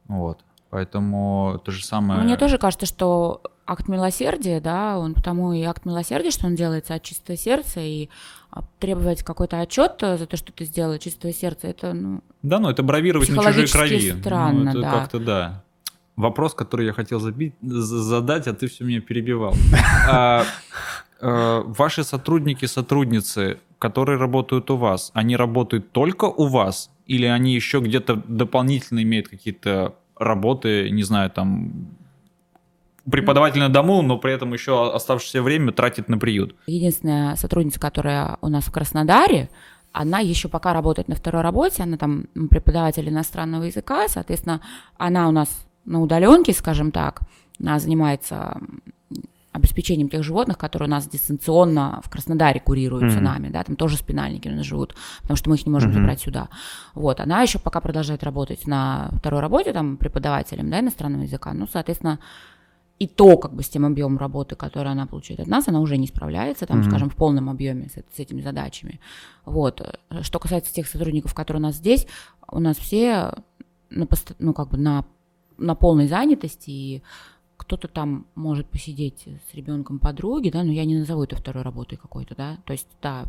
Вот. 0.08 0.39
Поэтому 0.70 1.62
то 1.64 1.72
же 1.72 1.86
самое... 1.86 2.22
Мне 2.22 2.38
тоже 2.38 2.58
кажется, 2.58 2.86
что 2.86 3.41
акт 3.66 3.88
милосердия, 3.88 4.60
да, 4.60 4.97
он 4.97 5.14
потому 5.14 5.53
и 5.53 5.62
акт 5.64 5.86
милосердия, 5.86 6.32
что 6.32 6.47
он 6.47 6.55
делается 6.55 6.95
от 6.95 7.03
чистого 7.03 7.38
сердца, 7.38 7.82
и 7.82 8.10
а, 8.49 8.64
требовать 8.80 9.24
какой-то 9.24 9.60
отчет 9.60 9.97
за 9.99 10.26
то, 10.26 10.38
что 10.38 10.51
ты 10.51 10.66
сделал 10.66 10.93
от 10.93 11.01
чистого 11.01 11.34
сердца, 11.34 11.68
это, 11.68 11.93
ну, 11.93 12.22
Да, 12.41 12.60
ну 12.60 12.70
это 12.70 12.84
бравировать 12.84 13.30
на 13.30 13.43
чужой 13.43 13.68
крови. 13.68 14.16
странно, 14.20 14.64
ну, 14.64 14.70
это 14.72 14.82
да. 14.82 14.91
как-то 14.91 15.20
да. 15.20 15.64
Вопрос, 16.16 16.53
который 16.55 16.88
я 16.88 16.93
хотел 16.93 17.20
забить, 17.20 17.53
за- 17.62 18.01
задать, 18.01 18.47
а 18.47 18.53
ты 18.53 18.68
все 18.68 18.84
меня 18.84 19.01
перебивал. 19.01 19.53
А, 20.10 20.45
э, 21.20 21.62
Ваши 21.66 22.03
сотрудники, 22.03 22.66
сотрудницы, 22.66 23.60
которые 23.80 24.17
работают 24.17 24.69
у 24.71 24.78
вас, 24.78 25.11
они 25.13 25.36
работают 25.36 25.91
только 25.91 26.25
у 26.25 26.47
вас? 26.47 26.89
Или 27.05 27.25
они 27.25 27.53
еще 27.53 27.80
где-то 27.80 28.15
дополнительно 28.28 29.01
имеют 29.03 29.28
какие-то 29.28 29.95
работы, 30.17 30.89
не 30.89 31.03
знаю, 31.03 31.30
там 31.30 31.88
преподаватель 33.09 33.59
на 33.59 33.69
дому, 33.69 34.01
но 34.01 34.17
при 34.17 34.34
этом 34.34 34.53
еще 34.53 34.93
оставшееся 34.93 35.41
время 35.41 35.71
тратит 35.71 36.09
на 36.09 36.17
приют. 36.17 36.55
единственная 36.67 37.36
сотрудница, 37.36 37.80
которая 37.80 38.38
у 38.41 38.49
нас 38.49 38.65
в 38.65 38.71
Краснодаре, 38.71 39.49
она 39.93 40.19
еще 40.19 40.49
пока 40.49 40.73
работает 40.73 41.07
на 41.07 41.15
второй 41.15 41.41
работе, 41.41 41.84
она 41.84 41.97
там 41.97 42.25
преподаватель 42.49 43.07
иностранного 43.07 43.63
языка, 43.63 44.07
соответственно, 44.09 44.61
она 44.97 45.28
у 45.30 45.32
нас 45.32 45.49
на 45.86 46.01
удаленке, 46.01 46.53
скажем 46.53 46.91
так, 46.91 47.21
она 47.59 47.80
занимается 47.80 48.59
обеспечением 49.58 50.10
тех 50.10 50.24
животных, 50.24 50.58
которые 50.58 50.88
у 50.88 50.91
нас 50.91 51.08
дистанционно 51.08 52.01
в 52.03 52.10
Краснодаре 52.10 52.60
курируются 52.60 53.18
Мгм. 53.18 53.26
нами, 53.26 53.49
да, 53.49 53.64
там 53.64 53.76
тоже 53.76 53.97
спинальники 53.97 54.47
у 54.47 54.51
нас 54.55 54.66
живут, 54.66 54.95
потому 55.22 55.38
что 55.38 55.49
мы 55.49 55.55
их 55.55 55.66
не 55.66 55.72
можем 55.72 55.89
Мгм. 55.91 55.99
забрать 55.99 56.22
сюда. 56.22 56.49
Вот, 56.93 57.20
она 57.20 57.41
еще 57.41 57.60
пока 57.60 57.82
продолжает 57.82 58.24
работать 58.24 58.66
на 58.68 59.10
второй 59.20 59.41
работе, 59.41 59.74
там, 59.74 59.97
преподавателем, 59.97 60.70
да, 60.70 60.80
иностранного 60.80 61.24
языка, 61.24 61.53
ну, 61.53 61.68
соответственно, 61.72 62.20
и 62.99 63.08
то, 63.08 63.38
как 63.38 63.53
бы, 63.53 63.62
с 63.62 63.70
тем 63.70 63.86
объемом 63.86 64.18
работы, 64.18 64.55
который 64.55 64.91
она 64.91 65.05
получает 65.05 65.39
от 65.41 65.47
нас, 65.47 65.68
она 65.68 65.82
уже 65.82 65.97
не 65.97 66.08
справляется, 66.08 66.66
там, 66.66 66.80
Мгм. 66.80 66.89
скажем, 66.89 67.10
в 67.12 67.16
полном 67.16 67.47
объеме 67.49 67.89
с, 67.89 67.93
с 68.16 68.20
этими 68.20 68.41
задачами. 68.41 68.99
Вот. 69.45 69.82
Что 70.22 70.39
касается 70.39 70.74
тех 70.74 70.88
сотрудников, 70.88 71.36
которые 71.36 71.62
у 71.62 71.64
нас 71.64 71.76
здесь, 71.76 72.08
у 72.51 72.60
нас 72.60 72.76
все 72.78 73.34
на, 73.91 74.08
пост- 74.08 74.36
ну, 74.39 74.53
как 74.53 74.70
бы 74.70 74.78
на, 74.78 75.05
на 75.60 75.76
полной 75.76 76.08
занятости, 76.08 76.70
и 76.72 77.03
кто-то 77.68 77.89
там 77.89 78.26
может 78.36 78.70
посидеть 78.70 79.28
с 79.51 79.53
ребенком 79.53 79.99
подруги, 79.99 80.49
да, 80.49 80.63
но 80.63 80.72
я 80.72 80.86
не 80.86 80.97
назову 80.97 81.24
это 81.24 81.36
второй 81.36 81.63
работой 81.63 81.97
какой-то, 81.97 82.34
да, 82.34 82.59
то 82.63 82.72
есть, 82.72 82.88
да, 83.01 83.26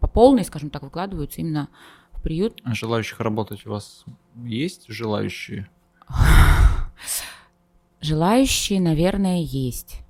по 0.00 0.08
полной, 0.08 0.44
скажем 0.44 0.68
так, 0.68 0.82
выкладываются 0.82 1.40
именно 1.40 1.68
в 2.10 2.22
приют. 2.22 2.60
А 2.64 2.74
желающих 2.74 3.20
работать 3.20 3.64
у 3.64 3.70
вас 3.70 4.04
есть 4.34 4.86
желающие? 4.88 5.70
Желающие, 8.00 8.80
наверное, 8.80 9.40
есть. 9.40 10.00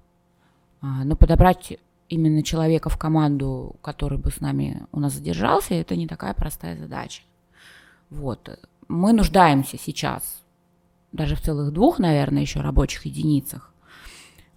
А, 0.80 1.05
Но 1.05 1.14
подобрать 1.14 1.78
именно 2.09 2.42
человека 2.42 2.88
в 2.88 2.96
команду, 2.96 3.76
который 3.82 4.16
бы 4.16 4.30
с 4.30 4.40
нами 4.40 4.86
у 4.92 4.98
нас 4.98 5.12
задержался, 5.12 5.74
это 5.74 5.94
не 5.94 6.09
такая 6.09 6.32
простая 6.32 6.78
задача. 6.78 7.22
Вот. 8.09 8.48
Мы 8.88 9.12
нуждаемся 9.12 9.76
сейчас 9.76 10.41
даже 11.12 11.36
в 11.36 11.40
целых 11.40 11.72
двух, 11.72 11.98
наверное, 11.98 12.42
еще 12.42 12.60
рабочих 12.60 13.06
единицах. 13.06 13.72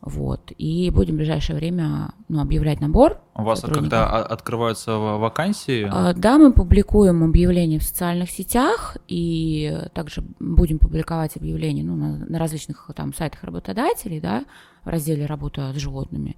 Вот. 0.02 0.52
И 0.60 0.92
будем 0.92 1.16
в 1.16 1.18
ближайшее 1.18 1.56
время 1.56 2.12
ну, 2.30 2.40
объявлять 2.40 2.80
набор. 2.80 3.20
У 3.34 3.42
вас 3.42 3.62
когда 3.62 4.06
открываются 4.24 4.98
ва- 4.98 5.18
вакансии, 5.18 5.88
А, 5.92 6.14
Да, 6.14 6.38
мы 6.38 6.54
публикуем 6.54 7.24
объявления 7.24 7.80
в 7.80 7.84
социальных 7.84 8.30
сетях 8.30 8.98
и 9.08 9.82
также 9.94 10.24
будем 10.40 10.78
публиковать 10.78 11.36
объявления 11.38 11.84
ну, 11.84 11.96
на, 11.96 12.18
на 12.18 12.38
различных 12.38 12.88
там 12.96 13.16
сайтах 13.16 13.44
работодателей, 13.44 14.20
да, 14.20 14.46
в 14.84 14.90
разделе 14.90 15.26
«Работа 15.26 15.74
с 15.74 15.78
животными». 15.78 16.38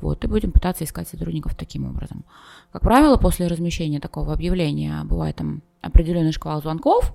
Вот, 0.00 0.24
и 0.24 0.26
будем 0.26 0.50
пытаться 0.50 0.82
искать 0.84 1.08
сотрудников 1.08 1.54
таким 1.54 1.86
образом. 1.88 2.24
Как 2.72 2.82
правило, 2.82 3.16
после 3.18 3.46
размещения 3.46 4.00
такого 4.00 4.32
объявления 4.32 5.02
бывает 5.04 5.36
там 5.36 5.62
определенный 5.80 6.32
шквал 6.32 6.60
звонков, 6.60 7.14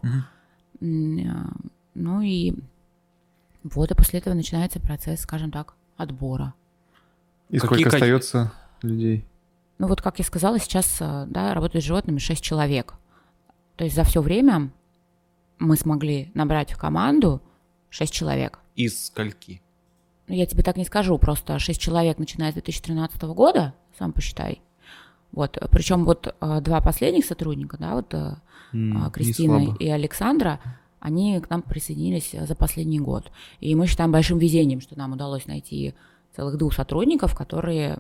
Мгм. 0.80 1.54
Ну 1.94 2.22
и 2.22 2.54
вот, 3.64 3.92
и 3.92 3.96
после 3.96 4.20
этого 4.20 4.34
начинается 4.34 4.80
процесс, 4.80 5.22
скажем 5.22 5.52
так, 5.52 5.76
отбора. 5.98 6.54
И 7.50 7.60
Какие 7.60 7.80
сколько 7.84 7.96
остается 7.96 8.54
людей? 8.82 9.26
Ну 9.78 9.88
вот, 9.88 10.02
как 10.02 10.20
я 10.20 10.26
сказала, 10.26 10.60
сейчас 10.60 10.98
э, 11.00 11.26
да, 11.28 11.54
работает 11.54 11.84
с 11.84 11.88
животными 11.88 12.18
6 12.20 12.42
человек. 12.44 12.94
То 13.76 13.84
есть 13.84 13.96
за 13.96 14.04
все 14.04 14.22
время 14.22 14.72
мы 15.60 15.76
смогли 15.76 16.32
набрать 16.34 16.72
в 16.72 16.78
команду 16.78 17.42
6 17.90 18.14
человек. 18.14 18.60
из 18.76 19.06
скольки? 19.06 19.62
Ну, 20.28 20.36
я 20.36 20.46
тебе 20.46 20.64
так 20.64 20.78
не 20.78 20.86
скажу, 20.86 21.18
просто 21.18 21.60
6 21.60 21.80
человек, 21.80 22.18
начиная 22.20 22.52
с 22.52 22.54
2013 22.54 23.22
года, 23.24 23.74
сам 23.98 24.14
посчитай. 24.14 24.62
Вот, 25.32 25.58
причем 25.72 26.06
вот 26.06 26.28
э, 26.40 26.62
два 26.62 26.82
последних 26.82 27.26
сотрудника, 27.26 27.78
да, 27.78 27.96
вот 27.96 28.14
М, 28.74 29.04
не 29.04 29.12
Кристина 29.12 29.76
и 29.80 29.90
Александра, 29.90 30.60
они 31.02 31.40
к 31.42 31.50
нам 31.50 31.62
присоединились 31.64 32.30
э, 32.34 32.46
за 32.46 32.56
последний 32.56 33.00
год. 33.00 33.32
И 33.60 33.76
мы 33.76 33.88
считаем 33.88 34.12
большим 34.12 34.38
везением, 34.38 34.80
что 34.80 34.98
нам 34.98 35.14
удалось 35.14 35.48
найти 35.48 35.94
целых 36.36 36.58
двух 36.58 36.74
сотрудников, 36.74 37.36
которые 37.36 37.98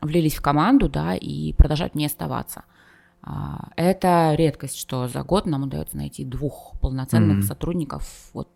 влились 0.00 0.34
в 0.34 0.40
команду, 0.40 0.88
да, 0.88 1.14
и 1.14 1.52
продолжают 1.52 1.94
не 1.94 2.06
оставаться. 2.06 2.62
А, 3.22 3.68
Это 3.76 4.34
редкость, 4.36 4.76
что 4.78 5.06
за 5.08 5.22
год 5.22 5.46
нам 5.46 5.64
удается 5.64 5.96
найти 5.96 6.24
двух 6.24 6.72
полноценных 6.80 7.38
Мгм. 7.38 7.42
сотрудников, 7.46 8.30
вот 8.32 8.48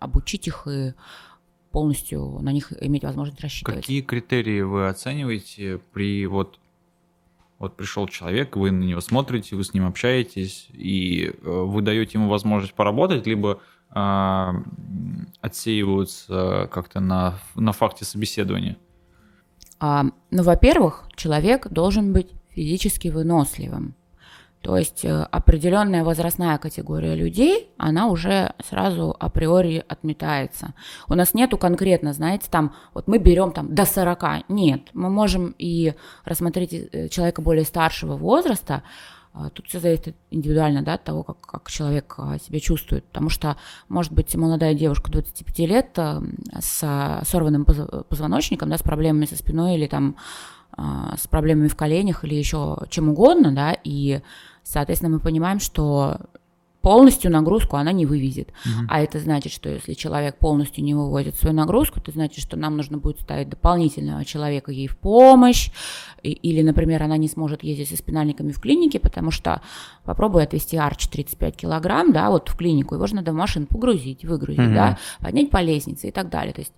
обучить 0.00 0.46
их 0.48 0.66
и 0.68 0.94
полностью 1.70 2.38
на 2.40 2.52
них 2.52 2.72
иметь 2.82 3.04
возможность 3.04 3.40
рассчитывать. 3.40 3.80
Какие 3.80 4.02
критерии 4.02 4.60
вы 4.62 4.88
оцениваете 4.88 5.80
при 5.92 6.26
вот 6.26 6.58
вот 7.62 7.76
пришел 7.76 8.08
человек, 8.08 8.56
вы 8.56 8.72
на 8.72 8.82
него 8.82 9.00
смотрите, 9.00 9.54
вы 9.54 9.62
с 9.62 9.72
ним 9.72 9.86
общаетесь, 9.86 10.68
и 10.72 11.26
э, 11.26 11.32
вы 11.42 11.80
даете 11.80 12.18
ему 12.18 12.28
возможность 12.28 12.74
поработать, 12.74 13.24
либо 13.24 13.60
м, 13.94 15.28
отсеиваются 15.40 16.68
как-то 16.72 16.98
на, 16.98 17.38
на 17.54 17.70
факте 17.72 18.04
собеседования? 18.04 18.76
А, 19.78 20.06
ну, 20.32 20.42
во-первых, 20.42 21.04
человек 21.14 21.68
должен 21.68 22.12
быть 22.12 22.32
физически 22.50 23.08
выносливым. 23.08 23.94
То 24.62 24.76
есть 24.76 25.04
э, 25.04 25.26
определенная 25.30 26.04
возрастная 26.04 26.56
категория 26.58 27.14
людей, 27.14 27.70
она 27.76 28.06
уже 28.06 28.54
сразу 28.64 29.14
априори 29.18 29.84
отметается. 29.86 30.74
У 31.08 31.14
нас 31.14 31.34
нету 31.34 31.58
конкретно, 31.58 32.12
знаете, 32.12 32.46
там, 32.50 32.74
вот 32.94 33.08
мы 33.08 33.18
берем 33.18 33.52
там 33.52 33.74
до 33.74 33.84
40. 33.84 34.48
Нет, 34.48 34.88
мы 34.94 35.10
можем 35.10 35.54
и 35.58 35.94
рассмотреть 36.24 36.72
э, 36.72 37.08
человека 37.08 37.42
более 37.42 37.64
старшего 37.64 38.16
возраста, 38.16 38.82
а, 39.34 39.48
Тут 39.48 39.66
все 39.66 39.80
зависит 39.80 40.14
индивидуально 40.30 40.82
да, 40.82 40.94
от 40.94 41.04
того, 41.04 41.22
как, 41.22 41.40
как 41.40 41.70
человек 41.70 42.14
а, 42.18 42.38
себя 42.38 42.60
чувствует. 42.60 43.04
Потому 43.04 43.30
что, 43.30 43.56
может 43.88 44.12
быть, 44.12 44.34
молодая 44.34 44.74
девушка 44.74 45.10
25 45.10 45.58
лет 45.60 45.98
а, 45.98 46.22
с 46.60 46.80
а, 46.82 47.22
сорванным 47.24 47.64
поз- 47.64 48.04
позвоночником, 48.08 48.68
да, 48.68 48.76
с 48.76 48.82
проблемами 48.82 49.24
со 49.26 49.36
спиной 49.36 49.76
или 49.76 49.86
там 49.86 50.16
с 51.18 51.26
проблемами 51.26 51.68
в 51.68 51.76
коленях 51.76 52.24
или 52.24 52.34
еще 52.34 52.78
чем 52.88 53.10
угодно, 53.10 53.54
да, 53.54 53.76
и, 53.84 54.22
соответственно, 54.62 55.14
мы 55.14 55.20
понимаем, 55.20 55.60
что 55.60 56.18
полностью 56.80 57.30
нагрузку 57.30 57.76
она 57.76 57.92
не 57.92 58.06
вывезет. 58.06 58.48
Мгм. 58.66 58.88
А 58.90 59.00
это 59.00 59.20
значит, 59.20 59.52
что 59.52 59.68
если 59.68 59.92
человек 59.92 60.36
полностью 60.38 60.82
не 60.82 60.94
выводит 60.94 61.36
свою 61.36 61.54
нагрузку, 61.54 62.00
это 62.00 62.10
значит, 62.10 62.42
что 62.44 62.56
нам 62.56 62.76
нужно 62.76 62.98
будет 62.98 63.20
ставить 63.20 63.48
дополнительного 63.48 64.24
человека 64.24 64.72
ей 64.72 64.88
в 64.88 64.96
помощь, 64.98 65.70
и- 66.24 66.32
или, 66.32 66.60
например, 66.60 67.04
она 67.04 67.16
не 67.18 67.28
сможет 67.28 67.62
ездить 67.62 67.88
со 67.88 67.96
спинальниками 67.96 68.50
в 68.50 68.60
клинике, 68.60 68.98
потому 68.98 69.30
что 69.30 69.60
попробуй 70.04 70.42
отвезти 70.42 70.76
арч 70.76 71.06
35 71.06 71.56
килограмм, 71.56 72.12
да, 72.12 72.30
вот 72.30 72.48
в 72.48 72.56
клинику, 72.56 72.96
его 72.96 73.06
же 73.06 73.14
надо 73.14 73.30
в 73.30 73.36
машину 73.36 73.66
погрузить, 73.66 74.24
выгрузить, 74.24 74.58
Мгм. 74.66 74.74
да, 74.74 74.98
поднять 75.20 75.50
по 75.50 75.58
лестнице 75.62 76.08
и 76.08 76.10
так 76.10 76.30
далее. 76.30 76.52
То 76.52 76.62
есть 76.62 76.72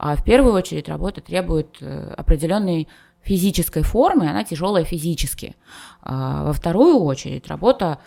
а, 0.00 0.14
в 0.14 0.22
первую 0.22 0.54
очередь 0.54 0.88
работа 0.88 1.20
требует 1.20 1.78
э, 1.80 2.14
определенной 2.16 2.86
физической 3.22 3.82
формы, 3.82 4.28
она 4.28 4.44
тяжелая 4.44 4.84
физически. 4.84 5.56
А, 6.02 6.44
во 6.44 6.52
вторую 6.52 7.00
очередь 7.00 7.46
работа 7.48 7.98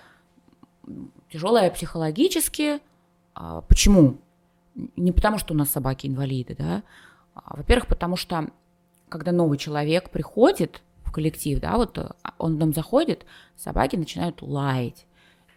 тяжелая 1.31 1.69
психологически. 1.69 2.79
А, 3.33 3.61
почему? 3.61 4.17
Не 4.95 5.11
потому, 5.11 5.37
что 5.37 5.53
у 5.53 5.57
нас 5.57 5.69
собаки 5.69 6.07
инвалиды, 6.07 6.55
да. 6.57 6.83
А, 7.35 7.57
во-первых, 7.57 7.87
потому 7.87 8.15
что 8.15 8.49
когда 9.09 9.31
новый 9.31 9.57
человек 9.57 10.09
приходит 10.09 10.81
в 11.03 11.11
коллектив, 11.11 11.59
да, 11.59 11.77
вот 11.77 12.15
он 12.37 12.55
в 12.55 12.57
дом 12.57 12.73
заходит, 12.73 13.25
собаки 13.57 13.95
начинают 13.97 14.41
лаять. 14.41 15.05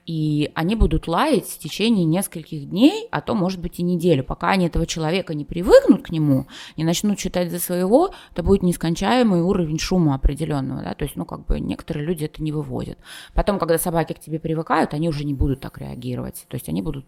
И 0.07 0.51
они 0.55 0.77
будут 0.77 1.09
лаять 1.09 1.47
в 1.47 1.59
течение 1.59 2.05
нескольких 2.05 2.69
дней, 2.69 3.09
а 3.11 3.23
то, 3.23 3.35
может 3.35 3.61
быть, 3.61 3.79
и 3.79 3.83
неделю. 3.83 4.23
Пока 4.23 4.51
они 4.51 4.67
этого 4.67 4.87
человека 4.87 5.33
не 5.33 5.47
привыкнут 5.47 6.03
к 6.03 6.11
нему, 6.11 6.47
не 6.77 6.85
начнут 6.85 7.19
считать 7.19 7.51
за 7.51 7.59
своего, 7.59 8.13
это 8.33 8.43
будет 8.43 8.63
нескончаемый 8.63 9.41
уровень 9.41 9.79
шума 9.79 10.15
определенного. 10.15 10.83
Да? 10.83 10.95
То 10.95 11.05
есть, 11.05 11.17
ну, 11.17 11.25
как 11.25 11.47
бы 11.47 11.59
некоторые 11.59 12.05
люди 12.05 12.25
это 12.25 12.43
не 12.43 12.53
выводят. 12.53 12.99
Потом, 13.33 13.59
когда 13.59 13.79
собаки 13.79 14.13
к 14.13 14.21
тебе 14.21 14.39
привыкают, 14.39 14.93
они 14.93 15.09
уже 15.09 15.25
не 15.25 15.33
будут 15.33 15.61
так 15.61 15.79
реагировать. 15.79 16.45
То 16.49 16.57
есть 16.57 16.69
они 16.69 16.83
будут 16.83 17.07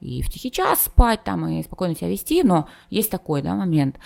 и 0.00 0.22
в 0.22 0.30
тихий 0.30 0.50
час 0.50 0.84
спать 0.84 1.24
там, 1.24 1.46
и 1.46 1.62
спокойно 1.62 1.94
себя 1.94 2.08
вести, 2.08 2.42
но 2.42 2.68
есть 2.88 3.10
такой, 3.10 3.42
да, 3.42 3.54
момент. 3.54 3.98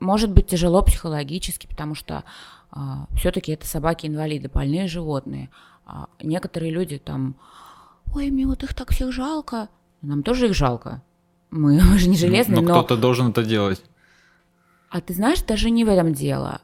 Может 0.00 0.32
быть 0.32 0.46
тяжело 0.48 0.82
психологически, 0.82 1.66
потому 1.66 1.94
что 1.94 2.24
а, 2.70 3.06
все-таки 3.14 3.52
это 3.52 3.66
собаки-инвалиды, 3.66 4.48
больные 4.48 4.88
животные. 4.88 5.50
А 5.86 6.08
некоторые 6.22 6.72
люди 6.72 6.98
там, 6.98 7.36
ой, 8.14 8.30
мне 8.30 8.46
вот 8.46 8.62
их 8.62 8.74
так 8.74 8.92
всех 8.92 9.12
жалко. 9.12 9.68
Нам 10.02 10.22
тоже 10.22 10.46
их 10.46 10.54
жалко. 10.54 11.02
Мы, 11.50 11.80
мы 11.90 11.98
же 11.98 12.08
не 12.08 12.16
железные, 12.16 12.60
но... 12.60 12.68
Но 12.68 12.82
кто-то 12.82 13.00
должен 13.00 13.30
это 13.30 13.44
делать. 13.44 13.82
А 14.90 15.00
ты 15.00 15.14
знаешь, 15.14 15.42
даже 15.42 15.70
не 15.70 15.84
в 15.84 15.88
этом 15.88 16.12
дело. 16.12 16.60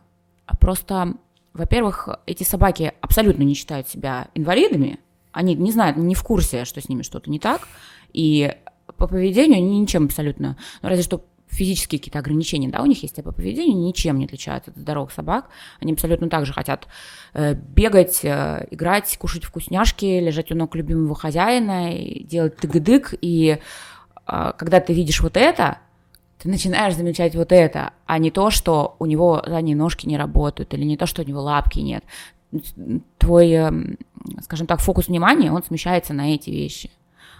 А 0.46 0.56
просто, 0.56 1.14
во-первых, 1.52 2.08
эти 2.26 2.44
собаки 2.44 2.92
абсолютно 3.00 3.42
не 3.42 3.54
считают 3.54 3.88
себя 3.88 4.28
инвалидами. 4.34 5.00
Они 5.32 5.54
не 5.54 5.72
знают, 5.72 5.96
не 5.96 6.14
в 6.14 6.22
курсе, 6.22 6.64
что 6.64 6.80
с 6.80 6.88
ними 6.88 7.02
что-то 7.02 7.30
не 7.30 7.38
так. 7.38 7.66
И 8.12 8.54
по 8.96 9.06
поведению 9.06 9.58
они 9.58 9.80
ничем 9.80 10.06
абсолютно, 10.06 10.56
ну, 10.82 10.88
разве 10.88 11.02
что 11.02 11.24
физические 11.50 11.98
какие-то 11.98 12.20
ограничения, 12.20 12.68
да, 12.68 12.80
у 12.80 12.86
них 12.86 13.02
есть, 13.02 13.18
а 13.18 13.22
по 13.22 13.32
поведению 13.32 13.78
ничем 13.78 14.18
не 14.18 14.26
отличаются 14.26 14.70
от 14.70 14.76
здоровых 14.76 15.12
собак. 15.12 15.48
Они 15.80 15.92
абсолютно 15.92 16.28
так 16.28 16.46
же 16.46 16.52
хотят 16.52 16.86
э, 17.34 17.54
бегать, 17.54 18.20
э, 18.24 18.66
играть, 18.70 19.16
кушать 19.18 19.44
вкусняшки, 19.44 20.20
лежать 20.20 20.52
у 20.52 20.54
ног 20.54 20.74
любимого 20.76 21.14
хозяина, 21.14 21.92
делать 22.20 22.56
тыгдык. 22.56 23.14
И 23.20 23.58
э, 24.26 24.52
когда 24.56 24.80
ты 24.80 24.92
видишь 24.94 25.20
вот 25.20 25.36
это, 25.36 25.78
ты 26.38 26.48
начинаешь 26.48 26.94
замечать 26.94 27.34
вот 27.34 27.52
это, 27.52 27.92
а 28.06 28.18
не 28.18 28.30
то, 28.30 28.50
что 28.50 28.96
у 28.98 29.06
него 29.06 29.42
задние 29.46 29.76
ножки 29.76 30.06
не 30.06 30.16
работают, 30.16 30.72
или 30.72 30.84
не 30.84 30.96
то, 30.96 31.06
что 31.06 31.22
у 31.22 31.24
него 31.24 31.42
лапки 31.42 31.80
нет. 31.80 32.04
Твой, 33.18 33.56
скажем 34.42 34.66
так, 34.66 34.80
фокус 34.80 35.08
внимания, 35.08 35.52
он 35.52 35.62
смещается 35.62 36.14
на 36.14 36.34
эти 36.34 36.50
вещи. 36.50 36.90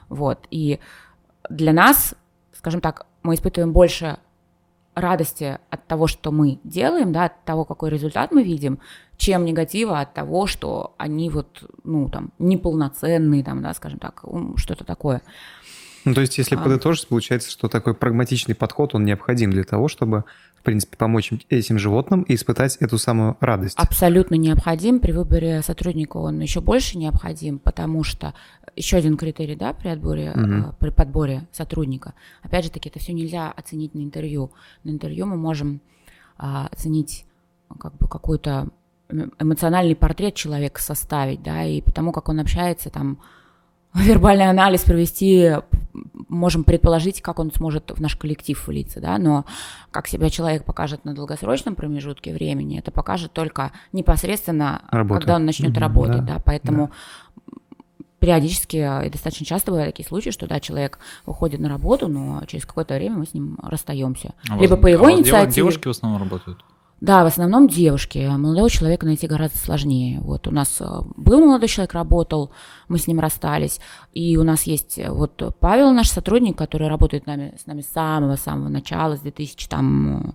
Вот. 0.09 0.47
И 0.51 0.81
для 1.49 1.73
нас, 1.73 2.15
скажем 2.53 2.81
так, 2.83 3.07
мы 3.23 3.35
испытываем 3.35 3.73
больше 3.73 4.19
радости 4.95 5.59
от 5.71 5.87
того, 5.87 6.07
что 6.07 6.31
мы 6.33 6.59
делаем, 6.65 7.13
да, 7.13 7.27
от 7.27 7.45
того, 7.45 7.65
какой 7.65 7.91
результат 7.91 8.33
мы 8.33 8.43
видим, 8.43 8.79
чем 9.17 9.45
негатива 9.45 10.01
от 10.01 10.15
того, 10.15 10.47
что 10.47 10.95
они 10.99 11.31
вот, 11.31 11.63
ну, 11.85 12.09
там, 12.09 12.33
неполноценные, 12.39 13.45
там, 13.45 13.63
да, 13.63 13.75
скажем 13.75 13.99
так, 13.99 14.25
что-то 14.57 14.85
такое. 14.85 15.23
Ну, 16.05 16.15
то 16.15 16.23
есть, 16.23 16.39
если 16.39 16.57
а... 16.57 16.59
подытожить, 16.59 17.09
получается, 17.09 17.51
что 17.51 17.69
такой 17.69 17.95
прагматичный 17.95 18.55
подход, 18.55 18.95
он 18.95 19.05
необходим 19.05 19.51
для 19.51 19.65
того, 19.65 19.89
чтобы 19.89 20.25
в 20.61 20.63
принципе, 20.63 20.99
помочь 20.99 21.33
этим 21.49 21.79
животным 21.79 22.23
и 22.23 22.35
испытать 22.35 22.77
эту 22.77 22.99
самую 22.99 23.37
радость. 23.41 23.79
Абсолютно 23.79 24.35
необходим. 24.35 25.01
При 25.01 25.13
выборе 25.13 25.63
сотрудника 25.63 26.19
он 26.19 26.39
еще 26.41 26.61
больше 26.61 26.99
необходим, 26.99 27.59
потому 27.59 28.05
что 28.05 28.35
еще 28.77 28.99
один 28.99 29.17
критерий 29.17 29.57
да, 29.57 29.73
при, 29.73 29.89
отборе, 29.89 30.33
угу. 30.33 30.75
при 30.79 30.91
подборе 30.91 31.49
сотрудника. 31.51 32.13
Опять 32.43 32.67
же 32.67 32.71
таки, 32.71 32.91
это 32.91 32.99
все 32.99 33.15
нельзя 33.15 33.51
оценить 33.51 33.95
на 33.95 34.01
интервью. 34.01 34.53
На 34.85 34.91
интервью 34.91 35.25
мы 35.25 35.39
можем 35.39 35.81
а, 36.37 36.69
оценить 36.71 37.25
как 37.79 37.95
бы 37.97 38.07
какой-то 38.07 38.69
эмоциональный 39.39 39.97
портрет 39.97 40.35
человека 40.35 40.83
составить, 40.83 41.43
да, 41.43 41.65
и 41.65 41.81
потому 41.81 42.13
как 42.13 42.29
он 42.29 42.39
общается 42.39 42.91
там 42.91 43.19
вербальный 43.95 44.49
анализ 44.49 44.83
провести, 44.83 45.53
можем 46.29 46.65
предположить, 46.65 47.21
как 47.21 47.39
он 47.39 47.53
сможет 47.53 47.91
в 47.91 48.01
наш 48.01 48.15
коллектив 48.17 48.67
влиться, 48.67 49.01
да, 49.01 49.19
но 49.19 49.45
как 49.91 50.07
себя 50.07 50.31
человек 50.31 50.65
покажет 50.65 51.05
на 51.05 51.15
долгосрочном 51.15 51.75
промежутке 51.75 52.33
времени, 52.33 52.79
это 52.79 52.91
покажет 52.91 53.33
только 53.33 53.73
непосредственно, 53.93 54.83
Работа. 54.91 55.21
когда 55.21 55.37
он 55.37 55.45
начнет 55.45 55.77
mm-hmm, 55.77 55.81
работать, 55.81 56.25
да, 56.25 56.35
да 56.35 56.43
поэтому 56.45 56.93
да. 57.49 57.55
периодически 58.21 58.77
и 58.77 59.11
достаточно 59.11 59.45
часто 59.45 59.73
бывают 59.73 59.93
такие 59.93 60.07
случаи, 60.07 60.31
что, 60.31 60.47
да, 60.47 60.61
человек 60.61 61.01
уходит 61.27 61.59
на 61.59 61.69
работу, 61.69 62.07
но 62.07 62.45
через 62.47 62.67
какое-то 62.67 62.95
время 62.95 63.17
мы 63.17 63.27
с 63.27 63.35
ним 63.35 63.59
расстаемся. 63.61 64.35
А 64.49 64.57
Либо 64.57 64.75
вас, 64.75 64.83
по 64.83 64.87
его 64.87 65.07
а 65.07 65.13
инициативе... 65.13 65.53
Девушки 65.53 65.89
в 65.89 65.91
основном 65.91 66.23
работают? 66.23 66.65
Да, 67.01 67.25
в 67.25 67.27
основном 67.27 67.67
девушки. 67.67 68.19
Молодого 68.19 68.69
человека 68.69 69.07
найти 69.07 69.27
гораздо 69.27 69.57
сложнее. 69.57 70.21
Вот 70.21 70.47
у 70.47 70.51
нас 70.51 70.81
э, 70.81 70.85
был 71.17 71.41
молодой 71.41 71.69
человек, 71.69 71.95
работал, 71.95 72.51
мы 72.89 72.99
с 72.99 73.07
ним 73.07 73.21
расстались. 73.21 73.81
И 74.13 74.37
у 74.37 74.43
нас 74.43 74.65
есть 74.65 74.99
э, 74.99 75.11
вот 75.11 75.57
Павел, 75.61 75.93
наш 75.93 76.11
сотрудник, 76.11 76.59
который 76.59 76.89
работает 76.89 77.27
нами, 77.27 77.55
с 77.59 77.67
нами 77.67 77.81
с 77.81 77.89
самого-самого 77.89 78.69
начала, 78.69 79.17
с 79.17 79.21
2000, 79.21 79.69
там, 79.69 80.35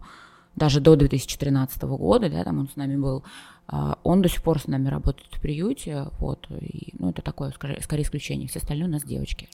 даже 0.56 0.80
до 0.80 0.96
2013 0.96 1.84
года, 1.84 2.30
да, 2.32 2.44
там 2.44 2.60
он 2.60 2.68
с 2.68 2.76
нами 2.76 2.96
был. 2.96 3.24
А, 3.68 4.00
он 4.04 4.24
до 4.24 4.30
сих 4.30 4.42
пор 4.42 4.60
с 4.60 4.66
нами 4.66 4.88
работает 4.88 5.30
в 5.32 5.42
приюте, 5.42 6.08
вот, 6.20 6.48
и, 6.50 6.94
ну, 6.98 7.12
это 7.12 7.22
такое, 7.22 7.52
скорее, 7.52 8.04
исключение. 8.04 8.48
Все 8.48 8.60
остальные 8.60 8.88
у 8.88 8.92
нас 8.92 9.04
девочки. 9.04 9.50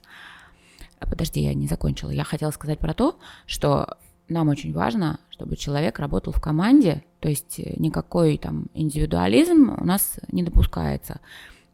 Подожди, 1.00 1.42
я 1.42 1.54
не 1.54 1.68
закончила. 1.68 2.12
Я 2.12 2.24
хотела 2.24 2.52
сказать 2.52 2.80
про 2.80 2.94
то, 2.94 3.18
что 3.48 3.98
нам 4.32 4.50
очень 4.50 4.74
важно, 4.74 5.20
чтобы 5.30 5.56
человек 5.56 6.00
работал 6.00 6.34
в 6.34 6.42
команде, 6.42 7.04
то 7.20 7.30
есть 7.30 7.60
э, 7.60 7.74
никакой 7.78 8.38
там 8.38 8.68
индивидуализм 8.74 9.76
у 9.78 9.86
нас 9.86 10.20
не 10.32 10.44
допускается. 10.44 11.20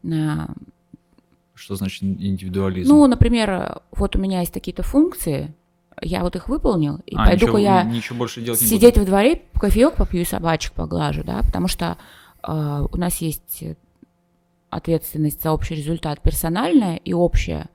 Что 0.04 1.76
значит 1.76 2.04
индивидуализм? 2.04 2.90
Ну, 2.90 3.08
например, 3.08 3.82
вот 3.92 4.16
у 4.16 4.20
меня 4.20 4.42
есть 4.42 4.54
какие-то 4.54 4.84
функции, 4.84 5.54
я 6.02 6.22
вот 6.22 6.36
их 6.36 6.48
выполнил, 6.50 7.00
и 7.06 7.16
а, 7.16 7.26
пойду-ка 7.26 7.58
я 7.58 7.84
ничего 7.84 8.20
больше 8.20 8.42
делать 8.42 8.60
сидеть 8.60 8.96
не 8.96 9.02
во 9.02 9.06
дворе, 9.06 9.42
кофеек 9.56 9.96
попью 9.96 10.22
и 10.22 10.26
собачек 10.26 10.74
поглажу, 10.74 11.24
да, 11.24 11.42
потому 11.42 11.68
что 11.68 11.98
э, 12.48 12.88
у 12.92 12.98
нас 12.98 13.18
есть 13.18 13.64
ответственность 14.70 15.42
за 15.42 15.52
общий 15.52 15.76
результат 15.76 16.22
персональная 16.22 16.98
и 16.98 17.14
общая, 17.14 17.68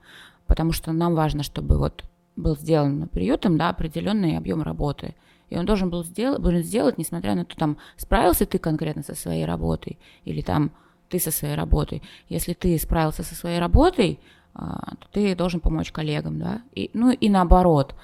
потому 0.47 0.71
что 0.71 0.91
нам 0.93 1.15
важно, 1.15 1.43
чтобы 1.43 1.77
вот 1.77 2.05
был 2.35 2.55
сделан 2.55 3.07
приютом, 3.07 3.57
да, 3.57 3.69
определенный 3.69 4.37
объем 4.37 4.61
работы. 4.61 5.15
И 5.49 5.57
он 5.57 5.65
должен 5.65 5.89
был 5.89 6.03
сделать, 6.03 6.41
был 6.41 6.51
сделать, 6.61 6.97
несмотря 6.97 7.35
на 7.35 7.45
то, 7.45 7.55
там, 7.55 7.77
справился 7.97 8.45
ты 8.45 8.57
конкретно 8.57 9.03
со 9.03 9.13
своей 9.13 9.45
работой, 9.45 9.99
или 10.25 10.41
там 10.41 10.71
ты 11.09 11.19
со 11.19 11.31
своей 11.31 11.55
работой. 11.55 12.01
Если 12.29 12.53
ты 12.53 12.77
справился 12.79 13.23
со 13.23 13.35
своей 13.35 13.59
работой, 13.59 14.19
а, 14.55 14.95
то 14.99 15.07
ты 15.11 15.35
должен 15.35 15.59
помочь 15.59 15.91
коллегам, 15.91 16.39
да, 16.39 16.61
и, 16.73 16.89
ну 16.93 17.11
и 17.11 17.29
наоборот. 17.29 17.95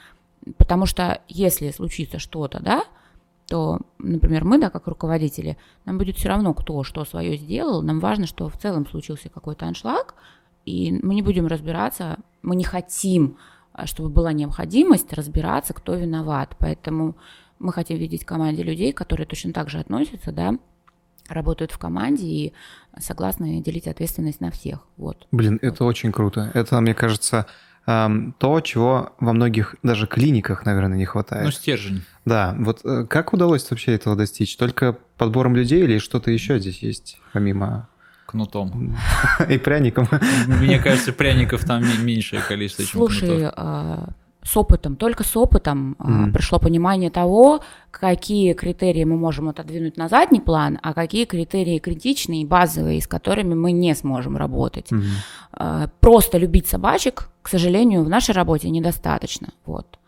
Потому 0.58 0.86
что 0.86 1.22
если 1.28 1.72
случится 1.72 2.20
что-то, 2.20 2.60
да, 2.62 2.84
то, 3.48 3.80
например, 3.98 4.46
мы, 4.46 4.60
да, 4.60 4.70
как 4.70 4.88
руководители, 4.88 5.58
нам 5.86 5.98
будет 5.98 6.18
все 6.18 6.30
равно, 6.30 6.54
кто 6.54 6.84
что 6.84 7.04
свое 7.04 7.36
сделал, 7.36 7.82
нам 7.82 8.00
важно, 8.00 8.28
что 8.28 8.48
в 8.48 8.58
целом 8.58 8.88
случился 8.88 9.30
какой-то 9.30 9.66
аншлаг, 9.66 10.14
и 10.66 10.92
мы 11.02 11.16
не 11.16 11.24
будем 11.24 11.48
разбираться, 11.48 12.18
мы 12.44 12.56
не 12.56 12.64
хотим 12.64 13.38
чтобы 13.86 14.10
была 14.10 14.34
необходимость 14.34 15.14
разбираться, 15.14 15.74
кто 15.74 15.96
виноват. 15.96 16.56
Поэтому 16.60 17.16
мы 17.60 17.74
хотим 17.74 17.98
видеть 17.98 18.24
в 18.24 18.26
команде 18.26 18.64
людей, 18.64 18.94
которые 18.94 19.28
точно 19.28 19.54
так 19.54 19.70
же 19.70 19.80
относятся, 19.80 20.32
да, 20.32 20.58
работают 21.28 21.72
в 21.72 21.78
команде 21.78 22.26
и 22.26 22.54
согласны 23.00 23.62
делить 23.62 23.88
ответственность 23.88 24.42
на 24.42 24.52
всех. 24.52 24.80
Вот. 24.98 25.28
Блин, 25.32 25.60
вот. 25.62 25.64
это 25.64 25.84
очень 25.86 26.12
круто. 26.12 26.52
Это, 26.54 26.80
мне 26.82 26.94
кажется, 26.94 27.46
то, 27.86 28.62
чего 28.64 29.14
во 29.20 29.34
многих 29.34 29.76
даже 29.82 30.06
клиниках, 30.06 30.66
наверное, 30.66 30.98
не 30.98 31.06
хватает. 31.06 31.46
Ну, 31.46 31.52
стержень. 31.52 32.04
Да, 32.26 32.56
вот 32.60 32.82
э, 32.86 33.06
как 33.06 33.34
удалось 33.34 33.70
вообще 33.72 33.96
этого 33.96 34.16
достичь? 34.16 34.56
Только 34.58 34.98
подбором 35.18 35.56
людей 35.56 35.84
или 35.84 35.98
что-то 35.98 36.30
еще 36.30 36.60
здесь 36.60 36.84
есть, 36.84 37.20
помимо 37.34 37.90
кнутом. 38.30 38.96
И 39.50 39.58
пряником. 39.58 40.08
Мне 40.48 40.80
кажется, 40.80 41.14
пряников 41.14 41.66
там 41.66 41.84
меньшее 42.06 42.42
количество, 42.42 42.86
чем 42.86 43.00
Слушай, 43.00 43.50
а, 43.56 44.10
с 44.44 44.56
опытом, 44.58 44.96
только 44.96 45.24
с 45.24 45.36
опытом 45.36 45.96
mm 46.00 46.32
пришло 46.32 46.60
понимание 46.60 47.10
того, 47.10 47.62
какие 47.92 48.54
критерии 48.54 49.04
мы 49.04 49.18
можем 49.18 49.50
отодвинуть 49.50 49.98
на 49.98 50.08
задний 50.08 50.42
план, 50.42 50.80
а 50.82 50.94
какие 50.94 51.26
критерии 51.26 51.80
критичные 51.80 52.42
и 52.42 52.46
базовые, 52.46 53.02
с 53.02 53.08
которыми 53.08 53.56
мы 53.56 53.72
не 53.72 53.96
сможем 53.96 54.38
работать. 54.38 54.92
mm 54.92 55.90
Просто 56.00 56.38
любить 56.38 56.68
собачек, 56.68 57.30
к 57.42 57.50
сожалению, 57.50 58.04
в 58.04 58.10
нашей 58.10 58.36
работе 58.36 58.70
недостаточно. 58.70 59.48
Вот. 59.66 60.00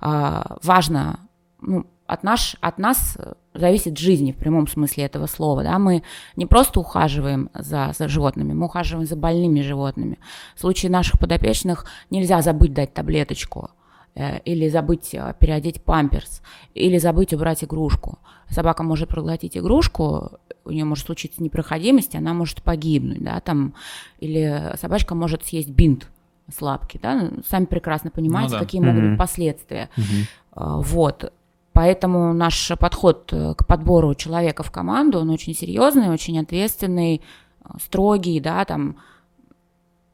Важно 0.00 1.18
ну, 1.62 1.86
от, 2.10 2.24
наш, 2.24 2.56
от 2.60 2.78
нас 2.78 3.16
зависит 3.54 3.96
жизнь 3.96 4.32
в 4.32 4.36
прямом 4.36 4.66
смысле 4.66 5.04
этого 5.04 5.26
слова. 5.26 5.62
Да? 5.62 5.78
Мы 5.78 6.02
не 6.34 6.44
просто 6.44 6.80
ухаживаем 6.80 7.50
за, 7.54 7.92
за 7.96 8.08
животными, 8.08 8.52
мы 8.52 8.66
ухаживаем 8.66 9.06
за 9.06 9.14
больными 9.14 9.60
животными. 9.60 10.18
В 10.56 10.60
случае 10.60 10.90
наших 10.90 11.20
подопечных 11.20 11.86
нельзя 12.10 12.42
забыть 12.42 12.74
дать 12.74 12.92
таблеточку 12.92 13.70
э, 14.16 14.40
или 14.40 14.68
забыть 14.68 15.14
э, 15.14 15.34
переодеть 15.38 15.84
памперс, 15.84 16.42
или 16.74 16.98
забыть 16.98 17.32
убрать 17.32 17.62
игрушку. 17.62 18.18
Собака 18.48 18.82
может 18.82 19.08
проглотить 19.08 19.56
игрушку, 19.56 20.32
у 20.64 20.70
нее 20.72 20.84
может 20.84 21.06
случиться 21.06 21.40
непроходимость, 21.40 22.16
она 22.16 22.34
может 22.34 22.60
погибнуть, 22.60 23.22
да, 23.22 23.38
там, 23.38 23.74
или 24.18 24.74
собачка 24.80 25.14
может 25.14 25.44
съесть 25.44 25.70
бинт 25.70 26.08
с 26.52 26.60
лапки, 26.60 26.98
да, 27.00 27.30
сами 27.48 27.66
прекрасно 27.66 28.10
понимаете, 28.10 28.54
ну, 28.54 28.58
да. 28.58 28.64
какие 28.64 28.80
могут 28.80 29.10
быть 29.10 29.18
последствия. 29.18 29.88
Угу. 29.96 30.82
Вот. 30.82 31.32
Поэтому 31.72 32.32
наш 32.32 32.72
подход 32.78 33.32
э, 33.32 33.54
к 33.54 33.66
подбору 33.66 34.14
человека 34.14 34.62
в 34.62 34.72
команду, 34.72 35.20
он 35.20 35.30
очень 35.30 35.54
серьезный, 35.54 36.08
очень 36.08 36.38
ответственный, 36.38 37.22
э, 37.64 37.68
строгий, 37.80 38.40
да, 38.40 38.64
там, 38.64 38.96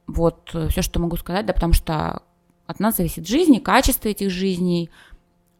вот 0.07 0.51
э, 0.55 0.69
все, 0.69 0.83
что 0.83 1.01
могу 1.01 1.17
сказать, 1.17 1.47
да, 1.47 1.55
потому 1.55 1.73
что 1.73 2.23
от 2.67 2.81
нас 2.81 2.97
зависит 2.97 3.27
жизнь, 3.27 3.59
качество 3.61 4.09
этих 4.09 4.31
жизней, 4.31 4.91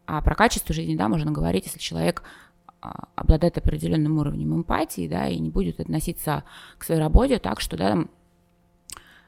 а 0.05 0.21
про 0.21 0.35
качество 0.35 0.73
жизни, 0.73 0.95
да, 0.95 1.07
можно 1.07 1.31
говорить, 1.31 1.65
если 1.65 1.79
человек 1.79 2.23
а, 2.79 3.07
обладает 3.15 3.57
определенным 3.57 4.19
уровнем 4.19 4.55
эмпатии, 4.55 5.07
да, 5.07 5.27
и 5.27 5.39
не 5.39 5.49
будет 5.49 5.79
относиться 5.79 6.43
к 6.77 6.83
своей 6.83 7.01
работе 7.01 7.39
так, 7.39 7.59
что, 7.59 7.75
да, 7.75 7.89
там, 7.89 8.09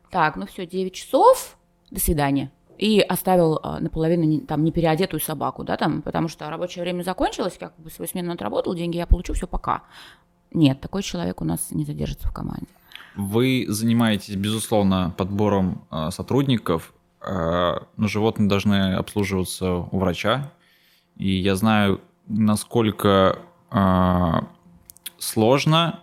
так, 0.09 0.35
ну 0.35 0.45
все, 0.45 0.65
9 0.65 0.93
часов, 0.93 1.57
до 1.89 1.99
свидания, 1.99 2.51
и 2.79 3.01
оставил 3.01 3.59
а, 3.61 3.79
наполовину 3.81 4.39
там 4.41 4.63
непереодетую 4.63 5.19
собаку, 5.19 5.65
да, 5.65 5.75
там, 5.75 6.01
потому 6.01 6.29
что 6.29 6.49
рабочее 6.49 6.81
время 6.83 7.03
закончилось, 7.03 7.57
как 7.59 7.73
бы 7.77 7.91
свою 7.91 8.07
смену 8.07 8.31
отработал, 8.31 8.73
деньги 8.73 8.95
я 8.95 9.05
получу, 9.05 9.33
все, 9.33 9.47
пока. 9.47 9.83
Нет, 10.51 10.79
такой 10.79 11.03
человек 11.03 11.41
у 11.41 11.45
нас 11.45 11.71
не 11.71 11.83
задержится 11.83 12.29
в 12.29 12.31
команде. 12.31 12.67
Вы 13.17 13.65
занимаетесь, 13.67 14.35
безусловно, 14.35 15.13
подбором 15.17 15.85
э, 15.91 16.09
сотрудников, 16.11 16.93
э, 17.21 17.79
но 17.97 18.07
животные 18.07 18.47
должны 18.47 18.93
обслуживаться 18.93 19.73
у 19.73 19.99
врача. 19.99 20.53
И 21.17 21.29
я 21.29 21.55
знаю, 21.55 21.99
насколько 22.27 23.39
э, 23.71 24.33
сложно 25.17 25.99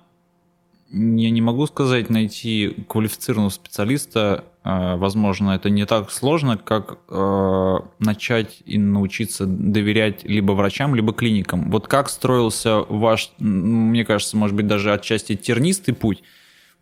я 0.97 1.31
не 1.31 1.41
могу 1.43 1.67
сказать 1.67 2.09
найти 2.11 2.85
квалифицированного 2.89 3.51
специалиста. 3.51 4.45
Э, 4.65 4.97
возможно, 4.97 5.51
это 5.51 5.69
не 5.69 5.85
так 5.85 6.11
сложно, 6.11 6.57
как 6.57 6.99
э, 7.09 7.77
начать 7.99 8.63
и 8.65 8.79
научиться 8.79 9.45
доверять 9.47 10.25
либо 10.25 10.53
врачам, 10.53 10.95
либо 10.95 11.13
клиникам. 11.13 11.71
Вот 11.71 11.87
как 11.87 12.09
строился 12.09 12.79
ваш, 12.89 13.33
мне 13.39 14.05
кажется, 14.05 14.37
может 14.37 14.57
быть, 14.57 14.67
даже 14.67 14.93
отчасти 14.93 15.37
тернистый 15.37 15.95
путь 15.95 16.23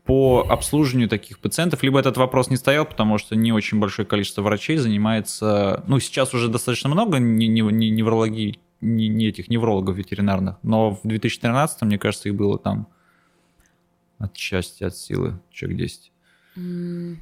по 0.04 0.46
обслуживанию 0.48 1.08
таких 1.08 1.38
пациентов, 1.38 1.82
либо 1.82 1.98
этот 1.98 2.16
вопрос 2.16 2.50
не 2.50 2.56
стоял, 2.56 2.84
потому 2.84 3.18
что 3.18 3.36
не 3.36 3.52
очень 3.52 3.80
большое 3.80 4.06
количество 4.06 4.42
врачей 4.42 4.76
занимается, 4.76 5.82
ну, 5.86 5.98
сейчас 5.98 6.34
уже 6.34 6.48
достаточно 6.48 6.90
много 6.90 7.18
неврологии, 7.18 8.58
не, 8.82 9.08
не 9.08 9.26
этих 9.28 9.48
неврологов 9.48 9.96
ветеринарных, 9.96 10.56
но 10.62 10.90
в 10.90 11.00
2013, 11.04 11.82
мне 11.82 11.98
кажется, 11.98 12.28
их 12.28 12.34
было 12.34 12.58
там 12.58 12.86
от 14.18 14.36
счастья, 14.36 14.86
от 14.86 14.96
силы, 14.96 15.40
человек 15.50 15.78
10. 15.78 16.12
Mm, 16.56 17.16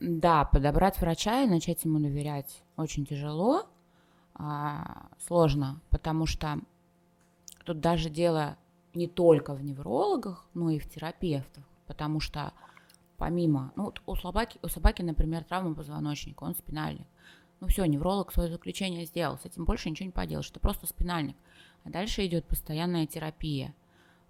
да, 0.00 0.44
подобрать 0.44 0.98
врача 1.00 1.42
и 1.42 1.46
начать 1.46 1.84
ему 1.84 1.98
доверять 1.98 2.62
очень 2.76 3.04
тяжело, 3.04 3.68
а, 4.34 5.08
сложно, 5.18 5.80
потому 5.90 6.26
что 6.26 6.58
тут 7.64 7.80
даже 7.80 8.08
дело 8.10 8.56
не 8.94 9.06
только 9.06 9.54
в 9.54 9.62
неврологах, 9.62 10.46
но 10.54 10.70
и 10.70 10.78
в 10.78 10.88
терапевтах, 10.88 11.64
потому 11.86 12.20
что 12.20 12.52
помимо, 13.18 13.72
ну 13.76 13.84
вот 13.84 14.00
у 14.06 14.14
собаки, 14.16 14.58
у 14.62 14.68
собаки, 14.68 15.02
например, 15.02 15.44
травма 15.44 15.74
позвоночника, 15.74 16.44
он 16.44 16.54
спинальник. 16.54 17.06
Ну 17.60 17.68
все, 17.68 17.86
невролог 17.86 18.32
свое 18.32 18.50
заключение 18.50 19.06
сделал, 19.06 19.38
с 19.38 19.46
этим 19.46 19.64
больше 19.64 19.88
ничего 19.88 20.06
не 20.06 20.12
поделаешь, 20.12 20.50
это 20.50 20.60
просто 20.60 20.86
спинальник. 20.86 21.36
А 21.84 21.90
дальше 21.90 22.24
идет 22.26 22.46
постоянная 22.46 23.06
терапия– 23.06 23.74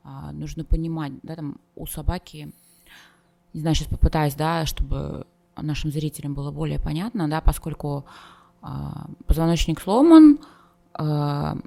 а, 0.07 0.31
нужно 0.31 0.65
понимать, 0.65 1.13
да, 1.25 1.35
там 1.35 1.57
у 1.75 1.85
собаки, 1.87 2.53
не 3.53 3.61
знаю, 3.61 3.75
сейчас 3.75 3.89
попытаюсь, 3.89 4.35
да, 4.35 4.65
чтобы 4.65 5.27
нашим 5.57 5.91
зрителям 5.91 6.35
было 6.35 6.53
более 6.53 6.79
понятно, 6.79 7.29
да, 7.29 7.41
поскольку 7.41 8.05
а, 8.63 9.09
позвоночник 9.27 9.81
сломан, 9.81 10.39
а, 10.95 11.59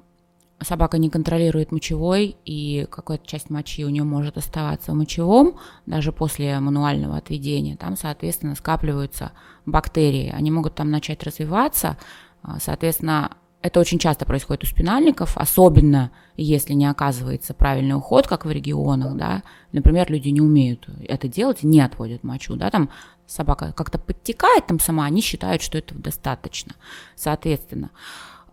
собака 0.62 0.96
не 0.96 1.10
контролирует 1.10 1.70
мочевой, 1.70 2.36
и 2.46 2.86
какая-то 2.90 3.26
часть 3.26 3.50
мочи 3.50 3.84
у 3.84 3.90
нее 3.90 4.04
может 4.04 4.38
оставаться 4.38 4.92
в 4.92 4.94
мочевом, 4.94 5.58
даже 5.84 6.10
после 6.10 6.58
мануального 6.60 7.18
отведения. 7.18 7.76
Там, 7.76 7.94
соответственно, 7.94 8.54
скапливаются 8.54 9.32
бактерии. 9.66 10.30
Они 10.30 10.50
могут 10.50 10.76
там 10.76 10.90
начать 10.90 11.22
развиваться, 11.24 11.98
а, 12.42 12.58
соответственно, 12.58 13.36
это 13.62 13.80
очень 13.80 13.98
часто 13.98 14.24
происходит 14.24 14.64
у 14.64 14.66
спинальников, 14.66 15.36
особенно 15.36 16.10
если 16.36 16.72
не 16.72 16.86
оказывается 16.86 17.52
правильный 17.52 17.94
уход, 17.94 18.26
как 18.26 18.46
в 18.46 18.50
регионах, 18.50 19.16
да. 19.16 19.42
Например, 19.72 20.10
люди 20.10 20.28
не 20.28 20.40
умеют 20.40 20.88
это 21.06 21.28
делать, 21.28 21.62
не 21.62 21.80
отводят 21.80 22.24
мочу, 22.24 22.56
да, 22.56 22.70
там 22.70 22.90
собака 23.26 23.72
как-то 23.76 23.98
подтекает 23.98 24.66
там 24.66 24.80
сама, 24.80 25.04
они 25.04 25.20
считают, 25.20 25.62
что 25.62 25.78
этого 25.78 26.00
достаточно. 26.00 26.74
Соответственно, 27.14 27.90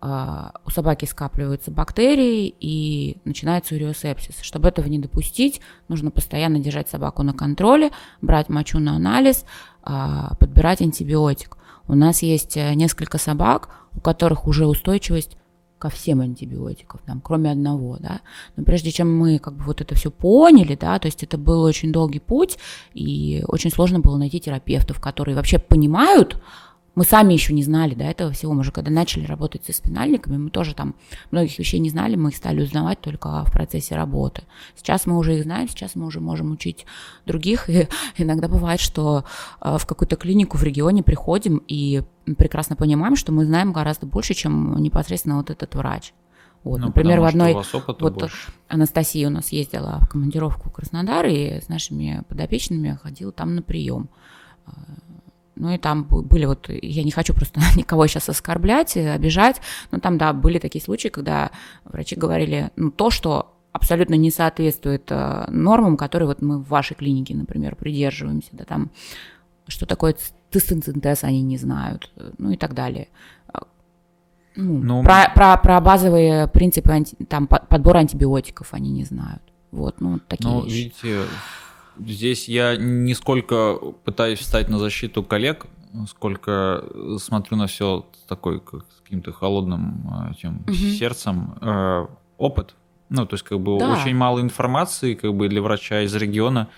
а, 0.00 0.52
у 0.64 0.70
собаки 0.70 1.06
скапливаются 1.06 1.70
бактерии 1.70 2.54
и 2.60 3.16
начинается 3.24 3.74
уреосепсис. 3.74 4.40
Чтобы 4.42 4.68
этого 4.68 4.86
не 4.86 4.98
допустить, 4.98 5.60
нужно 5.88 6.10
постоянно 6.10 6.60
держать 6.60 6.88
собаку 6.88 7.22
на 7.22 7.32
контроле, 7.32 7.90
брать 8.20 8.48
мочу 8.48 8.78
на 8.78 8.94
анализ, 8.94 9.44
а, 9.82 10.34
подбирать 10.36 10.82
антибиотик. 10.82 11.57
У 11.88 11.94
нас 11.94 12.22
есть 12.22 12.56
э, 12.56 12.74
несколько 12.74 13.18
собак, 13.18 13.70
у 13.94 14.00
которых 14.00 14.46
уже 14.46 14.66
устойчивость 14.66 15.36
ко 15.78 15.88
всем 15.88 16.20
антибиотикам, 16.20 17.00
там, 17.06 17.20
кроме 17.20 17.50
одного, 17.50 17.96
да. 17.98 18.20
Но 18.56 18.64
прежде 18.64 18.90
чем 18.90 19.16
мы 19.16 19.38
как 19.38 19.54
бы 19.54 19.64
вот 19.64 19.80
это 19.80 19.94
все 19.94 20.10
поняли, 20.10 20.74
да, 20.74 20.98
то 20.98 21.06
есть 21.06 21.22
это 21.22 21.38
был 21.38 21.62
очень 21.62 21.92
долгий 21.92 22.18
путь, 22.18 22.58
и 22.94 23.44
очень 23.46 23.70
сложно 23.70 24.00
было 24.00 24.16
найти 24.16 24.40
терапевтов, 24.40 25.00
которые 25.00 25.36
вообще 25.36 25.58
понимают, 25.58 26.42
мы 26.98 27.04
сами 27.04 27.32
еще 27.32 27.52
не 27.54 27.62
знали 27.62 27.94
до 27.94 28.02
этого 28.02 28.32
всего. 28.32 28.54
Мы 28.54 28.64
же 28.64 28.72
когда 28.72 28.90
начали 28.90 29.24
работать 29.24 29.64
со 29.64 29.72
спинальниками, 29.72 30.36
мы 30.36 30.50
тоже 30.50 30.74
там 30.74 30.96
многих 31.30 31.56
вещей 31.56 31.78
не 31.78 31.90
знали, 31.90 32.16
мы 32.16 32.30
их 32.30 32.36
стали 32.36 32.60
узнавать 32.60 33.00
только 33.00 33.44
в 33.44 33.52
процессе 33.52 33.94
работы. 33.94 34.42
Сейчас 34.74 35.06
мы 35.06 35.16
уже 35.16 35.36
их 35.36 35.44
знаем, 35.44 35.68
сейчас 35.68 35.94
мы 35.94 36.06
уже 36.06 36.18
можем 36.18 36.50
учить 36.50 36.86
других. 37.24 37.70
И 37.70 37.86
иногда 38.18 38.48
бывает, 38.48 38.80
что 38.80 39.24
э, 39.60 39.78
в 39.78 39.86
какую-то 39.86 40.16
клинику 40.16 40.58
в 40.58 40.64
регионе 40.64 41.04
приходим 41.04 41.62
и 41.68 42.02
прекрасно 42.36 42.74
понимаем, 42.74 43.14
что 43.14 43.30
мы 43.30 43.44
знаем 43.44 43.72
гораздо 43.72 44.06
больше, 44.06 44.34
чем 44.34 44.82
непосредственно 44.82 45.36
вот 45.36 45.50
этот 45.50 45.72
врач. 45.76 46.12
Вот, 46.64 46.80
ну, 46.80 46.86
например, 46.86 47.20
в 47.20 47.24
одной 47.26 47.54
вот 48.00 48.14
больше. 48.14 48.50
Анастасия 48.66 49.28
у 49.28 49.30
нас 49.30 49.52
ездила 49.52 50.00
в 50.02 50.08
командировку 50.08 50.68
в 50.68 50.72
Краснодар 50.72 51.26
и 51.26 51.60
с 51.60 51.68
нашими 51.68 52.24
подопечными 52.28 52.98
ходила 53.00 53.30
там 53.30 53.54
на 53.54 53.62
прием 53.62 54.08
э, 54.66 54.70
ну 55.58 55.74
и 55.74 55.78
там 55.78 56.04
были 56.04 56.46
вот, 56.46 56.68
я 56.68 57.02
не 57.02 57.10
хочу 57.10 57.34
просто 57.34 57.60
никого 57.76 58.06
сейчас 58.06 58.28
оскорблять, 58.28 58.96
обижать, 58.96 59.60
но 59.90 59.98
там, 59.98 60.18
да, 60.18 60.32
были 60.32 60.58
такие 60.58 60.82
случаи, 60.82 61.08
когда 61.08 61.50
врачи 61.84 62.16
говорили, 62.16 62.70
ну, 62.76 62.90
то, 62.90 63.10
что 63.10 63.54
абсолютно 63.72 64.14
не 64.14 64.30
соответствует 64.30 65.10
э, 65.10 65.46
нормам, 65.50 65.96
которые 65.96 66.28
вот 66.28 66.42
мы 66.42 66.58
в 66.58 66.68
вашей 66.68 66.94
клинике, 66.94 67.34
например, 67.34 67.76
придерживаемся, 67.76 68.50
да, 68.52 68.64
там, 68.64 68.90
что 69.66 69.86
такое 69.86 70.16
тестинцинтез, 70.50 71.24
они 71.24 71.42
не 71.42 71.58
знают, 71.58 72.10
ну 72.38 72.50
и 72.50 72.56
так 72.56 72.74
далее. 72.74 73.08
Ну, 74.56 74.78
ну, 74.82 75.02
про, 75.04 75.30
про, 75.34 75.56
про 75.56 75.80
базовые 75.80 76.48
принципы 76.48 76.90
анти, 76.90 77.14
там, 77.28 77.46
подбора 77.46 77.98
антибиотиков 77.98 78.74
они 78.74 78.90
не 78.90 79.04
знают. 79.04 79.42
Вот, 79.70 80.00
ну, 80.00 80.18
такие 80.18 80.50
ну, 80.50 80.64
вещи. 80.64 80.74
видите, 80.74 81.20
Здесь 82.06 82.48
я 82.48 82.76
не 82.76 83.14
сколько 83.14 83.76
пытаюсь 84.04 84.38
встать 84.38 84.68
на 84.68 84.78
защиту 84.78 85.22
коллег, 85.22 85.66
сколько 86.08 86.84
смотрю 87.18 87.56
на 87.56 87.66
все 87.66 88.06
такой 88.28 88.60
как, 88.60 88.84
с 88.96 89.00
каким-то 89.02 89.32
холодным 89.32 90.34
тем, 90.40 90.62
угу. 90.66 90.74
сердцем. 90.74 91.54
Э, 91.60 92.06
опыт. 92.36 92.74
Ну, 93.10 93.26
то 93.26 93.34
есть, 93.34 93.44
как 93.44 93.60
бы 93.60 93.78
да. 93.78 93.92
очень 93.92 94.14
мало 94.14 94.40
информации, 94.40 95.14
как 95.14 95.34
бы 95.34 95.48
для 95.48 95.62
врача 95.62 96.02
из 96.02 96.14
региона 96.14 96.68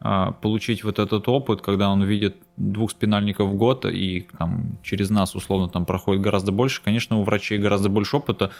э, 0.00 0.32
получить 0.40 0.84
вот 0.84 0.98
этот 0.98 1.28
опыт, 1.28 1.62
когда 1.62 1.90
он 1.90 2.04
видит 2.04 2.36
двух 2.56 2.92
спинальников 2.92 3.50
в 3.50 3.54
год, 3.54 3.84
и 3.86 4.28
там 4.38 4.78
через 4.82 5.10
нас, 5.10 5.34
условно, 5.34 5.68
там 5.68 5.84
проходит 5.84 6.22
гораздо 6.22 6.52
больше, 6.52 6.80
конечно, 6.82 7.18
у 7.18 7.24
врачей 7.24 7.58
гораздо 7.58 7.88
больше 7.88 8.16
опыта. 8.16 8.52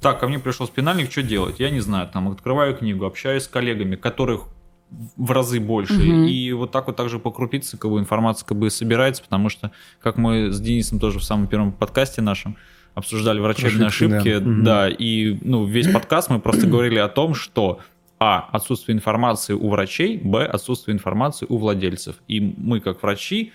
Так, 0.00 0.20
ко 0.20 0.28
мне 0.28 0.38
пришел 0.38 0.66
спинальник, 0.66 1.10
что 1.10 1.22
делать? 1.22 1.58
Я 1.58 1.70
не 1.70 1.80
знаю, 1.80 2.08
там 2.08 2.28
открываю 2.28 2.76
книгу, 2.76 3.04
общаюсь 3.04 3.42
с 3.42 3.48
коллегами, 3.48 3.96
которых 3.96 4.42
в 4.90 5.30
разы 5.30 5.60
больше. 5.60 5.94
Угу. 5.94 6.26
И 6.26 6.52
вот 6.52 6.70
так 6.70 6.86
вот 6.86 6.96
также 6.96 7.18
по 7.18 7.30
крупице 7.30 7.76
как 7.76 7.90
бы 7.90 7.98
информация 7.98 8.46
как 8.46 8.58
бы 8.58 8.70
собирается, 8.70 9.22
потому 9.22 9.48
что, 9.48 9.70
как 10.00 10.16
мы 10.16 10.50
с 10.50 10.60
Денисом 10.60 10.98
тоже 10.98 11.18
в 11.18 11.24
самом 11.24 11.46
первом 11.46 11.72
подкасте 11.72 12.22
нашем 12.22 12.56
обсуждали 12.94 13.38
врачебные 13.38 13.88
ошибки, 13.88 14.28
ошибки 14.28 14.38
да. 14.38 14.88
да, 14.88 14.88
и 14.88 15.38
ну, 15.42 15.64
весь 15.64 15.90
подкаст 15.90 16.30
мы 16.30 16.40
просто 16.40 16.66
говорили 16.68 16.98
о 16.98 17.08
том, 17.08 17.34
что 17.34 17.80
а. 18.20 18.48
Отсутствие 18.50 18.96
информации 18.96 19.52
у 19.52 19.68
врачей, 19.68 20.18
Б. 20.18 20.44
Отсутствие 20.44 20.94
информации 20.94 21.46
у 21.48 21.56
владельцев. 21.56 22.16
И 22.26 22.40
мы, 22.40 22.80
как 22.80 23.02
врачи, 23.02 23.52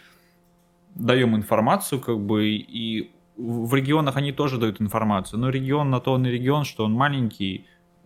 даем 0.96 1.36
информацию, 1.36 2.00
как 2.00 2.20
бы, 2.20 2.48
и 2.48 3.12
в 3.36 3.74
регионах 3.74 4.16
они 4.16 4.32
тоже 4.32 4.58
дают 4.58 4.80
информацию. 4.80 5.40
Но 5.40 5.50
регион 5.50 5.90
на 5.90 6.00
то 6.00 6.14
он 6.14 6.26
и 6.26 6.30
регион, 6.30 6.64
что 6.64 6.86
он 6.86 6.94
маленький, 6.94 7.66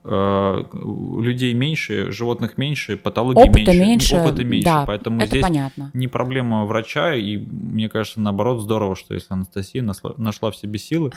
людей 0.09 1.53
меньше, 1.53 2.11
животных 2.11 2.57
меньше, 2.57 2.97
патологии 2.97 3.49
опыта 3.49 3.71
меньше, 3.71 3.79
меньше, 3.79 4.15
опыта 4.15 4.43
меньше. 4.43 4.65
Да, 4.65 4.85
Поэтому 4.85 5.17
это 5.19 5.27
здесь 5.27 5.43
понятно. 5.43 5.91
не 5.93 6.07
проблема 6.07 6.65
врача, 6.65 7.13
и 7.15 7.37
мне 7.37 7.89
кажется, 7.89 8.21
наоборот, 8.21 8.61
здорово, 8.61 8.95
что 8.95 9.13
если 9.13 9.33
Анастасия 9.33 9.83
нашла, 9.83 10.13
нашла 10.17 10.51
в 10.51 10.55
себе 10.55 10.79
силы 10.79 11.11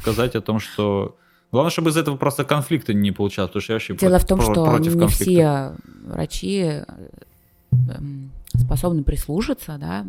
сказать 0.00 0.36
о 0.36 0.40
том, 0.40 0.60
что 0.60 1.16
Главное, 1.50 1.70
чтобы 1.70 1.90
из 1.90 1.96
этого 1.96 2.16
просто 2.16 2.44
конфликта 2.44 2.92
не 2.92 3.10
получалось, 3.10 3.48
потому 3.48 3.62
что 3.62 3.72
я 3.72 3.76
вообще 3.76 3.96
Дело 3.96 4.18
в 4.18 4.26
том, 4.26 4.40
что 4.42 4.64
против 4.66 4.94
не 4.94 5.00
конфликта. 5.00 5.24
все 5.24 5.72
врачи 6.06 6.58
э, 6.58 6.84
эм, 7.70 8.30
способны 8.54 9.02
прислушаться, 9.02 9.78
да, 9.78 10.04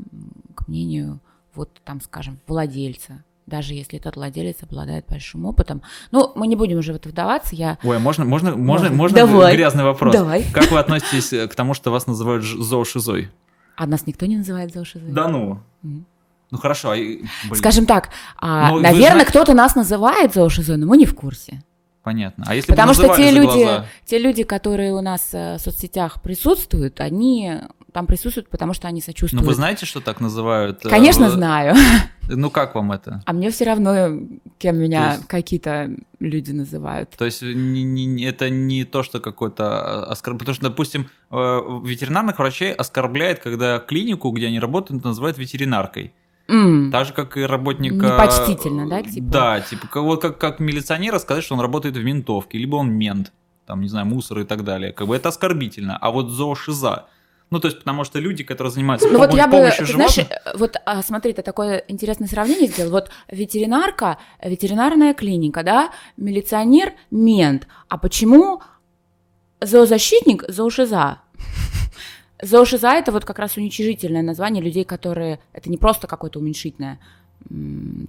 к 0.53 0.67
мнению, 0.67 1.21
вот 1.55 1.69
там, 1.85 2.01
скажем, 2.01 2.39
владельца, 2.45 3.23
даже 3.49 3.73
если 3.73 3.99
этот 3.99 4.15
владелец 4.15 4.57
обладает 4.61 5.05
большим 5.09 5.45
опытом. 5.45 5.81
Ну, 6.11 6.31
мы 6.35 6.47
не 6.47 6.55
будем 6.55 6.77
уже 6.77 6.93
в 6.93 6.95
это 6.95 7.09
вдаваться, 7.09 7.55
я... 7.55 7.77
Ой, 7.83 7.97
а 7.97 7.99
можно, 7.99 8.23
можно, 8.23 8.55
можно, 8.55 8.89
можно 8.89 9.17
Давай. 9.17 9.55
грязный 9.55 9.83
вопрос? 9.83 10.13
Давай. 10.13 10.45
Как 10.53 10.71
вы 10.71 10.79
относитесь 10.79 11.29
к 11.49 11.55
тому, 11.55 11.73
что 11.73 11.91
вас 11.91 12.07
называют 12.07 12.43
зоошизой? 12.45 13.29
А 13.75 13.85
нас 13.85 14.07
никто 14.07 14.25
не 14.25 14.37
называет 14.37 14.73
зоошизой. 14.73 15.11
Да 15.11 15.27
ну. 15.27 15.59
Ну 16.51 16.57
хорошо, 16.57 16.91
а, 16.91 16.95
блин, 16.95 17.29
Скажем 17.53 17.85
так, 17.85 18.09
а, 18.37 18.71
Ну, 18.71 18.79
наверное, 18.79 19.25
кто-то 19.25 19.53
нас 19.53 19.75
называет 19.75 20.33
зоошизой, 20.33 20.77
но 20.77 20.87
мы 20.87 20.97
не 20.97 21.05
в 21.05 21.15
курсе. 21.15 21.61
понятно. 22.03 22.43
А 22.47 22.55
если 22.55 22.71
Потому 22.71 22.93
что 22.93 23.15
те 23.15 23.29
люди, 23.31 23.63
глаза? 23.63 23.85
те 24.05 24.17
люди, 24.17 24.43
которые 24.43 24.93
у 24.93 25.01
нас 25.01 25.29
э, 25.33 25.57
в 25.57 25.61
соцсетях 25.61 26.21
присутствуют, 26.23 27.01
они 27.01 27.61
там 27.93 28.05
присутствуют, 28.07 28.49
потому 28.49 28.73
что 28.73 28.87
они 28.87 28.99
Ну 29.01 29.05
сочувствуют. 29.05 29.45
вы 29.45 29.53
знаете, 29.53 29.85
что 29.85 29.99
так 30.01 30.19
называют? 30.21 30.85
э, 30.85 30.89
Конечно, 30.89 31.27
в- 31.27 31.31
знаю. 31.31 31.75
Ну 32.31 32.51
как 32.51 32.75
вам 32.75 32.91
это? 32.91 33.23
А 33.25 33.33
мне 33.33 33.49
все 33.49 33.65
равно, 33.65 34.09
кем 34.59 34.77
меня 34.77 35.13
есть- 35.13 35.27
какие-то 35.27 35.89
люди 36.19 36.51
называют. 36.51 37.09
То 37.17 37.25
есть 37.25 37.41
не- 37.41 37.83
не- 37.83 38.23
это 38.23 38.51
не 38.51 38.83
то, 38.83 39.01
что 39.01 39.19
какой-то 39.19 40.03
оскорбление. 40.05 40.39
Потому 40.39 40.53
что, 40.55 40.63
допустим, 40.69 41.09
э, 41.31 41.35
ветеринарных 41.85 42.37
врачей 42.37 42.71
оскорбляет, 42.73 43.39
когда 43.39 43.79
клинику, 43.79 44.29
где 44.31 44.45
они 44.47 44.59
работают, 44.59 45.03
называют 45.03 45.37
ветеринаркой. 45.39 46.13
М, 46.47 46.91
Так 46.91 47.05
же, 47.07 47.13
как 47.13 47.37
и 47.37 47.41
работника... 47.41 47.95
Непочтительно, 47.95 48.87
да, 48.89 49.01
типа? 49.03 49.27
Да, 49.27 49.61
типа, 49.61 49.87
как, 49.87 50.03
вот 50.03 50.21
как, 50.21 50.37
как 50.39 50.59
милиционера 50.59 51.19
сказать, 51.19 51.43
что 51.43 51.55
он 51.55 51.61
работает 51.61 51.95
в 51.97 52.03
ментовке, 52.03 52.57
либо 52.59 52.75
он 52.77 52.91
мент, 52.91 53.31
там, 53.65 53.81
не 53.81 53.87
знаю, 53.87 54.05
мусор 54.07 54.39
и 54.39 54.43
так 54.43 54.63
далее. 54.63 54.91
Как 54.91 55.07
бы 55.07 55.15
это 55.15 55.29
оскорбительно. 55.29 55.97
А 55.97 56.09
вот 56.11 56.29
зоошиза... 56.29 57.05
Ну, 57.49 57.59
то 57.59 57.67
есть, 57.67 57.79
потому 57.79 58.03
что 58.03 58.19
люди, 58.19 58.43
которые 58.43 58.71
занимаются 58.71 59.07
Ну 59.07 59.17
вот 59.17 59.33
я 59.33 59.47
бы, 59.47 59.57
помощью 59.57 59.87
ты 59.87 59.93
знаешь, 59.93 60.17
э, 60.19 60.25
вот 60.55 60.75
а, 60.85 61.01
смотри, 61.01 61.33
ты 61.33 61.41
такое 61.41 61.83
интересное 61.87 62.27
сравнение 62.27 62.67
сделал. 62.67 62.91
Вот 62.91 63.09
ветеринарка, 63.27 64.19
ветеринарная 64.43 65.13
клиника, 65.13 65.63
да, 65.63 65.91
милиционер, 66.15 66.93
мент. 67.09 67.67
А 67.87 67.97
почему 67.97 68.61
зоозащитник, 69.61 70.43
зоошиза? 70.47 71.21
Зоошиза 72.41 72.91
это 72.91 73.11
вот 73.11 73.25
как 73.25 73.39
раз 73.39 73.57
уничижительное 73.57 74.21
название 74.21 74.63
людей, 74.63 74.85
которые... 74.85 75.39
Это 75.51 75.69
не 75.69 75.77
просто 75.77 76.07
какое-то 76.07 76.39
уменьшительное 76.39 76.99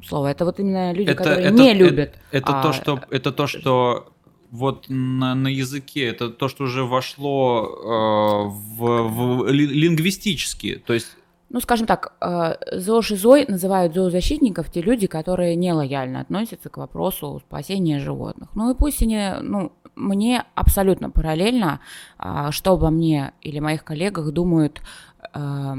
слово, 0.07 0.29
это 0.29 0.45
вот 0.45 0.61
именно 0.61 0.93
люди, 0.93 1.15
которые 1.15 1.51
не 1.51 1.75
любят. 1.75 2.15
Это, 2.31 2.61
а, 2.61 2.63
то, 2.63 2.73
что, 2.73 3.01
это 3.11 3.33
то, 3.33 3.47
что 3.47 4.13
вот 4.51 4.87
на, 4.89 5.35
на 5.35 5.49
языке, 5.49 6.07
это 6.07 6.29
то, 6.29 6.49
что 6.49 6.65
уже 6.65 6.85
вошло 6.85 7.65
э, 7.65 8.49
в, 8.79 9.03
в 9.09 9.49
ли- 9.51 9.67
лингвистически. 9.67 10.83
То 10.87 10.93
есть 10.95 11.17
Ну, 11.51 11.61
скажем 11.61 11.87
так, 11.87 12.13
э, 12.21 12.79
зоошизой 12.79 13.47
называют 13.47 13.95
зоозащитников 13.95 14.71
те 14.71 14.83
люди, 14.83 15.07
которые 15.07 15.57
нелояльно 15.57 16.21
относятся 16.21 16.69
к 16.69 16.77
вопросу 16.79 17.41
спасения 17.47 18.01
животных. 18.01 18.49
Ну 18.55 18.71
и 18.71 18.75
пусть 18.75 19.03
они, 19.03 19.33
ну, 19.43 19.73
мне 19.97 20.45
абсолютно 20.55 21.11
параллельно, 21.11 21.81
а, 22.19 22.53
что 22.53 22.73
обо 22.73 22.91
мне 22.91 23.33
или 23.43 23.61
моих 23.61 23.85
коллегах 23.85 24.33
думают 24.33 24.81
э, 25.35 25.75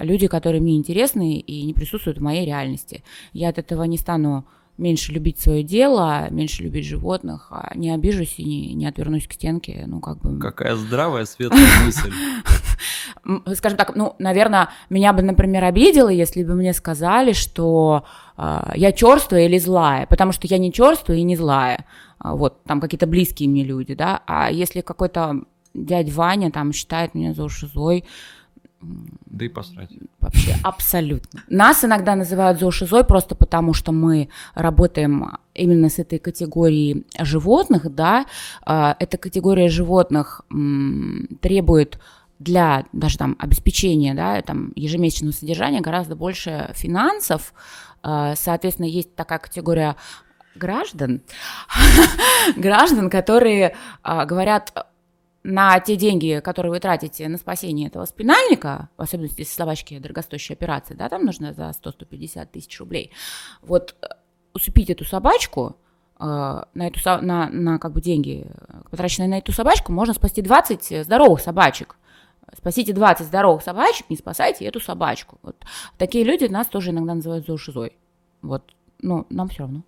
люди, 0.00 0.26
которые 0.26 0.60
мне 0.60 0.76
интересны 0.76 1.38
и 1.38 1.64
не 1.64 1.74
присутствуют 1.74 2.18
в 2.18 2.22
моей 2.22 2.46
реальности. 2.46 3.02
Я 3.32 3.48
от 3.50 3.58
этого 3.58 3.84
не 3.84 3.98
стану 3.98 4.44
меньше 4.78 5.12
любить 5.12 5.40
свое 5.40 5.62
дело, 5.62 6.28
меньше 6.30 6.62
любить 6.62 6.86
животных, 6.86 7.48
а 7.50 7.72
не 7.74 7.90
обижусь 7.90 8.34
и 8.38 8.44
не, 8.44 8.74
не 8.74 8.86
отвернусь 8.86 9.26
к 9.26 9.32
стенке, 9.32 9.84
ну 9.86 10.00
как 10.00 10.18
бы... 10.20 10.38
какая 10.38 10.76
здравая, 10.76 11.24
светлая 11.24 11.66
мысль. 11.84 12.12
Скажем 13.56 13.78
так, 13.78 13.96
ну, 13.96 14.14
наверное, 14.18 14.68
меня 14.90 15.12
бы, 15.12 15.22
например, 15.22 15.64
обидело, 15.64 16.08
если 16.08 16.44
бы 16.44 16.54
мне 16.54 16.72
сказали, 16.72 17.32
что 17.32 18.04
а, 18.36 18.72
я 18.76 18.92
черствая 18.92 19.46
или 19.46 19.58
злая, 19.58 20.06
потому 20.06 20.32
что 20.32 20.46
я 20.46 20.58
не 20.58 20.72
черствая 20.72 21.18
и 21.18 21.22
не 21.22 21.36
злая. 21.36 21.86
А, 22.18 22.36
вот, 22.36 22.62
там 22.64 22.80
какие-то 22.80 23.06
близкие 23.06 23.48
мне 23.48 23.64
люди, 23.64 23.94
да, 23.94 24.22
а 24.26 24.50
если 24.50 24.80
какой-то 24.80 25.42
дядь 25.74 26.12
Ваня 26.12 26.50
там 26.50 26.72
считает 26.72 27.14
меня 27.14 27.32
зоошизой, 27.34 28.04
Да 29.26 29.44
и 29.44 29.48
посрать. 29.48 29.90
вообще 30.20 30.54
абсолютно. 30.62 31.42
Нас 31.48 31.84
иногда 31.84 32.14
называют 32.14 32.58
зоошизой 32.58 33.04
просто 33.04 33.34
потому, 33.34 33.74
что 33.74 33.92
мы 33.92 34.28
работаем 34.54 35.38
именно 35.54 35.88
с 35.88 35.98
этой 35.98 36.18
категорией 36.18 37.06
животных, 37.18 37.94
да, 37.94 38.26
А, 38.62 38.96
эта 38.98 39.16
категория 39.18 39.68
животных 39.68 40.42
требует 41.40 41.98
для 42.38 42.84
даже 42.92 43.18
там 43.18 43.36
обеспечения, 43.38 44.14
да, 44.14 44.40
там 44.42 44.72
ежемесячного 44.76 45.32
содержания 45.32 45.80
гораздо 45.80 46.16
больше 46.16 46.70
финансов, 46.74 47.54
А, 48.02 48.34
соответственно, 48.36 48.86
есть 48.86 49.14
такая 49.14 49.38
категория 49.38 49.96
граждан, 50.54 51.22
граждан, 52.56 53.10
которые 53.10 53.74
а, 54.02 54.24
говорят, 54.24 54.86
на 55.46 55.78
те 55.78 55.94
деньги, 55.94 56.40
которые 56.42 56.72
вы 56.72 56.80
тратите 56.80 57.28
на 57.28 57.38
спасение 57.38 57.86
этого 57.86 58.04
спинальника, 58.04 58.88
в 58.96 59.02
особенности 59.02 59.40
если 59.40 59.54
собачки 59.54 59.96
дорогостоящие 59.98 60.54
операции, 60.54 60.94
да, 60.94 61.08
там 61.08 61.24
нужно 61.24 61.52
за 61.52 61.70
100-150 61.70 62.46
тысяч 62.46 62.80
рублей, 62.80 63.12
вот 63.62 63.94
э, 64.02 64.06
усыпить 64.54 64.90
эту 64.90 65.04
собачку, 65.04 65.76
э, 66.18 66.24
на, 66.24 66.86
эту, 66.86 66.98
на, 67.04 67.48
на 67.48 67.78
как 67.78 67.92
бы 67.92 68.00
деньги, 68.00 68.44
э, 68.48 68.82
потраченные 68.90 69.28
на 69.28 69.38
эту 69.38 69.52
собачку, 69.52 69.92
можно 69.92 70.14
спасти 70.14 70.42
20 70.42 71.04
здоровых 71.04 71.40
собачек. 71.40 71.96
Спасите 72.56 72.92
20 72.92 73.26
здоровых 73.26 73.62
собачек, 73.62 74.10
не 74.10 74.16
спасайте 74.16 74.64
эту 74.64 74.80
собачку. 74.80 75.38
Вот. 75.42 75.56
Такие 75.96 76.24
люди 76.24 76.46
нас 76.46 76.66
тоже 76.66 76.90
иногда 76.90 77.14
называют 77.14 77.46
зоошизой. 77.46 77.92
Вот. 78.42 78.74
Ну, 79.00 79.26
нам 79.30 79.48
все 79.48 79.60
равно. 79.60 79.82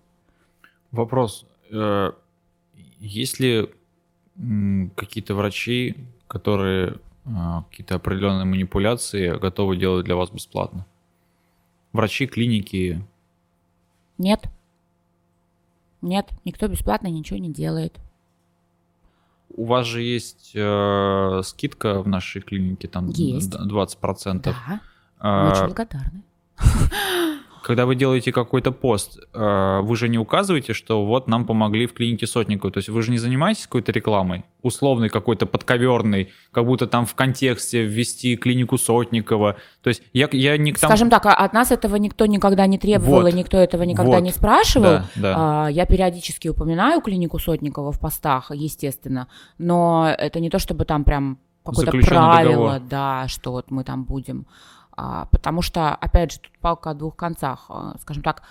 Вопрос. 0.91 1.45
Есть 2.99 3.39
ли 3.39 3.57
м, 3.57 3.69
какие-то 4.95 5.35
врачи, 5.35 5.95
которые 6.27 6.95
э, 7.25 7.29
какие-то 7.69 7.95
определенные 7.95 8.45
манипуляции 8.45 9.37
готовы 9.37 9.75
делать 9.77 10.05
для 10.05 10.15
вас 10.15 10.29
бесплатно? 10.31 10.85
Врачи, 11.93 12.27
клиники. 12.27 13.03
Нет. 14.17 14.43
Нет, 16.01 16.29
никто 16.45 16.67
бесплатно 16.67 17.07
ничего 17.07 17.39
не 17.39 17.51
делает. 17.51 17.99
У 19.49 19.65
вас 19.65 19.85
же 19.87 20.01
есть 20.01 20.51
э, 20.55 21.41
скидка 21.43 22.01
в 22.01 22.07
нашей 22.07 22.41
клинике, 22.41 22.87
там 22.87 23.09
Есть. 23.09 23.49
д- 23.49 23.57
20%. 23.67 24.41
Да, 24.43 24.55
мы 24.69 24.79
А, 25.19 25.51
очень 25.51 25.67
благодарны. 25.73 26.21
Когда 27.63 27.85
вы 27.85 27.95
делаете 27.95 28.31
какой-то 28.31 28.71
пост, 28.71 29.19
э, 29.33 29.79
вы 29.81 29.95
же 29.95 30.09
не 30.09 30.17
указываете, 30.17 30.73
что 30.73 31.05
вот 31.05 31.27
нам 31.27 31.45
помогли 31.45 31.87
в 31.87 31.93
клинике 31.93 32.27
Сотникова. 32.27 32.71
То 32.71 32.77
есть 32.79 32.89
вы 32.89 33.01
же 33.01 33.11
не 33.11 33.17
занимаетесь 33.17 33.65
какой-то 33.65 33.91
рекламой, 33.91 34.45
условной 34.61 35.09
какой-то 35.09 35.45
подковерной, 35.45 36.31
как 36.51 36.65
будто 36.65 36.87
там 36.87 37.05
в 37.05 37.15
контексте 37.15 37.83
ввести 37.83 38.35
клинику 38.37 38.77
Сотникова. 38.77 39.57
То 39.81 39.89
есть 39.89 40.03
я, 40.13 40.27
я 40.31 40.57
не 40.57 40.71
к 40.71 40.79
тому... 40.79 40.89
Скажем 40.91 41.09
так, 41.09 41.25
а 41.25 41.33
от 41.33 41.53
нас 41.53 41.71
этого 41.71 41.95
никто 41.97 42.25
никогда 42.25 42.65
не 42.67 42.77
требовал, 42.77 43.21
Вот. 43.21 43.33
и 43.33 43.33
никто 43.33 43.57
этого 43.57 43.83
никогда 43.83 44.17
Вот. 44.17 44.23
не 44.23 44.31
спрашивал. 44.31 44.83
Да, 44.85 45.05
да. 45.15 45.35
А, 45.37 45.67
Я 45.69 45.85
периодически 45.85 46.47
упоминаю 46.47 47.01
клинику 47.01 47.39
Сотникова 47.39 47.91
в 47.91 47.99
постах, 47.99 48.51
естественно, 48.53 49.27
но 49.57 50.13
это 50.17 50.39
не 50.39 50.49
то, 50.49 50.59
чтобы 50.59 50.85
там 50.85 51.03
прям 51.03 51.37
какое-то 51.63 51.91
правило, 51.91 52.73
договор. 52.73 52.89
да, 52.89 53.27
что 53.27 53.51
вот 53.51 53.71
мы 53.71 53.83
там 53.83 54.03
будем. 54.03 54.45
А, 54.99 55.25
Потому 55.31 55.61
что, 55.61 55.95
опять 55.95 56.33
же, 56.33 56.39
тут 56.39 56.51
палка 56.59 56.89
о 56.89 56.93
двух 56.93 57.15
концах. 57.15 57.65
А, 57.69 57.95
Скажем 58.01 58.21
так, 58.21 58.43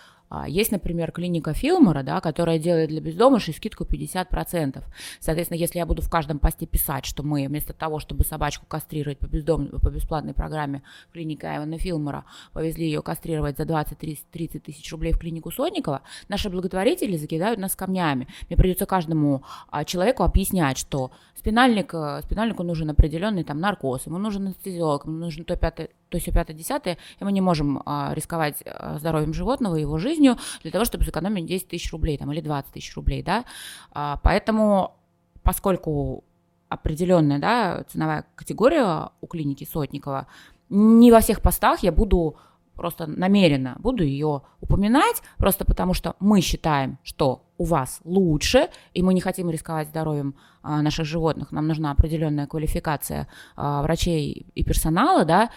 есть, 0.46 0.72
например, 0.72 1.12
клиника 1.12 1.54
Филмора, 1.54 2.02
да, 2.02 2.20
которая 2.20 2.58
делает 2.58 2.90
для 2.90 3.00
бездомышей 3.00 3.54
скидку 3.54 3.84
50%. 3.84 4.82
Соответственно, 5.20 5.58
если 5.58 5.78
я 5.78 5.86
буду 5.86 6.02
в 6.02 6.10
каждом 6.10 6.38
посте 6.38 6.66
писать, 6.66 7.06
что 7.06 7.22
мы 7.22 7.46
вместо 7.46 7.72
того, 7.72 7.98
чтобы 7.98 8.24
собачку 8.24 8.66
кастрировать 8.66 9.18
по, 9.18 9.26
бездом... 9.26 9.68
по 9.68 9.90
бесплатной 9.90 10.34
программе 10.34 10.82
клиника 11.12 11.56
Ивана 11.56 11.78
Филмора, 11.78 12.24
повезли 12.52 12.84
ее 12.86 13.02
кастрировать 13.02 13.56
за 13.56 13.64
20-30 13.64 14.60
тысяч 14.60 14.92
рублей 14.92 15.12
в 15.12 15.18
клинику 15.18 15.50
Сотникова, 15.50 16.02
наши 16.28 16.50
благотворители 16.50 17.16
закидают 17.16 17.58
нас 17.58 17.74
камнями. 17.74 18.28
Мне 18.48 18.56
придется 18.56 18.86
каждому 18.86 19.42
а, 19.70 19.84
человеку 19.84 20.22
объяснять, 20.22 20.78
что 20.78 21.10
спинальник, 21.38 21.94
э, 21.94 22.20
спинальнику 22.24 22.62
нужен 22.62 22.90
определенный 22.90 23.44
там 23.44 23.60
наркоз, 23.60 24.06
ему 24.06 24.18
нужен 24.18 24.46
анестезиолог, 24.46 25.06
ему 25.06 25.16
нужен 25.16 25.44
то, 25.44 25.56
пятое, 25.56 25.88
то 26.08 26.18
все 26.18 26.32
пятое, 26.32 26.56
десятое, 26.56 26.98
и 27.20 27.24
мы 27.24 27.32
не 27.32 27.40
можем 27.40 27.82
а, 27.86 28.12
рисковать 28.14 28.56
а, 28.64 28.98
здоровьем 28.98 29.32
животного, 29.32 29.76
его 29.76 29.98
жизнью 29.98 30.17
для 30.62 30.70
того, 30.70 30.84
чтобы 30.84 31.04
сэкономить 31.04 31.46
10 31.46 31.68
тысяч 31.68 31.92
рублей 31.92 32.18
там, 32.18 32.32
или 32.32 32.40
20 32.40 32.72
тысяч 32.72 32.94
рублей, 32.96 33.22
да, 33.22 33.44
а, 33.92 34.18
поэтому 34.22 34.96
поскольку 35.42 36.24
определенная, 36.68 37.38
да, 37.38 37.84
ценовая 37.88 38.26
категория 38.34 39.10
у 39.20 39.26
клиники 39.26 39.64
Сотникова, 39.64 40.26
не 40.68 41.10
во 41.10 41.20
всех 41.20 41.40
постах 41.40 41.82
я 41.82 41.92
буду 41.92 42.36
просто 42.78 43.08
намеренно 43.08 43.76
буду 43.80 44.04
ее 44.04 44.42
упоминать, 44.60 45.22
просто 45.36 45.64
потому 45.64 45.94
что 45.94 46.14
мы 46.20 46.40
считаем, 46.40 46.98
что 47.02 47.42
у 47.58 47.64
вас 47.64 48.00
лучше, 48.04 48.68
и 48.94 49.02
мы 49.02 49.14
не 49.14 49.20
хотим 49.20 49.50
рисковать 49.50 49.88
здоровьем 49.88 50.36
а, 50.62 50.80
наших 50.80 51.04
животных, 51.04 51.50
нам 51.50 51.66
нужна 51.66 51.90
определенная 51.90 52.46
квалификация 52.46 53.26
а, 53.56 53.82
врачей 53.82 54.46
и 54.54 54.62
персонала, 54.62 55.24
да, 55.24 55.50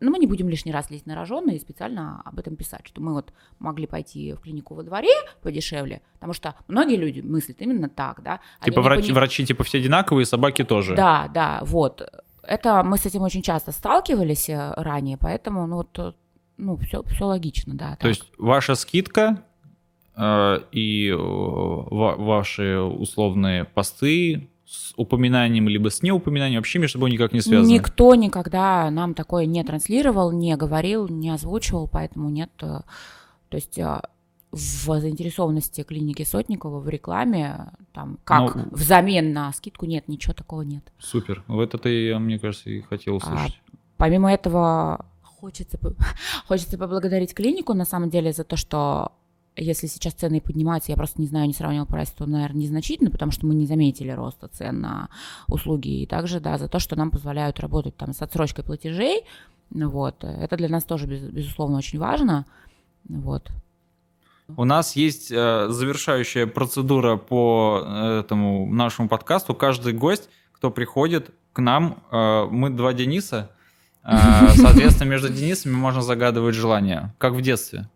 но 0.00 0.10
мы 0.10 0.18
не 0.18 0.26
будем 0.26 0.48
лишний 0.48 0.72
раз 0.72 0.90
лезть 0.90 1.06
на 1.06 1.14
рожон 1.14 1.48
и 1.48 1.58
специально 1.58 2.20
об 2.24 2.38
этом 2.38 2.56
писать, 2.56 2.86
что 2.86 3.00
мы 3.00 3.14
вот 3.14 3.32
могли 3.58 3.86
пойти 3.86 4.32
в 4.34 4.40
клинику 4.40 4.74
во 4.74 4.82
дворе 4.82 5.12
подешевле, 5.42 6.02
потому 6.14 6.32
что 6.32 6.54
многие 6.68 6.96
люди 6.96 7.20
мыслят 7.20 7.60
именно 7.60 7.88
так, 7.88 8.22
да. 8.22 8.40
Типа 8.64 8.82
врачи, 8.82 9.02
пони... 9.02 9.12
врачи 9.12 9.46
типа 9.46 9.64
все 9.64 9.78
одинаковые, 9.78 10.26
собаки 10.26 10.64
тоже. 10.64 10.94
Да, 10.94 11.28
да, 11.32 11.60
вот. 11.62 12.02
Это 12.42 12.82
мы 12.84 12.98
с 12.98 13.06
этим 13.06 13.22
очень 13.22 13.42
часто 13.42 13.72
сталкивались 13.72 14.48
э, 14.48 14.74
ранее, 14.76 15.16
поэтому 15.16 15.66
ну 15.66 15.76
вот 15.76 16.14
ну, 16.56 16.76
все, 16.78 17.02
все 17.04 17.24
логично, 17.24 17.74
да. 17.74 17.92
То 17.92 18.02
так. 18.02 18.08
есть 18.08 18.24
ваша 18.38 18.74
скидка 18.74 19.42
э, 20.16 20.60
и 20.72 21.08
э, 21.08 21.16
ваши 21.16 22.78
условные 22.78 23.64
посты 23.64 24.48
с 24.66 24.92
упоминанием 24.96 25.68
либо 25.68 25.90
с 25.90 26.02
неупоминанием 26.02 26.58
вообще 26.58 26.78
между 26.78 26.98
собой 26.98 27.10
никак 27.10 27.32
не 27.32 27.40
связаны? 27.40 27.72
Никто 27.72 28.14
никогда 28.14 28.90
нам 28.90 29.14
такое 29.14 29.46
не 29.46 29.62
транслировал, 29.62 30.32
не 30.32 30.56
говорил, 30.56 31.08
не 31.08 31.30
озвучивал, 31.30 31.88
поэтому 31.88 32.28
нет. 32.28 32.50
Э, 32.60 32.80
то 33.48 33.56
есть 33.56 33.78
э, 33.78 34.00
в 34.50 35.00
заинтересованности 35.00 35.82
клиники 35.82 36.24
Сотникова 36.24 36.80
в 36.80 36.88
рекламе, 36.88 37.72
там, 37.92 38.18
как 38.24 38.54
Но... 38.56 38.64
взамен 38.72 39.32
на 39.32 39.52
скидку, 39.52 39.86
нет, 39.86 40.08
ничего 40.08 40.34
такого 40.34 40.62
нет. 40.62 40.92
Супер. 40.98 41.44
Вот 41.46 41.74
это 41.74 41.88
я, 41.88 42.18
мне 42.18 42.38
кажется, 42.38 42.70
и 42.70 42.80
хотел 42.80 43.14
а 43.14 43.16
услышать. 43.16 43.60
А, 43.72 43.76
помимо 43.96 44.32
этого, 44.32 45.06
Хочется, 45.40 45.78
хочется 46.48 46.78
поблагодарить 46.78 47.34
клинику, 47.34 47.74
на 47.74 47.84
самом 47.84 48.10
деле, 48.10 48.32
за 48.32 48.42
то, 48.42 48.56
что 48.56 49.12
если 49.56 49.86
сейчас 49.86 50.14
цены 50.14 50.40
поднимаются, 50.40 50.92
я 50.92 50.96
просто 50.96 51.20
не 51.20 51.26
знаю, 51.26 51.46
не 51.46 51.54
сравнивал 51.54 51.86
прайс, 51.86 52.10
то, 52.10 52.26
наверное, 52.26 52.62
незначительно, 52.62 53.10
потому 53.10 53.32
что 53.32 53.46
мы 53.46 53.54
не 53.54 53.66
заметили 53.66 54.10
роста 54.10 54.48
цен 54.48 54.80
на 54.80 55.08
услуги. 55.48 56.02
И 56.02 56.06
также, 56.06 56.40
да, 56.40 56.58
за 56.58 56.68
то, 56.68 56.78
что 56.78 56.96
нам 56.96 57.10
позволяют 57.10 57.60
работать 57.60 57.96
там 57.96 58.12
с 58.12 58.22
отсрочкой 58.22 58.64
платежей. 58.64 59.22
Вот. 59.70 60.22
Это 60.22 60.56
для 60.56 60.68
нас 60.68 60.84
тоже, 60.84 61.06
безусловно, 61.06 61.78
очень 61.78 61.98
важно. 61.98 62.46
Вот. 63.08 63.50
У 64.56 64.64
нас 64.64 64.94
есть 64.94 65.32
э, 65.32 65.66
завершающая 65.68 66.46
процедура 66.46 67.16
по 67.16 67.82
э, 67.84 68.20
этому 68.20 68.72
нашему 68.72 69.08
подкасту. 69.08 69.54
Каждый 69.54 69.92
гость, 69.92 70.28
кто 70.52 70.70
приходит 70.70 71.30
к 71.52 71.58
нам, 71.58 72.02
э, 72.12 72.46
мы 72.50 72.70
два 72.70 72.92
Дениса, 72.92 73.50
а, 74.04 74.48
соответственно, 74.54 75.08
между 75.08 75.30
Денисами 75.30 75.72
можно 75.72 76.00
загадывать 76.00 76.54
желание, 76.54 77.12
как 77.18 77.32
в 77.32 77.40
детстве. 77.40 77.88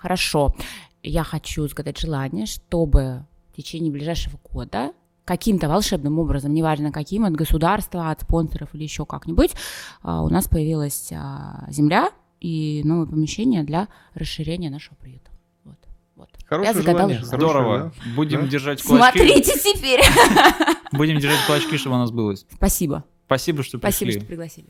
Хорошо. 0.00 0.54
Я 1.02 1.24
хочу 1.24 1.68
загадать 1.68 1.98
желание, 1.98 2.46
чтобы 2.46 3.26
в 3.52 3.56
течение 3.56 3.92
ближайшего 3.92 4.38
года 4.50 4.92
каким-то 5.24 5.68
волшебным 5.68 6.18
образом, 6.18 6.54
неважно 6.54 6.90
каким, 6.90 7.24
от 7.24 7.34
государства, 7.34 8.10
от 8.10 8.22
спонсоров 8.22 8.74
или 8.74 8.82
еще 8.82 9.04
как-нибудь, 9.04 9.52
а, 10.02 10.22
у 10.22 10.28
нас 10.28 10.48
появилась 10.48 11.12
а, 11.12 11.66
земля 11.70 12.10
и 12.40 12.80
новое 12.84 13.06
помещение 13.06 13.62
для 13.62 13.88
расширения 14.14 14.70
нашего 14.70 14.94
приюта. 14.94 15.30
Вот. 15.64 15.76
Вот. 16.16 16.30
Хорошее 16.46 16.74
Я 16.74 16.82
желание. 16.82 17.18
желание. 17.18 17.24
Здорово. 17.24 17.78
да? 17.78 18.12
Будем 18.16 18.40
да? 18.42 18.46
держать 18.48 18.82
кулачки. 18.82 19.18
Смотрите 19.18 19.52
теперь. 19.58 20.00
Будем 20.92 21.18
держать 21.18 21.44
кулачки, 21.46 21.76
чтобы 21.76 21.96
у 21.96 21.98
нас 21.98 22.10
было. 22.10 22.34
Спасибо. 22.34 23.04
Спасибо, 23.26 23.62
что 23.62 23.78
пришли. 23.78 23.92
Спасибо, 23.92 24.12
что 24.12 24.26
пригласили. 24.26 24.68